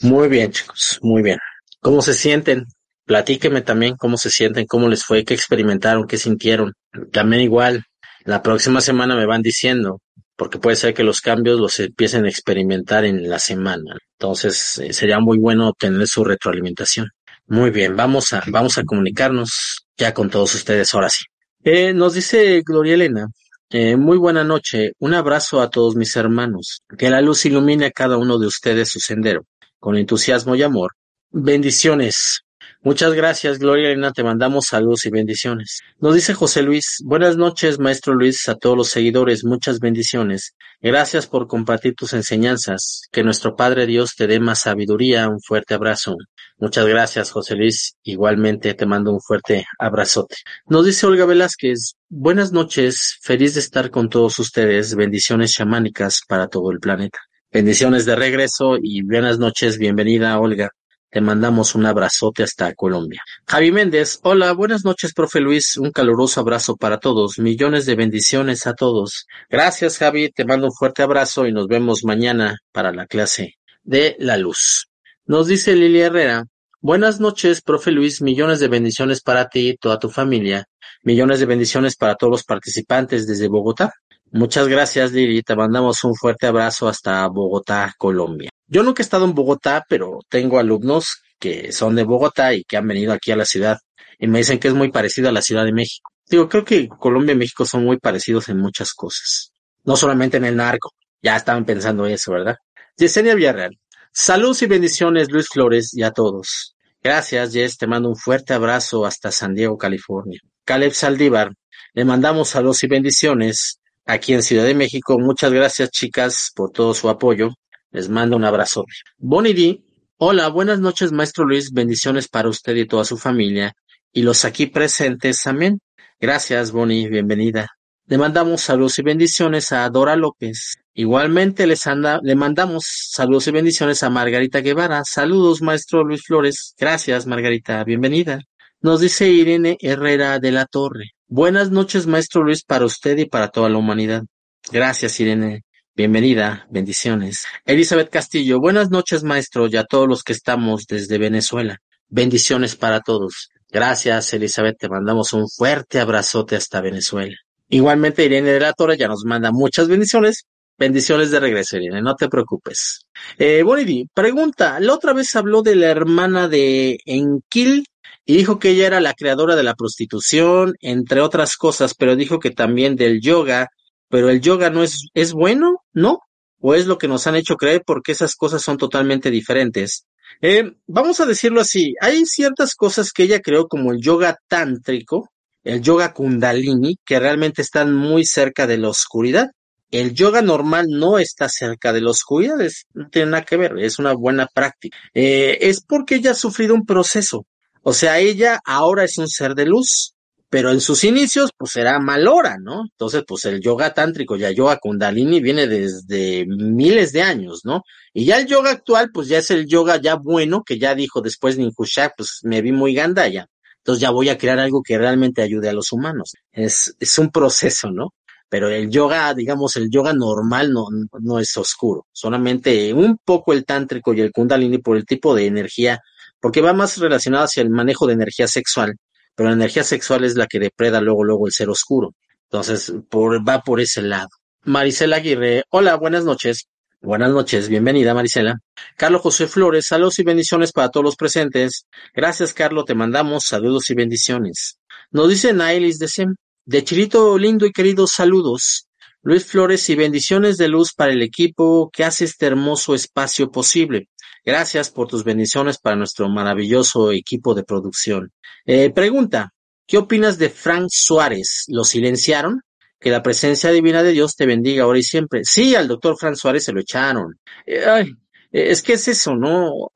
Muy 0.00 0.28
bien, 0.28 0.52
chicos, 0.52 0.98
muy 1.02 1.22
bien. 1.22 1.38
¿Cómo 1.80 2.02
se 2.02 2.14
sienten? 2.14 2.66
Platíqueme 3.04 3.60
también 3.60 3.96
cómo 3.96 4.16
se 4.16 4.30
sienten, 4.30 4.66
cómo 4.66 4.88
les 4.88 5.04
fue, 5.04 5.24
qué 5.24 5.34
experimentaron, 5.34 6.06
qué 6.06 6.16
sintieron. 6.18 6.72
También 7.12 7.42
igual, 7.42 7.84
la 8.24 8.42
próxima 8.42 8.80
semana 8.80 9.14
me 9.16 9.26
van 9.26 9.42
diciendo, 9.42 10.00
porque 10.36 10.58
puede 10.58 10.76
ser 10.76 10.94
que 10.94 11.02
los 11.02 11.20
cambios 11.20 11.58
los 11.58 11.80
empiecen 11.80 12.24
a 12.24 12.28
experimentar 12.28 13.04
en 13.04 13.28
la 13.28 13.38
semana. 13.38 13.96
Entonces, 14.18 14.78
eh, 14.78 14.92
sería 14.92 15.18
muy 15.18 15.38
bueno 15.38 15.68
obtener 15.68 16.06
su 16.06 16.24
retroalimentación. 16.24 17.08
Muy 17.46 17.70
bien, 17.70 17.96
vamos 17.96 18.32
a, 18.32 18.42
vamos 18.46 18.76
a 18.78 18.84
comunicarnos 18.84 19.86
ya 19.96 20.12
con 20.12 20.30
todos 20.30 20.54
ustedes 20.54 20.92
ahora 20.94 21.08
sí. 21.08 21.24
Eh, 21.64 21.92
nos 21.92 22.14
dice 22.14 22.62
Gloria 22.64 22.94
Elena, 22.94 23.26
eh, 23.70 23.96
muy 23.96 24.16
buena 24.18 24.44
noche, 24.44 24.92
un 25.00 25.14
abrazo 25.14 25.60
a 25.60 25.70
todos 25.70 25.96
mis 25.96 26.14
hermanos, 26.16 26.82
que 26.96 27.10
la 27.10 27.20
luz 27.20 27.44
ilumine 27.46 27.86
a 27.86 27.90
cada 27.90 28.16
uno 28.16 28.38
de 28.38 28.46
ustedes 28.46 28.90
su 28.90 29.00
sendero 29.00 29.44
con 29.78 29.96
entusiasmo 29.96 30.54
y 30.54 30.62
amor. 30.62 30.92
Bendiciones. 31.30 32.45
Muchas 32.82 33.14
gracias, 33.14 33.58
Gloria 33.58 33.90
Elena, 33.90 34.12
te 34.12 34.22
mandamos 34.22 34.66
saludos 34.66 35.06
y 35.06 35.10
bendiciones. 35.10 35.80
Nos 35.98 36.14
dice 36.14 36.34
José 36.34 36.62
Luis, 36.62 36.98
buenas 37.04 37.36
noches, 37.36 37.78
maestro 37.78 38.14
Luis, 38.14 38.48
a 38.48 38.54
todos 38.54 38.76
los 38.76 38.88
seguidores, 38.88 39.44
muchas 39.44 39.80
bendiciones. 39.80 40.54
Gracias 40.80 41.26
por 41.26 41.46
compartir 41.46 41.94
tus 41.94 42.12
enseñanzas. 42.12 43.08
Que 43.10 43.24
nuestro 43.24 43.56
Padre 43.56 43.86
Dios 43.86 44.14
te 44.14 44.26
dé 44.26 44.38
más 44.40 44.60
sabiduría. 44.60 45.28
Un 45.28 45.40
fuerte 45.40 45.74
abrazo. 45.74 46.16
Muchas 46.58 46.86
gracias, 46.86 47.30
José 47.30 47.56
Luis. 47.56 47.96
Igualmente 48.02 48.74
te 48.74 48.86
mando 48.86 49.12
un 49.12 49.20
fuerte 49.20 49.66
abrazote. 49.78 50.36
Nos 50.66 50.86
dice 50.86 51.06
Olga 51.06 51.24
Velázquez, 51.24 51.94
buenas 52.08 52.52
noches, 52.52 53.18
feliz 53.22 53.54
de 53.54 53.60
estar 53.60 53.90
con 53.90 54.08
todos 54.08 54.38
ustedes. 54.38 54.94
Bendiciones 54.94 55.52
chamánicas 55.52 56.20
para 56.28 56.48
todo 56.48 56.70
el 56.70 56.78
planeta. 56.78 57.18
Bendiciones 57.50 58.04
de 58.04 58.16
regreso 58.16 58.76
y 58.80 59.02
buenas 59.02 59.38
noches, 59.38 59.78
bienvenida 59.78 60.38
Olga. 60.38 60.70
Te 61.16 61.22
mandamos 61.22 61.74
un 61.74 61.86
abrazote 61.86 62.42
hasta 62.42 62.74
Colombia. 62.74 63.22
Javi 63.46 63.72
Méndez, 63.72 64.20
hola, 64.22 64.52
buenas 64.52 64.84
noches, 64.84 65.14
profe 65.14 65.40
Luis, 65.40 65.78
un 65.78 65.90
caluroso 65.90 66.40
abrazo 66.40 66.76
para 66.76 66.98
todos, 66.98 67.38
millones 67.38 67.86
de 67.86 67.94
bendiciones 67.94 68.66
a 68.66 68.74
todos. 68.74 69.26
Gracias, 69.48 69.96
Javi, 69.96 70.30
te 70.30 70.44
mando 70.44 70.66
un 70.66 70.74
fuerte 70.74 71.02
abrazo 71.02 71.46
y 71.46 71.54
nos 71.54 71.68
vemos 71.68 72.04
mañana 72.04 72.58
para 72.70 72.92
la 72.92 73.06
clase 73.06 73.54
de 73.82 74.14
la 74.18 74.36
luz. 74.36 74.90
Nos 75.24 75.46
dice 75.46 75.74
Lilia 75.74 76.08
Herrera, 76.08 76.44
buenas 76.82 77.18
noches, 77.18 77.62
profe 77.62 77.92
Luis, 77.92 78.20
millones 78.20 78.60
de 78.60 78.68
bendiciones 78.68 79.22
para 79.22 79.48
ti 79.48 79.70
y 79.70 79.76
toda 79.78 79.98
tu 79.98 80.10
familia, 80.10 80.66
millones 81.02 81.40
de 81.40 81.46
bendiciones 81.46 81.96
para 81.96 82.16
todos 82.16 82.30
los 82.30 82.44
participantes 82.44 83.26
desde 83.26 83.48
Bogotá. 83.48 83.90
Muchas 84.32 84.68
gracias, 84.68 85.12
Lili. 85.12 85.42
Te 85.42 85.56
mandamos 85.56 86.02
un 86.04 86.14
fuerte 86.14 86.46
abrazo 86.46 86.88
hasta 86.88 87.26
Bogotá, 87.28 87.94
Colombia. 87.96 88.50
Yo 88.66 88.82
nunca 88.82 89.02
he 89.02 89.04
estado 89.04 89.24
en 89.24 89.34
Bogotá, 89.34 89.84
pero 89.88 90.18
tengo 90.28 90.58
alumnos 90.58 91.22
que 91.38 91.72
son 91.72 91.94
de 91.94 92.04
Bogotá 92.04 92.54
y 92.54 92.64
que 92.64 92.76
han 92.76 92.88
venido 92.88 93.12
aquí 93.12 93.30
a 93.30 93.36
la 93.36 93.44
ciudad 93.44 93.78
y 94.18 94.26
me 94.26 94.38
dicen 94.38 94.58
que 94.58 94.68
es 94.68 94.74
muy 94.74 94.90
parecido 94.90 95.28
a 95.28 95.32
la 95.32 95.42
Ciudad 95.42 95.64
de 95.64 95.72
México. 95.72 96.10
Digo, 96.28 96.48
creo 96.48 96.64
que 96.64 96.88
Colombia 96.88 97.32
y 97.32 97.36
México 97.36 97.64
son 97.64 97.84
muy 97.84 97.98
parecidos 97.98 98.48
en 98.48 98.58
muchas 98.58 98.92
cosas. 98.92 99.52
No 99.84 99.96
solamente 99.96 100.38
en 100.38 100.44
el 100.44 100.56
narco. 100.56 100.92
Ya 101.22 101.36
estaban 101.36 101.64
pensando 101.64 102.06
eso, 102.06 102.32
¿verdad? 102.32 102.56
Yesenia 102.96 103.34
Villarreal. 103.34 103.78
Saludos 104.12 104.62
y 104.62 104.66
bendiciones, 104.66 105.30
Luis 105.30 105.48
Flores, 105.48 105.92
y 105.94 106.02
a 106.02 106.10
todos. 106.10 106.74
Gracias, 107.02 107.52
Jess. 107.52 107.76
Te 107.76 107.86
mando 107.86 108.08
un 108.08 108.16
fuerte 108.16 108.54
abrazo 108.54 109.04
hasta 109.04 109.30
San 109.30 109.54
Diego, 109.54 109.76
California. 109.76 110.40
Caleb 110.64 110.92
Saldívar. 110.92 111.52
Le 111.94 112.04
mandamos 112.04 112.48
saludos 112.48 112.82
y 112.84 112.88
bendiciones 112.88 113.80
aquí 114.06 114.32
en 114.32 114.42
Ciudad 114.42 114.64
de 114.64 114.74
México. 114.74 115.18
Muchas 115.18 115.52
gracias, 115.52 115.90
chicas, 115.90 116.52
por 116.54 116.70
todo 116.70 116.94
su 116.94 117.08
apoyo. 117.08 117.50
Les 117.90 118.08
mando 118.08 118.36
un 118.36 118.44
abrazo. 118.44 118.84
Bonnie 119.18 119.54
D. 119.54 119.82
Hola, 120.18 120.48
buenas 120.48 120.80
noches, 120.80 121.12
maestro 121.12 121.44
Luis. 121.44 121.72
Bendiciones 121.72 122.28
para 122.28 122.48
usted 122.48 122.74
y 122.76 122.86
toda 122.86 123.04
su 123.04 123.18
familia. 123.18 123.74
Y 124.12 124.22
los 124.22 124.44
aquí 124.44 124.66
presentes. 124.66 125.46
Amén. 125.46 125.80
Gracias, 126.18 126.72
Bonnie. 126.72 127.08
Bienvenida. 127.08 127.68
Le 128.06 128.18
mandamos 128.18 128.62
saludos 128.62 128.98
y 128.98 129.02
bendiciones 129.02 129.72
a 129.72 129.88
Dora 129.90 130.16
López. 130.16 130.76
Igualmente 130.94 131.66
les 131.66 131.86
anda, 131.86 132.20
le 132.22 132.36
mandamos 132.36 132.84
saludos 132.86 133.48
y 133.48 133.50
bendiciones 133.50 134.02
a 134.02 134.10
Margarita 134.10 134.60
Guevara. 134.60 135.02
Saludos, 135.04 135.60
maestro 135.60 136.04
Luis 136.04 136.22
Flores. 136.24 136.74
Gracias, 136.78 137.26
Margarita. 137.26 137.82
Bienvenida. 137.84 138.40
Nos 138.80 139.00
dice 139.00 139.28
Irene 139.28 139.76
Herrera 139.80 140.38
de 140.38 140.52
la 140.52 140.66
Torre. 140.66 141.15
Buenas 141.28 141.72
noches, 141.72 142.06
maestro 142.06 142.44
Luis, 142.44 142.62
para 142.62 142.84
usted 142.84 143.18
y 143.18 143.24
para 143.24 143.48
toda 143.48 143.68
la 143.68 143.78
humanidad. 143.78 144.22
Gracias, 144.70 145.18
Irene. 145.18 145.64
Bienvenida, 145.92 146.68
bendiciones. 146.70 147.46
Elizabeth 147.64 148.10
Castillo, 148.10 148.60
buenas 148.60 148.90
noches, 148.90 149.24
maestro, 149.24 149.66
y 149.66 149.76
a 149.76 149.82
todos 149.82 150.06
los 150.06 150.22
que 150.22 150.32
estamos 150.32 150.86
desde 150.86 151.18
Venezuela. 151.18 151.78
Bendiciones 152.08 152.76
para 152.76 153.00
todos. 153.00 153.50
Gracias, 153.68 154.32
Elizabeth. 154.34 154.78
Te 154.78 154.88
mandamos 154.88 155.32
un 155.32 155.48
fuerte 155.48 155.98
abrazote 155.98 156.54
hasta 156.54 156.80
Venezuela. 156.80 157.34
Igualmente, 157.70 158.24
Irene 158.24 158.52
de 158.52 158.60
la 158.60 158.72
Torre 158.72 158.96
ya 158.96 159.08
nos 159.08 159.24
manda 159.24 159.50
muchas 159.50 159.88
bendiciones. 159.88 160.46
Bendiciones 160.78 161.32
de 161.32 161.40
regreso, 161.40 161.76
Irene, 161.76 162.02
no 162.02 162.14
te 162.14 162.28
preocupes. 162.28 163.06
Eh, 163.36 163.64
Bonidi, 163.64 164.06
pregunta, 164.14 164.78
la 164.78 164.92
otra 164.92 165.12
vez 165.12 165.34
habló 165.34 165.62
de 165.62 165.74
la 165.74 165.88
hermana 165.88 166.46
de 166.46 166.98
Enkil 167.04 167.84
y 168.26 168.36
dijo 168.36 168.58
que 168.58 168.70
ella 168.70 168.88
era 168.88 169.00
la 169.00 169.14
creadora 169.14 169.54
de 169.54 169.62
la 169.62 169.76
prostitución, 169.76 170.74
entre 170.80 171.20
otras 171.20 171.56
cosas, 171.56 171.94
pero 171.94 172.16
dijo 172.16 172.40
que 172.40 172.50
también 172.50 172.96
del 172.96 173.20
yoga, 173.20 173.68
pero 174.08 174.30
el 174.30 174.40
yoga 174.40 174.68
no 174.68 174.82
es, 174.82 175.08
es 175.14 175.32
bueno, 175.32 175.84
¿no? 175.92 176.18
O 176.60 176.74
es 176.74 176.86
lo 176.86 176.98
que 176.98 177.06
nos 177.06 177.28
han 177.28 177.36
hecho 177.36 177.54
creer 177.54 177.82
porque 177.86 178.12
esas 178.12 178.34
cosas 178.34 178.62
son 178.62 178.78
totalmente 178.78 179.30
diferentes. 179.30 180.06
Eh, 180.42 180.72
vamos 180.88 181.20
a 181.20 181.26
decirlo 181.26 181.60
así, 181.60 181.94
hay 182.00 182.26
ciertas 182.26 182.74
cosas 182.74 183.12
que 183.12 183.22
ella 183.22 183.40
creó 183.40 183.68
como 183.68 183.92
el 183.92 184.00
yoga 184.00 184.36
tántrico, 184.48 185.30
el 185.62 185.80
yoga 185.80 186.12
kundalini, 186.12 186.98
que 187.04 187.20
realmente 187.20 187.62
están 187.62 187.94
muy 187.94 188.24
cerca 188.24 188.66
de 188.66 188.78
la 188.78 188.88
oscuridad. 188.88 189.50
El 189.92 190.14
yoga 190.14 190.42
normal 190.42 190.86
no 190.88 191.18
está 191.20 191.48
cerca 191.48 191.92
de 191.92 192.00
la 192.00 192.10
oscuridad, 192.10 192.56
no 192.92 193.08
tiene 193.08 193.30
nada 193.30 193.44
que 193.44 193.56
ver, 193.56 193.78
es 193.78 194.00
una 194.00 194.14
buena 194.14 194.48
práctica. 194.52 194.98
Eh, 195.14 195.58
es 195.60 195.80
porque 195.80 196.16
ella 196.16 196.32
ha 196.32 196.34
sufrido 196.34 196.74
un 196.74 196.84
proceso. 196.84 197.46
O 197.88 197.92
sea, 197.92 198.18
ella 198.18 198.58
ahora 198.64 199.04
es 199.04 199.16
un 199.16 199.28
ser 199.28 199.54
de 199.54 199.64
luz, 199.64 200.12
pero 200.50 200.72
en 200.72 200.80
sus 200.80 201.04
inicios, 201.04 201.50
pues 201.56 201.76
era 201.76 202.00
malora, 202.00 202.56
¿no? 202.58 202.82
Entonces, 202.82 203.22
pues 203.24 203.44
el 203.44 203.60
yoga 203.60 203.94
tántrico, 203.94 204.34
ya 204.34 204.50
yoga 204.50 204.78
kundalini 204.78 205.40
viene 205.40 205.68
desde 205.68 206.44
miles 206.46 207.12
de 207.12 207.22
años, 207.22 207.60
¿no? 207.62 207.82
Y 208.12 208.24
ya 208.24 208.38
el 208.38 208.48
yoga 208.48 208.72
actual, 208.72 209.12
pues 209.14 209.28
ya 209.28 209.38
es 209.38 209.52
el 209.52 209.68
yoga 209.68 210.00
ya 210.00 210.16
bueno, 210.16 210.64
que 210.66 210.80
ya 210.80 210.96
dijo 210.96 211.20
después 211.20 211.58
Ninkushak, 211.58 212.14
pues 212.16 212.40
me 212.42 212.60
vi 212.60 212.72
muy 212.72 212.92
gandaya. 212.92 213.46
Entonces 213.76 214.02
ya 214.02 214.10
voy 214.10 214.30
a 214.30 214.36
crear 214.36 214.58
algo 214.58 214.82
que 214.82 214.98
realmente 214.98 215.42
ayude 215.42 215.68
a 215.68 215.72
los 215.72 215.92
humanos. 215.92 216.32
Es, 216.50 216.96
es 216.98 217.18
un 217.20 217.30
proceso, 217.30 217.92
¿no? 217.92 218.14
Pero 218.48 218.68
el 218.68 218.90
yoga, 218.90 219.32
digamos, 219.32 219.76
el 219.76 219.90
yoga 219.90 220.12
normal 220.12 220.72
no, 220.72 220.88
no 221.20 221.38
es 221.38 221.56
oscuro. 221.56 222.08
Solamente 222.12 222.92
un 222.92 223.16
poco 223.24 223.52
el 223.52 223.64
tántrico 223.64 224.12
y 224.12 224.22
el 224.22 224.32
kundalini 224.32 224.78
por 224.78 224.96
el 224.96 225.06
tipo 225.06 225.36
de 225.36 225.46
energía, 225.46 226.00
porque 226.40 226.60
va 226.60 226.72
más 226.72 226.98
relacionado 226.98 227.44
hacia 227.44 227.62
el 227.62 227.70
manejo 227.70 228.06
de 228.06 228.14
energía 228.14 228.48
sexual 228.48 228.96
pero 229.36 229.50
la 229.50 229.54
energía 229.54 229.84
sexual 229.84 230.24
es 230.24 230.34
la 230.34 230.46
que 230.46 230.58
depreda 230.58 231.00
luego, 231.00 231.22
luego 231.22 231.46
el 231.46 231.52
ser 231.52 231.68
oscuro. 231.68 232.14
Entonces, 232.44 232.92
por, 233.08 233.46
va 233.46 233.62
por 233.62 233.80
ese 233.80 234.02
lado. 234.02 234.28
Marisela 234.64 235.16
Aguirre, 235.16 235.64
hola, 235.68 235.94
buenas 235.96 236.24
noches. 236.24 236.66
Buenas 237.02 237.30
noches, 237.30 237.68
bienvenida 237.68 238.14
Marisela. 238.14 238.58
Carlos 238.96 239.20
José 239.20 239.46
Flores, 239.46 239.86
saludos 239.86 240.18
y 240.18 240.24
bendiciones 240.24 240.72
para 240.72 240.88
todos 240.88 241.04
los 241.04 241.16
presentes. 241.16 241.86
Gracias, 242.14 242.54
Carlos, 242.54 242.86
te 242.86 242.94
mandamos 242.94 243.44
saludos 243.44 243.90
y 243.90 243.94
bendiciones. 243.94 244.78
Nos 245.10 245.28
dice 245.28 245.52
Nailis 245.52 245.98
de 245.98 246.08
Sem, 246.08 246.34
de 246.64 246.82
Chirito 246.82 247.38
lindo 247.38 247.66
y 247.66 247.72
queridos 247.72 248.12
saludos. 248.12 248.88
Luis 249.22 249.44
Flores 249.44 249.88
y 249.90 249.96
bendiciones 249.96 250.56
de 250.56 250.68
luz 250.68 250.94
para 250.94 251.12
el 251.12 251.20
equipo 251.20 251.90
que 251.92 252.04
hace 252.04 252.24
este 252.24 252.46
hermoso 252.46 252.94
espacio 252.94 253.50
posible. 253.50 254.08
Gracias 254.46 254.90
por 254.90 255.08
tus 255.08 255.24
bendiciones 255.24 255.78
para 255.78 255.96
nuestro 255.96 256.28
maravilloso 256.28 257.10
equipo 257.10 257.52
de 257.52 257.64
producción. 257.64 258.30
Eh, 258.64 258.90
pregunta, 258.90 259.52
¿qué 259.84 259.98
opinas 259.98 260.38
de 260.38 260.50
Frank 260.50 260.86
Suárez? 260.88 261.64
¿Lo 261.66 261.82
silenciaron? 261.82 262.62
Que 263.00 263.10
la 263.10 263.24
presencia 263.24 263.72
divina 263.72 264.04
de 264.04 264.12
Dios 264.12 264.36
te 264.36 264.46
bendiga 264.46 264.84
ahora 264.84 265.00
y 265.00 265.02
siempre. 265.02 265.40
Sí, 265.42 265.74
al 265.74 265.88
doctor 265.88 266.16
Frank 266.16 266.36
Suárez 266.36 266.62
se 266.62 266.72
lo 266.72 266.80
echaron. 266.80 267.34
Eh, 267.66 267.84
ay, 267.84 268.12
es 268.52 268.82
que 268.82 268.92
es 268.92 269.08
eso, 269.08 269.34
¿no? 269.34 269.90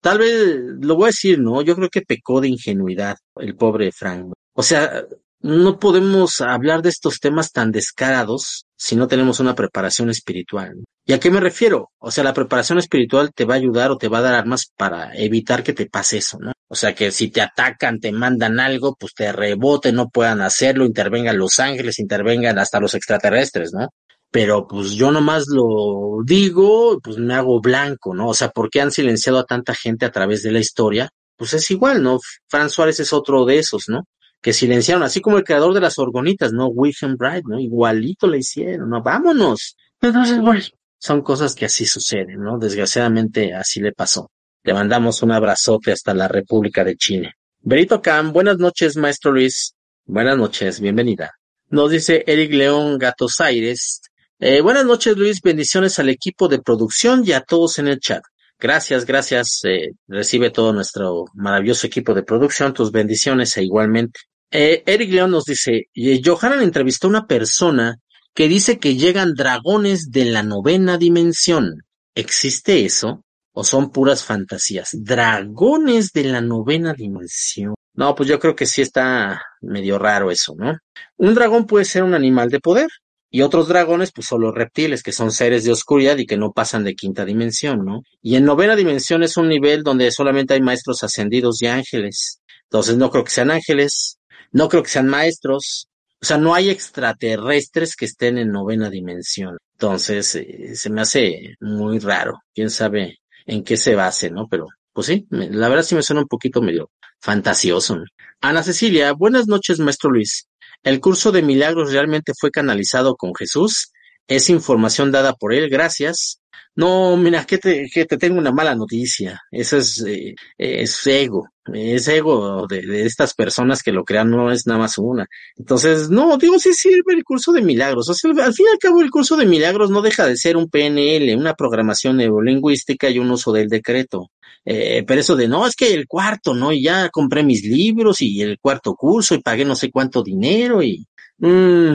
Tal 0.00 0.18
vez, 0.18 0.46
lo 0.80 0.96
voy 0.96 1.04
a 1.04 1.06
decir, 1.08 1.38
¿no? 1.38 1.60
Yo 1.60 1.76
creo 1.76 1.90
que 1.90 2.00
pecó 2.00 2.40
de 2.40 2.48
ingenuidad 2.48 3.18
el 3.36 3.54
pobre 3.54 3.92
Frank. 3.92 4.32
O 4.54 4.62
sea, 4.62 5.04
no 5.40 5.78
podemos 5.78 6.40
hablar 6.40 6.80
de 6.80 6.88
estos 6.88 7.20
temas 7.20 7.52
tan 7.52 7.70
descarados 7.70 8.64
si 8.76 8.96
no 8.96 9.06
tenemos 9.08 9.40
una 9.40 9.54
preparación 9.54 10.08
espiritual. 10.08 10.74
¿Y 11.08 11.14
a 11.14 11.18
qué 11.18 11.30
me 11.30 11.40
refiero? 11.40 11.90
O 12.00 12.10
sea, 12.10 12.22
la 12.22 12.34
preparación 12.34 12.78
espiritual 12.78 13.32
te 13.32 13.46
va 13.46 13.54
a 13.54 13.56
ayudar 13.56 13.90
o 13.90 13.96
te 13.96 14.08
va 14.08 14.18
a 14.18 14.20
dar 14.20 14.34
armas 14.34 14.70
para 14.76 15.16
evitar 15.16 15.62
que 15.62 15.72
te 15.72 15.86
pase 15.86 16.18
eso, 16.18 16.36
¿no? 16.38 16.52
O 16.68 16.74
sea, 16.74 16.94
que 16.94 17.10
si 17.12 17.30
te 17.30 17.40
atacan, 17.40 17.98
te 17.98 18.12
mandan 18.12 18.60
algo, 18.60 18.94
pues 18.94 19.14
te 19.14 19.32
rebote, 19.32 19.90
no 19.90 20.10
puedan 20.10 20.42
hacerlo, 20.42 20.84
intervengan 20.84 21.38
los 21.38 21.60
ángeles, 21.60 21.98
intervengan 21.98 22.58
hasta 22.58 22.78
los 22.78 22.92
extraterrestres, 22.94 23.72
¿no? 23.72 23.88
Pero 24.30 24.66
pues 24.68 24.90
yo 24.90 25.10
nomás 25.10 25.46
lo 25.48 26.18
digo, 26.26 27.00
pues 27.02 27.16
me 27.16 27.32
hago 27.32 27.58
blanco, 27.62 28.14
¿no? 28.14 28.28
O 28.28 28.34
sea, 28.34 28.50
¿por 28.50 28.68
qué 28.68 28.82
han 28.82 28.90
silenciado 28.90 29.38
a 29.38 29.46
tanta 29.46 29.74
gente 29.74 30.04
a 30.04 30.12
través 30.12 30.42
de 30.42 30.52
la 30.52 30.58
historia? 30.58 31.08
Pues 31.38 31.54
es 31.54 31.70
igual, 31.70 32.02
¿no? 32.02 32.18
Fran 32.48 32.68
Suárez 32.68 33.00
es 33.00 33.14
otro 33.14 33.46
de 33.46 33.58
esos, 33.58 33.84
¿no? 33.88 34.02
que 34.40 34.52
silenciaron, 34.52 35.02
así 35.02 35.20
como 35.20 35.36
el 35.36 35.42
creador 35.42 35.74
de 35.74 35.80
las 35.80 35.98
orgonitas, 35.98 36.52
¿no? 36.52 36.68
Wilhelm 36.68 37.16
Bright, 37.16 37.44
¿no? 37.48 37.58
Igualito 37.58 38.28
le 38.28 38.38
hicieron, 38.38 38.88
¿no? 38.88 39.02
Vámonos. 39.02 39.74
Entonces, 40.00 40.40
bueno, 40.40 40.62
son 40.98 41.22
cosas 41.22 41.54
que 41.54 41.66
así 41.66 41.86
suceden, 41.86 42.42
¿no? 42.42 42.58
Desgraciadamente 42.58 43.54
así 43.54 43.80
le 43.80 43.92
pasó. 43.92 44.30
Le 44.64 44.74
mandamos 44.74 45.22
un 45.22 45.32
abrazote 45.32 45.92
hasta 45.92 46.12
la 46.12 46.28
República 46.28 46.84
de 46.84 46.96
Chile. 46.96 47.34
Berito 47.60 48.02
Cam, 48.02 48.32
buenas 48.32 48.58
noches, 48.58 48.96
maestro 48.96 49.32
Luis. 49.32 49.74
Buenas 50.04 50.36
noches, 50.36 50.80
bienvenida. 50.80 51.32
Nos 51.70 51.90
dice 51.90 52.24
Eric 52.26 52.52
León 52.52 52.98
Gatos 52.98 53.40
Aires. 53.40 54.00
Eh, 54.40 54.60
buenas 54.60 54.84
noches, 54.84 55.16
Luis. 55.16 55.40
Bendiciones 55.42 55.98
al 55.98 56.08
equipo 56.08 56.48
de 56.48 56.60
producción 56.60 57.22
y 57.24 57.32
a 57.32 57.40
todos 57.42 57.78
en 57.78 57.88
el 57.88 58.00
chat. 58.00 58.22
Gracias, 58.58 59.04
gracias. 59.04 59.60
Eh, 59.64 59.92
recibe 60.06 60.50
todo 60.50 60.72
nuestro 60.72 61.26
maravilloso 61.34 61.86
equipo 61.86 62.14
de 62.14 62.22
producción, 62.22 62.72
tus 62.72 62.90
bendiciones 62.90 63.56
e 63.56 63.64
igualmente. 63.64 64.20
Eh, 64.50 64.82
Eric 64.86 65.12
León 65.12 65.30
nos 65.30 65.44
dice, 65.44 65.88
Johanan 66.24 66.62
entrevistó 66.62 67.06
a 67.06 67.10
una 67.10 67.26
persona 67.26 67.98
que 68.34 68.48
dice 68.48 68.78
que 68.78 68.96
llegan 68.96 69.34
dragones 69.34 70.10
de 70.10 70.26
la 70.26 70.42
novena 70.42 70.98
dimensión. 70.98 71.82
¿Existe 72.14 72.84
eso? 72.84 73.22
¿O 73.52 73.64
son 73.64 73.90
puras 73.90 74.24
fantasías? 74.24 74.90
Dragones 74.92 76.12
de 76.12 76.24
la 76.24 76.40
novena 76.40 76.94
dimensión. 76.94 77.74
No, 77.94 78.14
pues 78.14 78.28
yo 78.28 78.38
creo 78.38 78.54
que 78.54 78.66
sí 78.66 78.82
está 78.82 79.42
medio 79.60 79.98
raro 79.98 80.30
eso, 80.30 80.54
¿no? 80.56 80.78
Un 81.16 81.34
dragón 81.34 81.66
puede 81.66 81.84
ser 81.84 82.04
un 82.04 82.14
animal 82.14 82.48
de 82.48 82.60
poder, 82.60 82.88
y 83.30 83.42
otros 83.42 83.68
dragones, 83.68 84.10
pues 84.12 84.26
son 84.26 84.40
los 84.40 84.54
reptiles, 84.54 85.02
que 85.02 85.12
son 85.12 85.30
seres 85.30 85.64
de 85.64 85.72
oscuridad 85.72 86.16
y 86.16 86.24
que 86.24 86.38
no 86.38 86.52
pasan 86.52 86.84
de 86.84 86.94
quinta 86.94 87.26
dimensión, 87.26 87.84
¿no? 87.84 88.00
Y 88.22 88.36
en 88.36 88.44
novena 88.44 88.74
dimensión 88.74 89.22
es 89.22 89.36
un 89.36 89.48
nivel 89.48 89.82
donde 89.82 90.10
solamente 90.10 90.54
hay 90.54 90.62
maestros 90.62 91.02
ascendidos 91.02 91.60
y 91.60 91.66
ángeles. 91.66 92.40
Entonces 92.64 92.96
no 92.96 93.10
creo 93.10 93.24
que 93.24 93.30
sean 93.30 93.50
ángeles, 93.50 94.18
no 94.50 94.68
creo 94.68 94.82
que 94.82 94.90
sean 94.90 95.08
maestros, 95.08 95.88
o 96.20 96.24
sea, 96.24 96.36
no 96.38 96.54
hay 96.54 96.70
extraterrestres 96.70 97.94
que 97.94 98.06
estén 98.06 98.38
en 98.38 98.50
novena 98.50 98.90
dimensión. 98.90 99.56
Entonces, 99.74 100.34
eh, 100.34 100.74
se 100.74 100.90
me 100.90 101.00
hace 101.00 101.54
muy 101.60 102.00
raro. 102.00 102.40
Quién 102.54 102.70
sabe 102.70 103.18
en 103.46 103.62
qué 103.62 103.76
se 103.76 103.94
base, 103.94 104.30
¿no? 104.30 104.48
Pero, 104.48 104.66
pues 104.92 105.06
sí, 105.06 105.26
la 105.30 105.68
verdad 105.68 105.84
sí 105.84 105.94
me 105.94 106.02
suena 106.02 106.22
un 106.22 106.28
poquito 106.28 106.60
medio 106.60 106.90
fantasioso. 107.20 107.98
Ana 108.40 108.62
Cecilia, 108.62 109.12
buenas 109.12 109.46
noches, 109.46 109.78
maestro 109.78 110.10
Luis. 110.10 110.48
El 110.82 111.00
curso 111.00 111.32
de 111.32 111.42
milagros 111.42 111.92
realmente 111.92 112.32
fue 112.38 112.50
canalizado 112.50 113.16
con 113.16 113.34
Jesús. 113.34 113.92
Es 114.28 114.50
información 114.50 115.10
dada 115.10 115.32
por 115.34 115.54
él, 115.54 115.68
gracias. 115.70 116.40
No, 116.76 117.16
mira, 117.16 117.44
que 117.44 117.58
te, 117.58 117.88
que 117.92 118.04
te 118.04 118.16
tengo 118.18 118.38
una 118.38 118.52
mala 118.52 118.76
noticia. 118.76 119.42
Eso 119.50 119.78
es, 119.78 120.04
eh, 120.06 120.34
es 120.56 121.06
ego. 121.08 121.48
Es 121.74 122.06
ego 122.06 122.66
de, 122.68 122.82
de, 122.82 123.04
estas 123.04 123.34
personas 123.34 123.82
que 123.82 123.90
lo 123.90 124.04
crean, 124.04 124.30
no 124.30 124.52
es 124.52 124.66
nada 124.66 124.78
más 124.78 124.96
una. 124.96 125.26
Entonces, 125.56 126.08
no, 126.08 126.38
digo, 126.38 126.58
sí 126.58 126.72
sirve 126.72 127.14
el 127.14 127.24
curso 127.24 127.52
de 127.52 127.62
milagros. 127.62 128.08
O 128.08 128.12
al 128.12 128.54
fin 128.54 128.66
y 128.66 128.70
al 128.70 128.78
cabo, 128.78 129.00
el 129.02 129.10
curso 129.10 129.36
de 129.36 129.46
milagros 129.46 129.90
no 129.90 130.02
deja 130.02 130.24
de 130.26 130.36
ser 130.36 130.56
un 130.56 130.70
PNL, 130.70 131.34
una 131.36 131.54
programación 131.54 132.18
neurolingüística 132.18 133.10
y 133.10 133.18
un 133.18 133.30
uso 133.32 133.50
del 133.52 133.68
decreto. 133.68 134.30
Eh, 134.64 135.02
pero 135.06 135.20
eso 135.20 135.34
de 135.34 135.48
no, 135.48 135.66
es 135.66 135.74
que 135.74 135.92
el 135.94 136.06
cuarto, 136.06 136.54
¿no? 136.54 136.72
Y 136.72 136.82
ya 136.82 137.08
compré 137.08 137.42
mis 137.42 137.64
libros 137.64 138.22
y 138.22 138.40
el 138.42 138.58
cuarto 138.60 138.94
curso 138.94 139.34
y 139.34 139.42
pagué 139.42 139.64
no 139.64 139.74
sé 139.74 139.90
cuánto 139.90 140.22
dinero 140.22 140.82
y. 140.82 141.06
Mmm, 141.38 141.94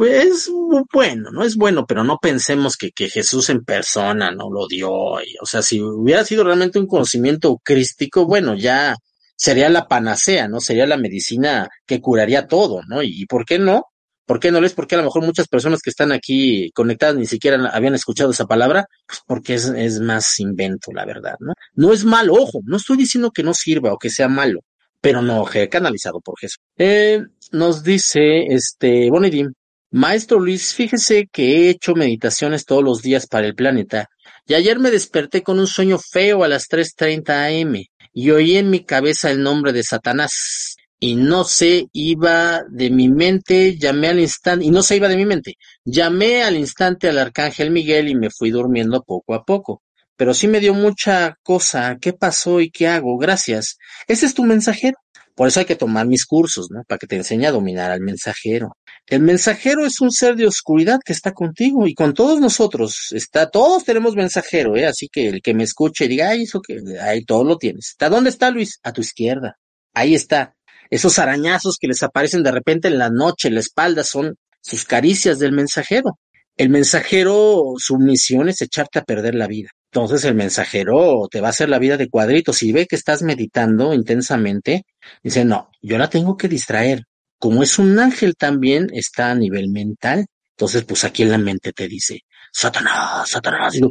pues 0.00 0.50
bueno, 0.94 1.30
no 1.30 1.44
es 1.44 1.56
bueno, 1.56 1.84
pero 1.86 2.02
no 2.04 2.16
pensemos 2.16 2.78
que, 2.78 2.90
que 2.90 3.10
Jesús 3.10 3.50
en 3.50 3.66
persona 3.66 4.30
no 4.30 4.50
lo 4.50 4.66
dio. 4.66 4.90
O 4.90 5.44
sea, 5.44 5.60
si 5.60 5.78
hubiera 5.82 6.24
sido 6.24 6.42
realmente 6.42 6.78
un 6.78 6.86
conocimiento 6.86 7.60
crístico, 7.62 8.24
bueno, 8.24 8.54
ya 8.54 8.96
sería 9.36 9.68
la 9.68 9.88
panacea, 9.88 10.48
¿no? 10.48 10.58
Sería 10.62 10.86
la 10.86 10.96
medicina 10.96 11.68
que 11.84 12.00
curaría 12.00 12.46
todo, 12.46 12.80
¿no? 12.88 13.02
Y, 13.02 13.26
¿por 13.26 13.44
qué 13.44 13.58
no? 13.58 13.88
¿Por 14.24 14.40
qué 14.40 14.50
no 14.50 14.62
les? 14.62 14.72
Porque 14.72 14.94
a 14.94 14.98
lo 14.98 15.04
mejor 15.04 15.22
muchas 15.22 15.48
personas 15.48 15.82
que 15.82 15.90
están 15.90 16.12
aquí 16.12 16.70
conectadas 16.74 17.16
ni 17.16 17.26
siquiera 17.26 17.68
habían 17.68 17.94
escuchado 17.94 18.30
esa 18.30 18.46
palabra, 18.46 18.86
pues 19.06 19.20
porque 19.26 19.52
es, 19.52 19.66
es 19.66 20.00
más 20.00 20.40
invento, 20.40 20.92
la 20.94 21.04
verdad, 21.04 21.34
¿no? 21.40 21.52
No 21.74 21.92
es 21.92 22.06
malo, 22.06 22.32
ojo, 22.36 22.60
no 22.64 22.78
estoy 22.78 22.96
diciendo 22.96 23.32
que 23.32 23.42
no 23.42 23.52
sirva 23.52 23.92
o 23.92 23.98
que 23.98 24.08
sea 24.08 24.28
malo, 24.28 24.60
pero 25.02 25.20
no, 25.20 25.44
canalizado 25.70 26.22
por 26.22 26.38
Jesús. 26.40 26.56
Eh, 26.78 27.22
nos 27.52 27.82
dice, 27.82 28.46
este, 28.46 29.10
Bonidim, 29.10 29.52
Maestro 29.92 30.38
Luis, 30.38 30.72
fíjese 30.72 31.26
que 31.32 31.66
he 31.66 31.70
hecho 31.70 31.96
meditaciones 31.96 32.64
todos 32.64 32.84
los 32.84 33.02
días 33.02 33.26
para 33.26 33.48
el 33.48 33.56
planeta 33.56 34.08
y 34.46 34.54
ayer 34.54 34.78
me 34.78 34.92
desperté 34.92 35.42
con 35.42 35.58
un 35.58 35.66
sueño 35.66 35.98
feo 35.98 36.44
a 36.44 36.48
las 36.48 36.68
3.30 36.68 37.60
am 37.60 37.74
y 38.12 38.30
oí 38.30 38.56
en 38.56 38.70
mi 38.70 38.84
cabeza 38.84 39.32
el 39.32 39.42
nombre 39.42 39.72
de 39.72 39.82
Satanás. 39.82 40.76
Y 41.00 41.16
no 41.16 41.44
se 41.44 41.86
iba 41.92 42.62
de 42.68 42.90
mi 42.90 43.08
mente, 43.08 43.78
llamé 43.78 44.08
al 44.08 44.20
instante, 44.20 44.64
y 44.64 44.70
no 44.70 44.82
se 44.82 44.96
iba 44.96 45.08
de 45.08 45.16
mi 45.16 45.24
mente, 45.24 45.54
llamé 45.84 46.42
al 46.42 46.56
instante 46.56 47.08
al 47.08 47.18
arcángel 47.18 47.70
Miguel 47.70 48.08
y 48.08 48.14
me 48.14 48.28
fui 48.30 48.50
durmiendo 48.50 49.02
poco 49.02 49.34
a 49.34 49.44
poco. 49.44 49.82
Pero 50.20 50.34
sí 50.34 50.48
me 50.48 50.60
dio 50.60 50.74
mucha 50.74 51.38
cosa, 51.42 51.96
¿qué 51.98 52.12
pasó 52.12 52.60
y 52.60 52.70
qué 52.70 52.86
hago? 52.88 53.16
Gracias. 53.16 53.78
Ese 54.06 54.26
es 54.26 54.34
tu 54.34 54.44
mensajero. 54.44 54.98
Por 55.34 55.48
eso 55.48 55.60
hay 55.60 55.64
que 55.64 55.76
tomar 55.76 56.06
mis 56.06 56.26
cursos, 56.26 56.66
¿no? 56.70 56.82
Para 56.86 56.98
que 56.98 57.06
te 57.06 57.16
enseñe 57.16 57.46
a 57.46 57.52
dominar 57.52 57.90
al 57.90 58.02
mensajero. 58.02 58.76
El 59.06 59.22
mensajero 59.22 59.86
es 59.86 59.98
un 60.02 60.12
ser 60.12 60.36
de 60.36 60.46
oscuridad 60.46 61.00
que 61.02 61.14
está 61.14 61.32
contigo 61.32 61.86
y 61.86 61.94
con 61.94 62.12
todos 62.12 62.38
nosotros. 62.38 63.06
Está, 63.12 63.48
todos 63.48 63.84
tenemos 63.84 64.14
mensajero, 64.14 64.76
¿eh? 64.76 64.84
Así 64.84 65.08
que 65.10 65.28
el 65.28 65.40
que 65.40 65.54
me 65.54 65.64
escuche 65.64 66.06
diga, 66.06 66.28
ay, 66.28 66.42
eso 66.42 66.60
que, 66.60 66.82
ahí 67.00 67.24
todo 67.24 67.42
lo 67.42 67.56
tienes. 67.56 67.88
¿Está 67.92 68.10
dónde 68.10 68.28
está 68.28 68.50
Luis? 68.50 68.78
A 68.82 68.92
tu 68.92 69.00
izquierda. 69.00 69.56
Ahí 69.94 70.14
está. 70.14 70.54
Esos 70.90 71.18
arañazos 71.18 71.78
que 71.80 71.88
les 71.88 72.02
aparecen 72.02 72.42
de 72.42 72.50
repente 72.50 72.88
en 72.88 72.98
la 72.98 73.08
noche, 73.08 73.48
en 73.48 73.54
la 73.54 73.60
espalda, 73.60 74.04
son 74.04 74.36
sus 74.60 74.84
caricias 74.84 75.38
del 75.38 75.52
mensajero. 75.52 76.18
El 76.58 76.68
mensajero, 76.68 77.72
su 77.78 77.96
misión 77.96 78.50
es 78.50 78.60
echarte 78.60 78.98
a 78.98 79.04
perder 79.04 79.34
la 79.34 79.46
vida. 79.46 79.70
Entonces 79.92 80.24
el 80.24 80.36
mensajero 80.36 81.26
te 81.30 81.40
va 81.40 81.48
a 81.48 81.50
hacer 81.50 81.68
la 81.68 81.80
vida 81.80 81.96
de 81.96 82.08
cuadritos. 82.08 82.58
Si 82.58 82.72
ve 82.72 82.86
que 82.86 82.96
estás 82.96 83.22
meditando 83.22 83.92
intensamente, 83.92 84.84
dice, 85.22 85.44
no, 85.44 85.70
yo 85.82 85.98
la 85.98 86.08
tengo 86.08 86.36
que 86.36 86.48
distraer. 86.48 87.04
Como 87.38 87.62
es 87.62 87.78
un 87.78 87.98
ángel 87.98 88.36
también, 88.36 88.88
está 88.92 89.30
a 89.30 89.34
nivel 89.34 89.68
mental. 89.70 90.26
Entonces, 90.56 90.84
pues 90.84 91.04
aquí 91.04 91.22
en 91.22 91.32
la 91.32 91.38
mente 91.38 91.72
te 91.72 91.88
dice, 91.88 92.20
Satanás, 92.52 93.30
Satanás. 93.30 93.72
Digo, 93.72 93.88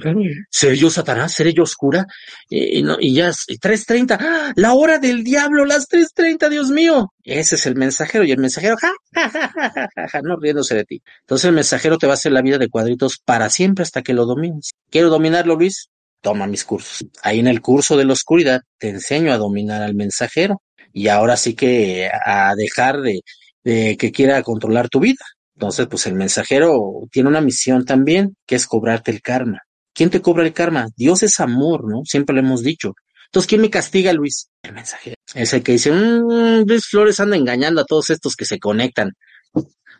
¿seré 0.49 0.77
yo 0.77 0.89
Satanás? 0.89 1.33
¿Seré 1.33 1.53
yo 1.53 1.63
oscura? 1.63 2.05
y, 2.49 2.81
no, 2.83 2.97
y 2.99 3.13
ya 3.13 3.29
es 3.29 3.45
3.30, 3.47 4.17
¡Ah! 4.19 4.53
la 4.55 4.73
hora 4.73 4.99
del 4.99 5.23
diablo, 5.23 5.65
las 5.65 5.87
3.30, 5.87 6.49
Dios 6.49 6.69
mío. 6.69 7.13
Ese 7.23 7.55
es 7.55 7.65
el 7.65 7.75
mensajero 7.75 8.23
y 8.23 8.31
el 8.31 8.39
mensajero, 8.39 8.75
ja, 8.77 8.91
ja, 9.13 9.29
ja, 9.29 9.51
ja, 9.51 10.07
ja, 10.07 10.21
no 10.21 10.37
riéndose 10.37 10.75
de 10.75 10.85
ti. 10.85 11.01
Entonces 11.21 11.45
el 11.45 11.55
mensajero 11.55 11.97
te 11.97 12.07
va 12.07 12.13
a 12.13 12.15
hacer 12.15 12.31
la 12.31 12.41
vida 12.41 12.57
de 12.57 12.69
cuadritos 12.69 13.19
para 13.23 13.49
siempre 13.49 13.83
hasta 13.83 14.01
que 14.01 14.13
lo 14.13 14.25
domines. 14.25 14.71
¿Quiero 14.89 15.09
dominarlo, 15.09 15.55
Luis? 15.55 15.89
Toma 16.21 16.47
mis 16.47 16.65
cursos. 16.65 17.05
Ahí 17.23 17.39
en 17.39 17.47
el 17.47 17.61
curso 17.61 17.95
de 17.95 18.05
la 18.05 18.13
oscuridad 18.13 18.61
te 18.77 18.89
enseño 18.89 19.31
a 19.31 19.37
dominar 19.37 19.81
al 19.83 19.95
mensajero 19.95 20.61
y 20.91 21.07
ahora 21.07 21.37
sí 21.37 21.53
que 21.53 22.09
a 22.25 22.55
dejar 22.55 23.01
de, 23.01 23.21
de 23.63 23.95
que 23.97 24.11
quiera 24.11 24.41
controlar 24.43 24.89
tu 24.89 24.99
vida. 24.99 25.23
Entonces, 25.59 25.87
pues 25.87 26.05
el 26.05 26.13
mensajero 26.13 27.01
tiene 27.11 27.27
una 27.27 27.41
misión 27.41 27.83
también, 27.83 28.37
que 28.47 28.55
es 28.55 28.65
cobrarte 28.65 29.11
el 29.11 29.21
karma. 29.21 29.59
¿Quién 29.93 30.09
te 30.09 30.21
cobra 30.21 30.45
el 30.45 30.53
karma? 30.53 30.87
Dios 30.95 31.21
es 31.23 31.37
amor, 31.41 31.83
¿no? 31.85 32.05
Siempre 32.05 32.33
lo 32.33 32.39
hemos 32.39 32.63
dicho. 32.63 32.93
Entonces, 33.25 33.49
¿quién 33.49 33.59
me 33.59 33.69
castiga, 33.69 34.13
Luis? 34.13 34.49
El 34.63 34.71
mensajero. 34.71 35.17
Es 35.35 35.51
el 35.51 35.61
que 35.61 35.73
dice, 35.73 35.91
mmm, 35.91 36.63
Luis 36.65 36.87
Flores 36.87 37.19
anda 37.19 37.35
engañando 37.35 37.81
a 37.81 37.85
todos 37.85 38.09
estos 38.09 38.37
que 38.37 38.45
se 38.45 38.57
conectan. 38.57 39.11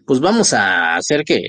Pues 0.05 0.22
vamos 0.22 0.53
a 0.53 0.95
hacer 0.95 1.26
que 1.26 1.41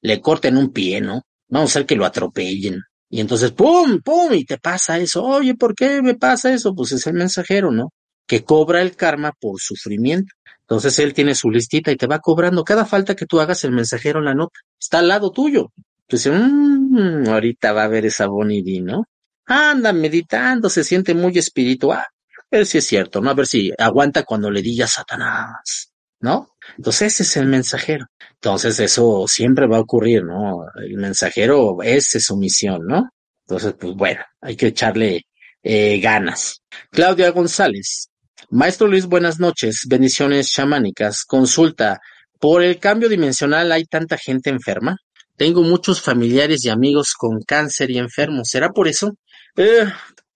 le 0.00 0.18
corten 0.22 0.56
un 0.56 0.72
pie, 0.72 1.02
¿no? 1.02 1.20
Vamos 1.48 1.68
a 1.68 1.72
hacer 1.72 1.84
que 1.84 1.96
lo 1.96 2.06
atropellen. 2.06 2.80
Y 3.10 3.20
entonces, 3.20 3.52
¡pum! 3.52 4.00
¡pum! 4.02 4.32
Y 4.32 4.46
te 4.46 4.56
pasa 4.56 4.98
eso. 4.98 5.22
Oye, 5.22 5.54
¿por 5.56 5.74
qué 5.74 6.00
me 6.00 6.14
pasa 6.14 6.54
eso? 6.54 6.74
Pues 6.74 6.92
es 6.92 7.06
el 7.06 7.12
mensajero, 7.12 7.70
¿no? 7.70 7.90
Que 8.28 8.44
cobra 8.44 8.80
el 8.82 8.94
karma 8.94 9.32
por 9.32 9.60
sufrimiento. 9.60 10.32
Entonces 10.60 10.98
él 11.00 11.14
tiene 11.14 11.34
su 11.34 11.50
listita 11.50 11.90
y 11.90 11.96
te 11.96 12.06
va 12.06 12.20
cobrando 12.20 12.62
cada 12.62 12.84
falta 12.84 13.16
que 13.16 13.26
tú 13.26 13.40
hagas 13.40 13.64
el 13.64 13.72
mensajero 13.72 14.20
en 14.20 14.26
la 14.26 14.34
nota. 14.34 14.60
Está 14.78 15.00
al 15.00 15.08
lado 15.08 15.32
tuyo. 15.32 15.72
Entonces, 16.02 16.32
mmm, 16.32 17.26
ahorita 17.28 17.72
va 17.72 17.84
a 17.84 17.88
ver 17.88 18.06
esa 18.06 18.26
Bonnie 18.26 18.80
¿no? 18.82 19.04
Anda 19.46 19.92
meditando, 19.92 20.68
se 20.70 20.84
siente 20.84 21.14
muy 21.14 21.36
espiritual. 21.38 22.00
A 22.00 22.56
ver 22.56 22.66
si 22.66 22.78
es 22.78 22.86
cierto, 22.86 23.20
¿no? 23.20 23.30
A 23.30 23.34
ver 23.34 23.46
si 23.46 23.72
aguanta 23.78 24.22
cuando 24.24 24.50
le 24.50 24.62
diga 24.62 24.86
Satanás, 24.86 25.92
¿no? 26.20 26.54
Entonces 26.76 27.14
ese 27.14 27.22
es 27.22 27.36
el 27.38 27.46
mensajero. 27.46 28.06
Entonces 28.34 28.78
eso 28.80 29.24
siempre 29.26 29.66
va 29.66 29.78
a 29.78 29.80
ocurrir, 29.80 30.24
¿no? 30.24 30.66
El 30.76 30.96
mensajero, 30.96 31.78
esa 31.82 32.18
es 32.18 32.24
su 32.24 32.36
misión, 32.36 32.86
¿no? 32.86 33.10
Entonces, 33.46 33.74
pues 33.78 33.94
bueno, 33.94 34.22
hay 34.40 34.56
que 34.56 34.66
echarle 34.68 35.26
eh, 35.62 35.98
ganas. 36.00 36.62
Claudia 36.90 37.30
González, 37.30 38.10
Maestro 38.50 38.86
Luis, 38.86 39.06
buenas 39.06 39.38
noches. 39.38 39.82
Bendiciones 39.86 40.50
chamánicas. 40.50 41.24
Consulta. 41.24 42.00
¿Por 42.38 42.62
el 42.62 42.78
cambio 42.78 43.08
dimensional 43.08 43.72
hay 43.72 43.84
tanta 43.84 44.16
gente 44.16 44.48
enferma? 44.48 44.96
Tengo 45.36 45.62
muchos 45.62 46.00
familiares 46.00 46.64
y 46.64 46.70
amigos 46.70 47.12
con 47.14 47.42
cáncer 47.42 47.90
y 47.90 47.98
enfermos. 47.98 48.48
¿Será 48.48 48.70
por 48.70 48.88
eso? 48.88 49.12
Eh, 49.56 49.86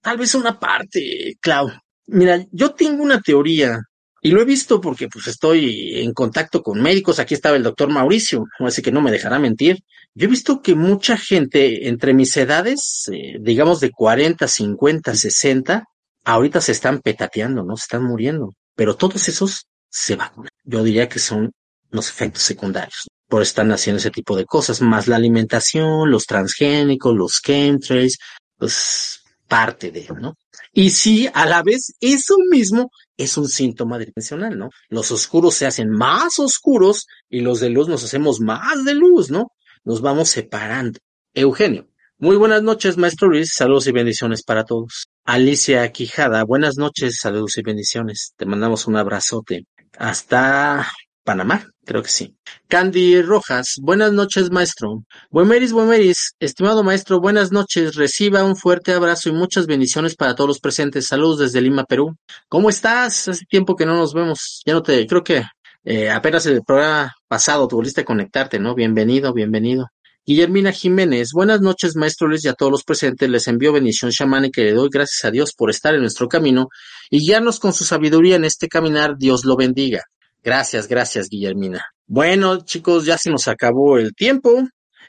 tal 0.00 0.18
vez 0.18 0.34
una 0.34 0.58
parte, 0.58 1.36
Clau. 1.40 1.70
Mira, 2.06 2.44
yo 2.50 2.74
tengo 2.74 3.02
una 3.02 3.20
teoría 3.20 3.80
y 4.20 4.30
lo 4.30 4.42
he 4.42 4.44
visto 4.44 4.80
porque 4.80 5.08
pues 5.08 5.26
estoy 5.28 6.00
en 6.02 6.12
contacto 6.12 6.62
con 6.62 6.82
médicos. 6.82 7.18
Aquí 7.18 7.34
estaba 7.34 7.56
el 7.56 7.62
doctor 7.62 7.88
Mauricio, 7.88 8.44
así 8.58 8.82
que 8.82 8.92
no 8.92 9.00
me 9.00 9.10
dejará 9.10 9.38
mentir. 9.38 9.78
Yo 10.14 10.26
he 10.26 10.30
visto 10.30 10.60
que 10.60 10.74
mucha 10.74 11.16
gente 11.16 11.88
entre 11.88 12.14
mis 12.14 12.36
edades, 12.36 13.08
eh, 13.12 13.38
digamos 13.40 13.80
de 13.80 13.90
40, 13.90 14.46
50, 14.46 15.14
60, 15.14 15.84
ahorita 16.24 16.60
se 16.60 16.72
están 16.72 17.00
petateando, 17.00 17.62
¿no? 17.64 17.76
Se 17.76 17.84
están 17.84 18.04
muriendo, 18.04 18.54
pero 18.74 18.96
todos 18.96 19.28
esos 19.28 19.66
se 19.88 20.16
vacunan. 20.16 20.50
Yo 20.64 20.82
diría 20.82 21.08
que 21.08 21.18
son 21.18 21.52
los 21.90 22.08
efectos 22.08 22.42
secundarios. 22.42 23.08
Por 23.28 23.42
están 23.42 23.72
haciendo 23.72 23.98
ese 23.98 24.10
tipo 24.10 24.36
de 24.36 24.44
cosas, 24.44 24.80
más 24.80 25.08
la 25.08 25.16
alimentación, 25.16 26.10
los 26.10 26.26
transgénicos, 26.26 27.14
los 27.14 27.40
chemtrails, 27.42 28.18
pues 28.56 29.22
parte 29.48 29.90
de, 29.90 30.08
¿no? 30.18 30.34
Y 30.72 30.90
sí, 30.90 31.28
a 31.32 31.44
la 31.44 31.62
vez, 31.62 31.94
eso 32.00 32.36
mismo 32.50 32.90
es 33.18 33.36
un 33.36 33.48
síntoma 33.48 33.98
dimensional, 33.98 34.58
¿no? 34.58 34.70
Los 34.88 35.10
oscuros 35.10 35.54
se 35.54 35.66
hacen 35.66 35.90
más 35.90 36.38
oscuros 36.38 37.06
y 37.28 37.40
los 37.40 37.60
de 37.60 37.68
luz 37.68 37.88
nos 37.88 38.02
hacemos 38.04 38.40
más 38.40 38.84
de 38.84 38.94
luz, 38.94 39.30
¿no? 39.30 39.48
Nos 39.84 40.00
vamos 40.00 40.30
separando. 40.30 40.98
Eugenio, 41.34 41.86
muy 42.22 42.36
buenas 42.36 42.62
noches, 42.62 42.96
maestro 42.98 43.28
Luis. 43.28 43.52
Saludos 43.52 43.88
y 43.88 43.90
bendiciones 43.90 44.44
para 44.44 44.62
todos. 44.62 45.08
Alicia 45.24 45.90
Quijada, 45.90 46.44
buenas 46.44 46.76
noches, 46.76 47.18
saludos 47.20 47.58
y 47.58 47.62
bendiciones. 47.62 48.32
Te 48.36 48.46
mandamos 48.46 48.86
un 48.86 48.94
abrazote. 48.94 49.66
Hasta 49.98 50.86
Panamá, 51.24 51.66
creo 51.84 52.00
que 52.00 52.08
sí. 52.08 52.36
Candy 52.68 53.20
Rojas, 53.22 53.74
buenas 53.82 54.12
noches, 54.12 54.52
maestro. 54.52 55.02
Buemeris, 55.32 55.72
buemeris, 55.72 56.36
estimado 56.38 56.84
maestro, 56.84 57.20
buenas 57.20 57.50
noches. 57.50 57.96
Reciba 57.96 58.44
un 58.44 58.54
fuerte 58.54 58.92
abrazo 58.92 59.28
y 59.28 59.32
muchas 59.32 59.66
bendiciones 59.66 60.14
para 60.14 60.36
todos 60.36 60.46
los 60.46 60.60
presentes. 60.60 61.08
Saludos 61.08 61.40
desde 61.40 61.60
Lima, 61.60 61.82
Perú. 61.82 62.14
¿Cómo 62.48 62.70
estás? 62.70 63.26
Hace 63.26 63.44
tiempo 63.46 63.74
que 63.74 63.84
no 63.84 63.96
nos 63.96 64.14
vemos. 64.14 64.62
Ya 64.64 64.74
no 64.74 64.82
te, 64.84 65.08
creo 65.08 65.24
que 65.24 65.42
eh, 65.82 66.08
apenas 66.08 66.46
el 66.46 66.62
programa 66.62 67.12
pasado 67.26 67.66
tú 67.66 67.74
volviste 67.74 68.02
a 68.02 68.04
conectarte, 68.04 68.60
¿no? 68.60 68.76
Bienvenido, 68.76 69.32
bienvenido. 69.34 69.88
Guillermina 70.24 70.70
Jiménez, 70.70 71.32
buenas 71.32 71.60
noches, 71.60 71.96
maestro 71.96 72.28
Luis, 72.28 72.44
y 72.44 72.48
a 72.48 72.52
todos 72.52 72.70
los 72.70 72.84
presentes. 72.84 73.28
Les 73.28 73.48
envío 73.48 73.72
bendición 73.72 74.12
chamánica 74.12 74.60
y 74.60 74.66
le 74.66 74.72
doy 74.72 74.88
gracias 74.88 75.24
a 75.24 75.32
Dios 75.32 75.52
por 75.52 75.68
estar 75.68 75.94
en 75.94 76.00
nuestro 76.00 76.28
camino 76.28 76.68
y 77.10 77.18
guiarnos 77.26 77.58
con 77.58 77.72
su 77.72 77.82
sabiduría 77.82 78.36
en 78.36 78.44
este 78.44 78.68
caminar. 78.68 79.16
Dios 79.18 79.44
lo 79.44 79.56
bendiga. 79.56 80.04
Gracias, 80.44 80.86
gracias, 80.86 81.28
Guillermina. 81.28 81.86
Bueno, 82.06 82.64
chicos, 82.64 83.04
ya 83.04 83.18
se 83.18 83.30
nos 83.30 83.48
acabó 83.48 83.98
el 83.98 84.14
tiempo. 84.14 84.62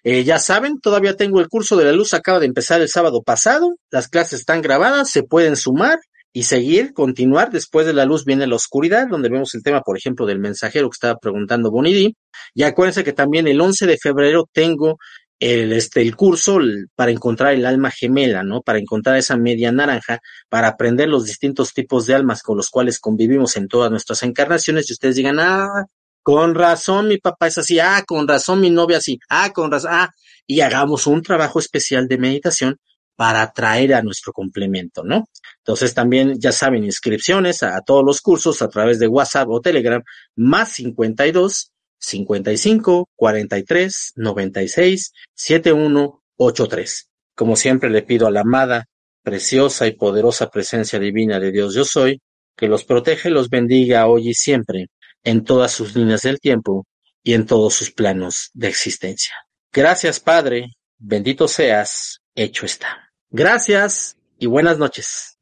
Eh, 0.03 0.23
ya 0.23 0.39
saben, 0.39 0.79
todavía 0.79 1.15
tengo 1.15 1.39
el 1.39 1.47
curso 1.47 1.77
de 1.77 1.85
la 1.85 1.91
luz, 1.91 2.15
acaba 2.15 2.39
de 2.39 2.47
empezar 2.47 2.81
el 2.81 2.89
sábado 2.89 3.21
pasado. 3.21 3.75
Las 3.91 4.07
clases 4.07 4.39
están 4.39 4.63
grabadas, 4.63 5.11
se 5.11 5.21
pueden 5.21 5.55
sumar 5.55 5.99
y 6.33 6.43
seguir, 6.43 6.93
continuar. 6.93 7.51
Después 7.51 7.85
de 7.85 7.93
la 7.93 8.05
luz 8.05 8.25
viene 8.25 8.47
la 8.47 8.55
oscuridad, 8.55 9.07
donde 9.07 9.29
vemos 9.29 9.53
el 9.53 9.61
tema, 9.61 9.81
por 9.81 9.97
ejemplo, 9.97 10.25
del 10.25 10.39
mensajero 10.39 10.89
que 10.89 10.95
estaba 10.95 11.19
preguntando 11.19 11.69
Bonidi. 11.69 12.15
Y 12.55 12.63
acuérdense 12.63 13.03
que 13.03 13.13
también 13.13 13.47
el 13.47 13.61
11 13.61 13.85
de 13.85 13.97
febrero 13.97 14.49
tengo 14.51 14.97
el, 15.39 15.73
este, 15.73 16.01
el 16.01 16.15
curso 16.15 16.57
para 16.95 17.11
encontrar 17.11 17.53
el 17.53 17.65
alma 17.65 17.91
gemela, 17.91 18.43
¿no? 18.43 18.61
Para 18.61 18.79
encontrar 18.79 19.17
esa 19.17 19.37
media 19.37 19.71
naranja, 19.71 20.19
para 20.49 20.69
aprender 20.69 21.07
los 21.07 21.25
distintos 21.25 21.73
tipos 21.73 22.07
de 22.07 22.15
almas 22.15 22.41
con 22.41 22.57
los 22.57 22.69
cuales 22.69 22.99
convivimos 22.99 23.55
en 23.55 23.67
todas 23.67 23.91
nuestras 23.91 24.23
encarnaciones. 24.23 24.89
Y 24.89 24.93
ustedes 24.93 25.15
digan, 25.15 25.39
ah, 25.39 25.85
con 26.23 26.55
razón 26.55 27.09
mi 27.09 27.17
papá 27.19 27.47
es 27.47 27.59
así, 27.59 27.79
ah, 27.79 28.03
con 28.07 28.27
razón 28.27 28.59
mi 28.59 28.71
novia 28.71 28.97
así, 28.97 29.19
ah, 29.29 29.51
con 29.53 29.69
razón, 29.71 29.91
ah, 29.93 30.09
y 30.47 30.61
hagamos 30.61 31.05
un 31.05 31.21
trabajo 31.21 31.59
especial 31.59 32.07
de 32.07 32.17
meditación 32.17 32.77
para 33.15 33.41
atraer 33.41 33.93
a 33.93 34.01
nuestro 34.01 34.33
complemento, 34.33 35.03
¿no? 35.03 35.27
Entonces 35.57 35.93
también 35.93 36.39
ya 36.39 36.51
saben, 36.51 36.83
inscripciones 36.83 37.63
a, 37.63 37.79
todos 37.81 38.03
los 38.03 38.21
cursos 38.21 38.61
a 38.61 38.69
través 38.69 38.99
de 38.99 39.07
WhatsApp 39.07 39.49
o 39.49 39.61
Telegram, 39.61 40.01
más 40.35 40.73
52 40.73 41.71
55 41.99 43.09
43 43.15 44.13
96 44.15 45.13
71 45.33 46.23
83. 46.37 47.09
Como 47.35 47.55
siempre 47.55 47.89
le 47.89 48.01
pido 48.01 48.27
a 48.27 48.31
la 48.31 48.41
amada, 48.41 48.85
preciosa 49.23 49.87
y 49.87 49.93
poderosa 49.93 50.49
presencia 50.49 50.99
divina 50.99 51.39
de 51.39 51.51
Dios 51.51 51.73
yo 51.73 51.85
soy, 51.85 52.21
que 52.55 52.67
los 52.67 52.83
protege 52.83 53.29
y 53.29 53.31
los 53.31 53.49
bendiga 53.49 54.07
hoy 54.07 54.29
y 54.29 54.33
siempre, 54.33 54.87
en 55.23 55.43
todas 55.43 55.71
sus 55.71 55.95
líneas 55.95 56.21
del 56.21 56.39
tiempo 56.39 56.85
y 57.23 57.33
en 57.33 57.45
todos 57.45 57.73
sus 57.73 57.91
planos 57.91 58.51
de 58.53 58.67
existencia. 58.67 59.33
Gracias 59.71 60.19
Padre, 60.19 60.73
bendito 60.97 61.47
seas, 61.47 62.19
hecho 62.35 62.65
está. 62.65 63.11
Gracias 63.31 64.17
y 64.39 64.47
buenas 64.47 64.77
noches. 64.77 65.37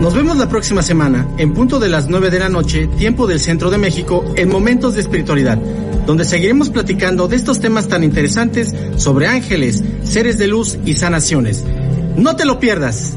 Nos 0.00 0.14
vemos 0.14 0.36
la 0.36 0.48
próxima 0.48 0.82
semana, 0.82 1.26
en 1.38 1.54
punto 1.54 1.78
de 1.78 1.88
las 1.88 2.08
9 2.08 2.30
de 2.30 2.38
la 2.38 2.48
noche, 2.48 2.86
tiempo 2.86 3.26
del 3.26 3.40
Centro 3.40 3.70
de 3.70 3.78
México, 3.78 4.24
en 4.36 4.48
Momentos 4.48 4.94
de 4.94 5.00
Espiritualidad, 5.00 5.56
donde 6.06 6.24
seguiremos 6.24 6.68
platicando 6.68 7.28
de 7.28 7.36
estos 7.36 7.60
temas 7.60 7.88
tan 7.88 8.04
interesantes 8.04 8.74
sobre 8.98 9.26
ángeles, 9.26 9.82
seres 10.04 10.36
de 10.38 10.48
luz 10.48 10.78
y 10.84 10.94
sanaciones. 10.94 11.64
No 12.16 12.36
te 12.36 12.44
lo 12.44 12.60
pierdas. 12.60 13.16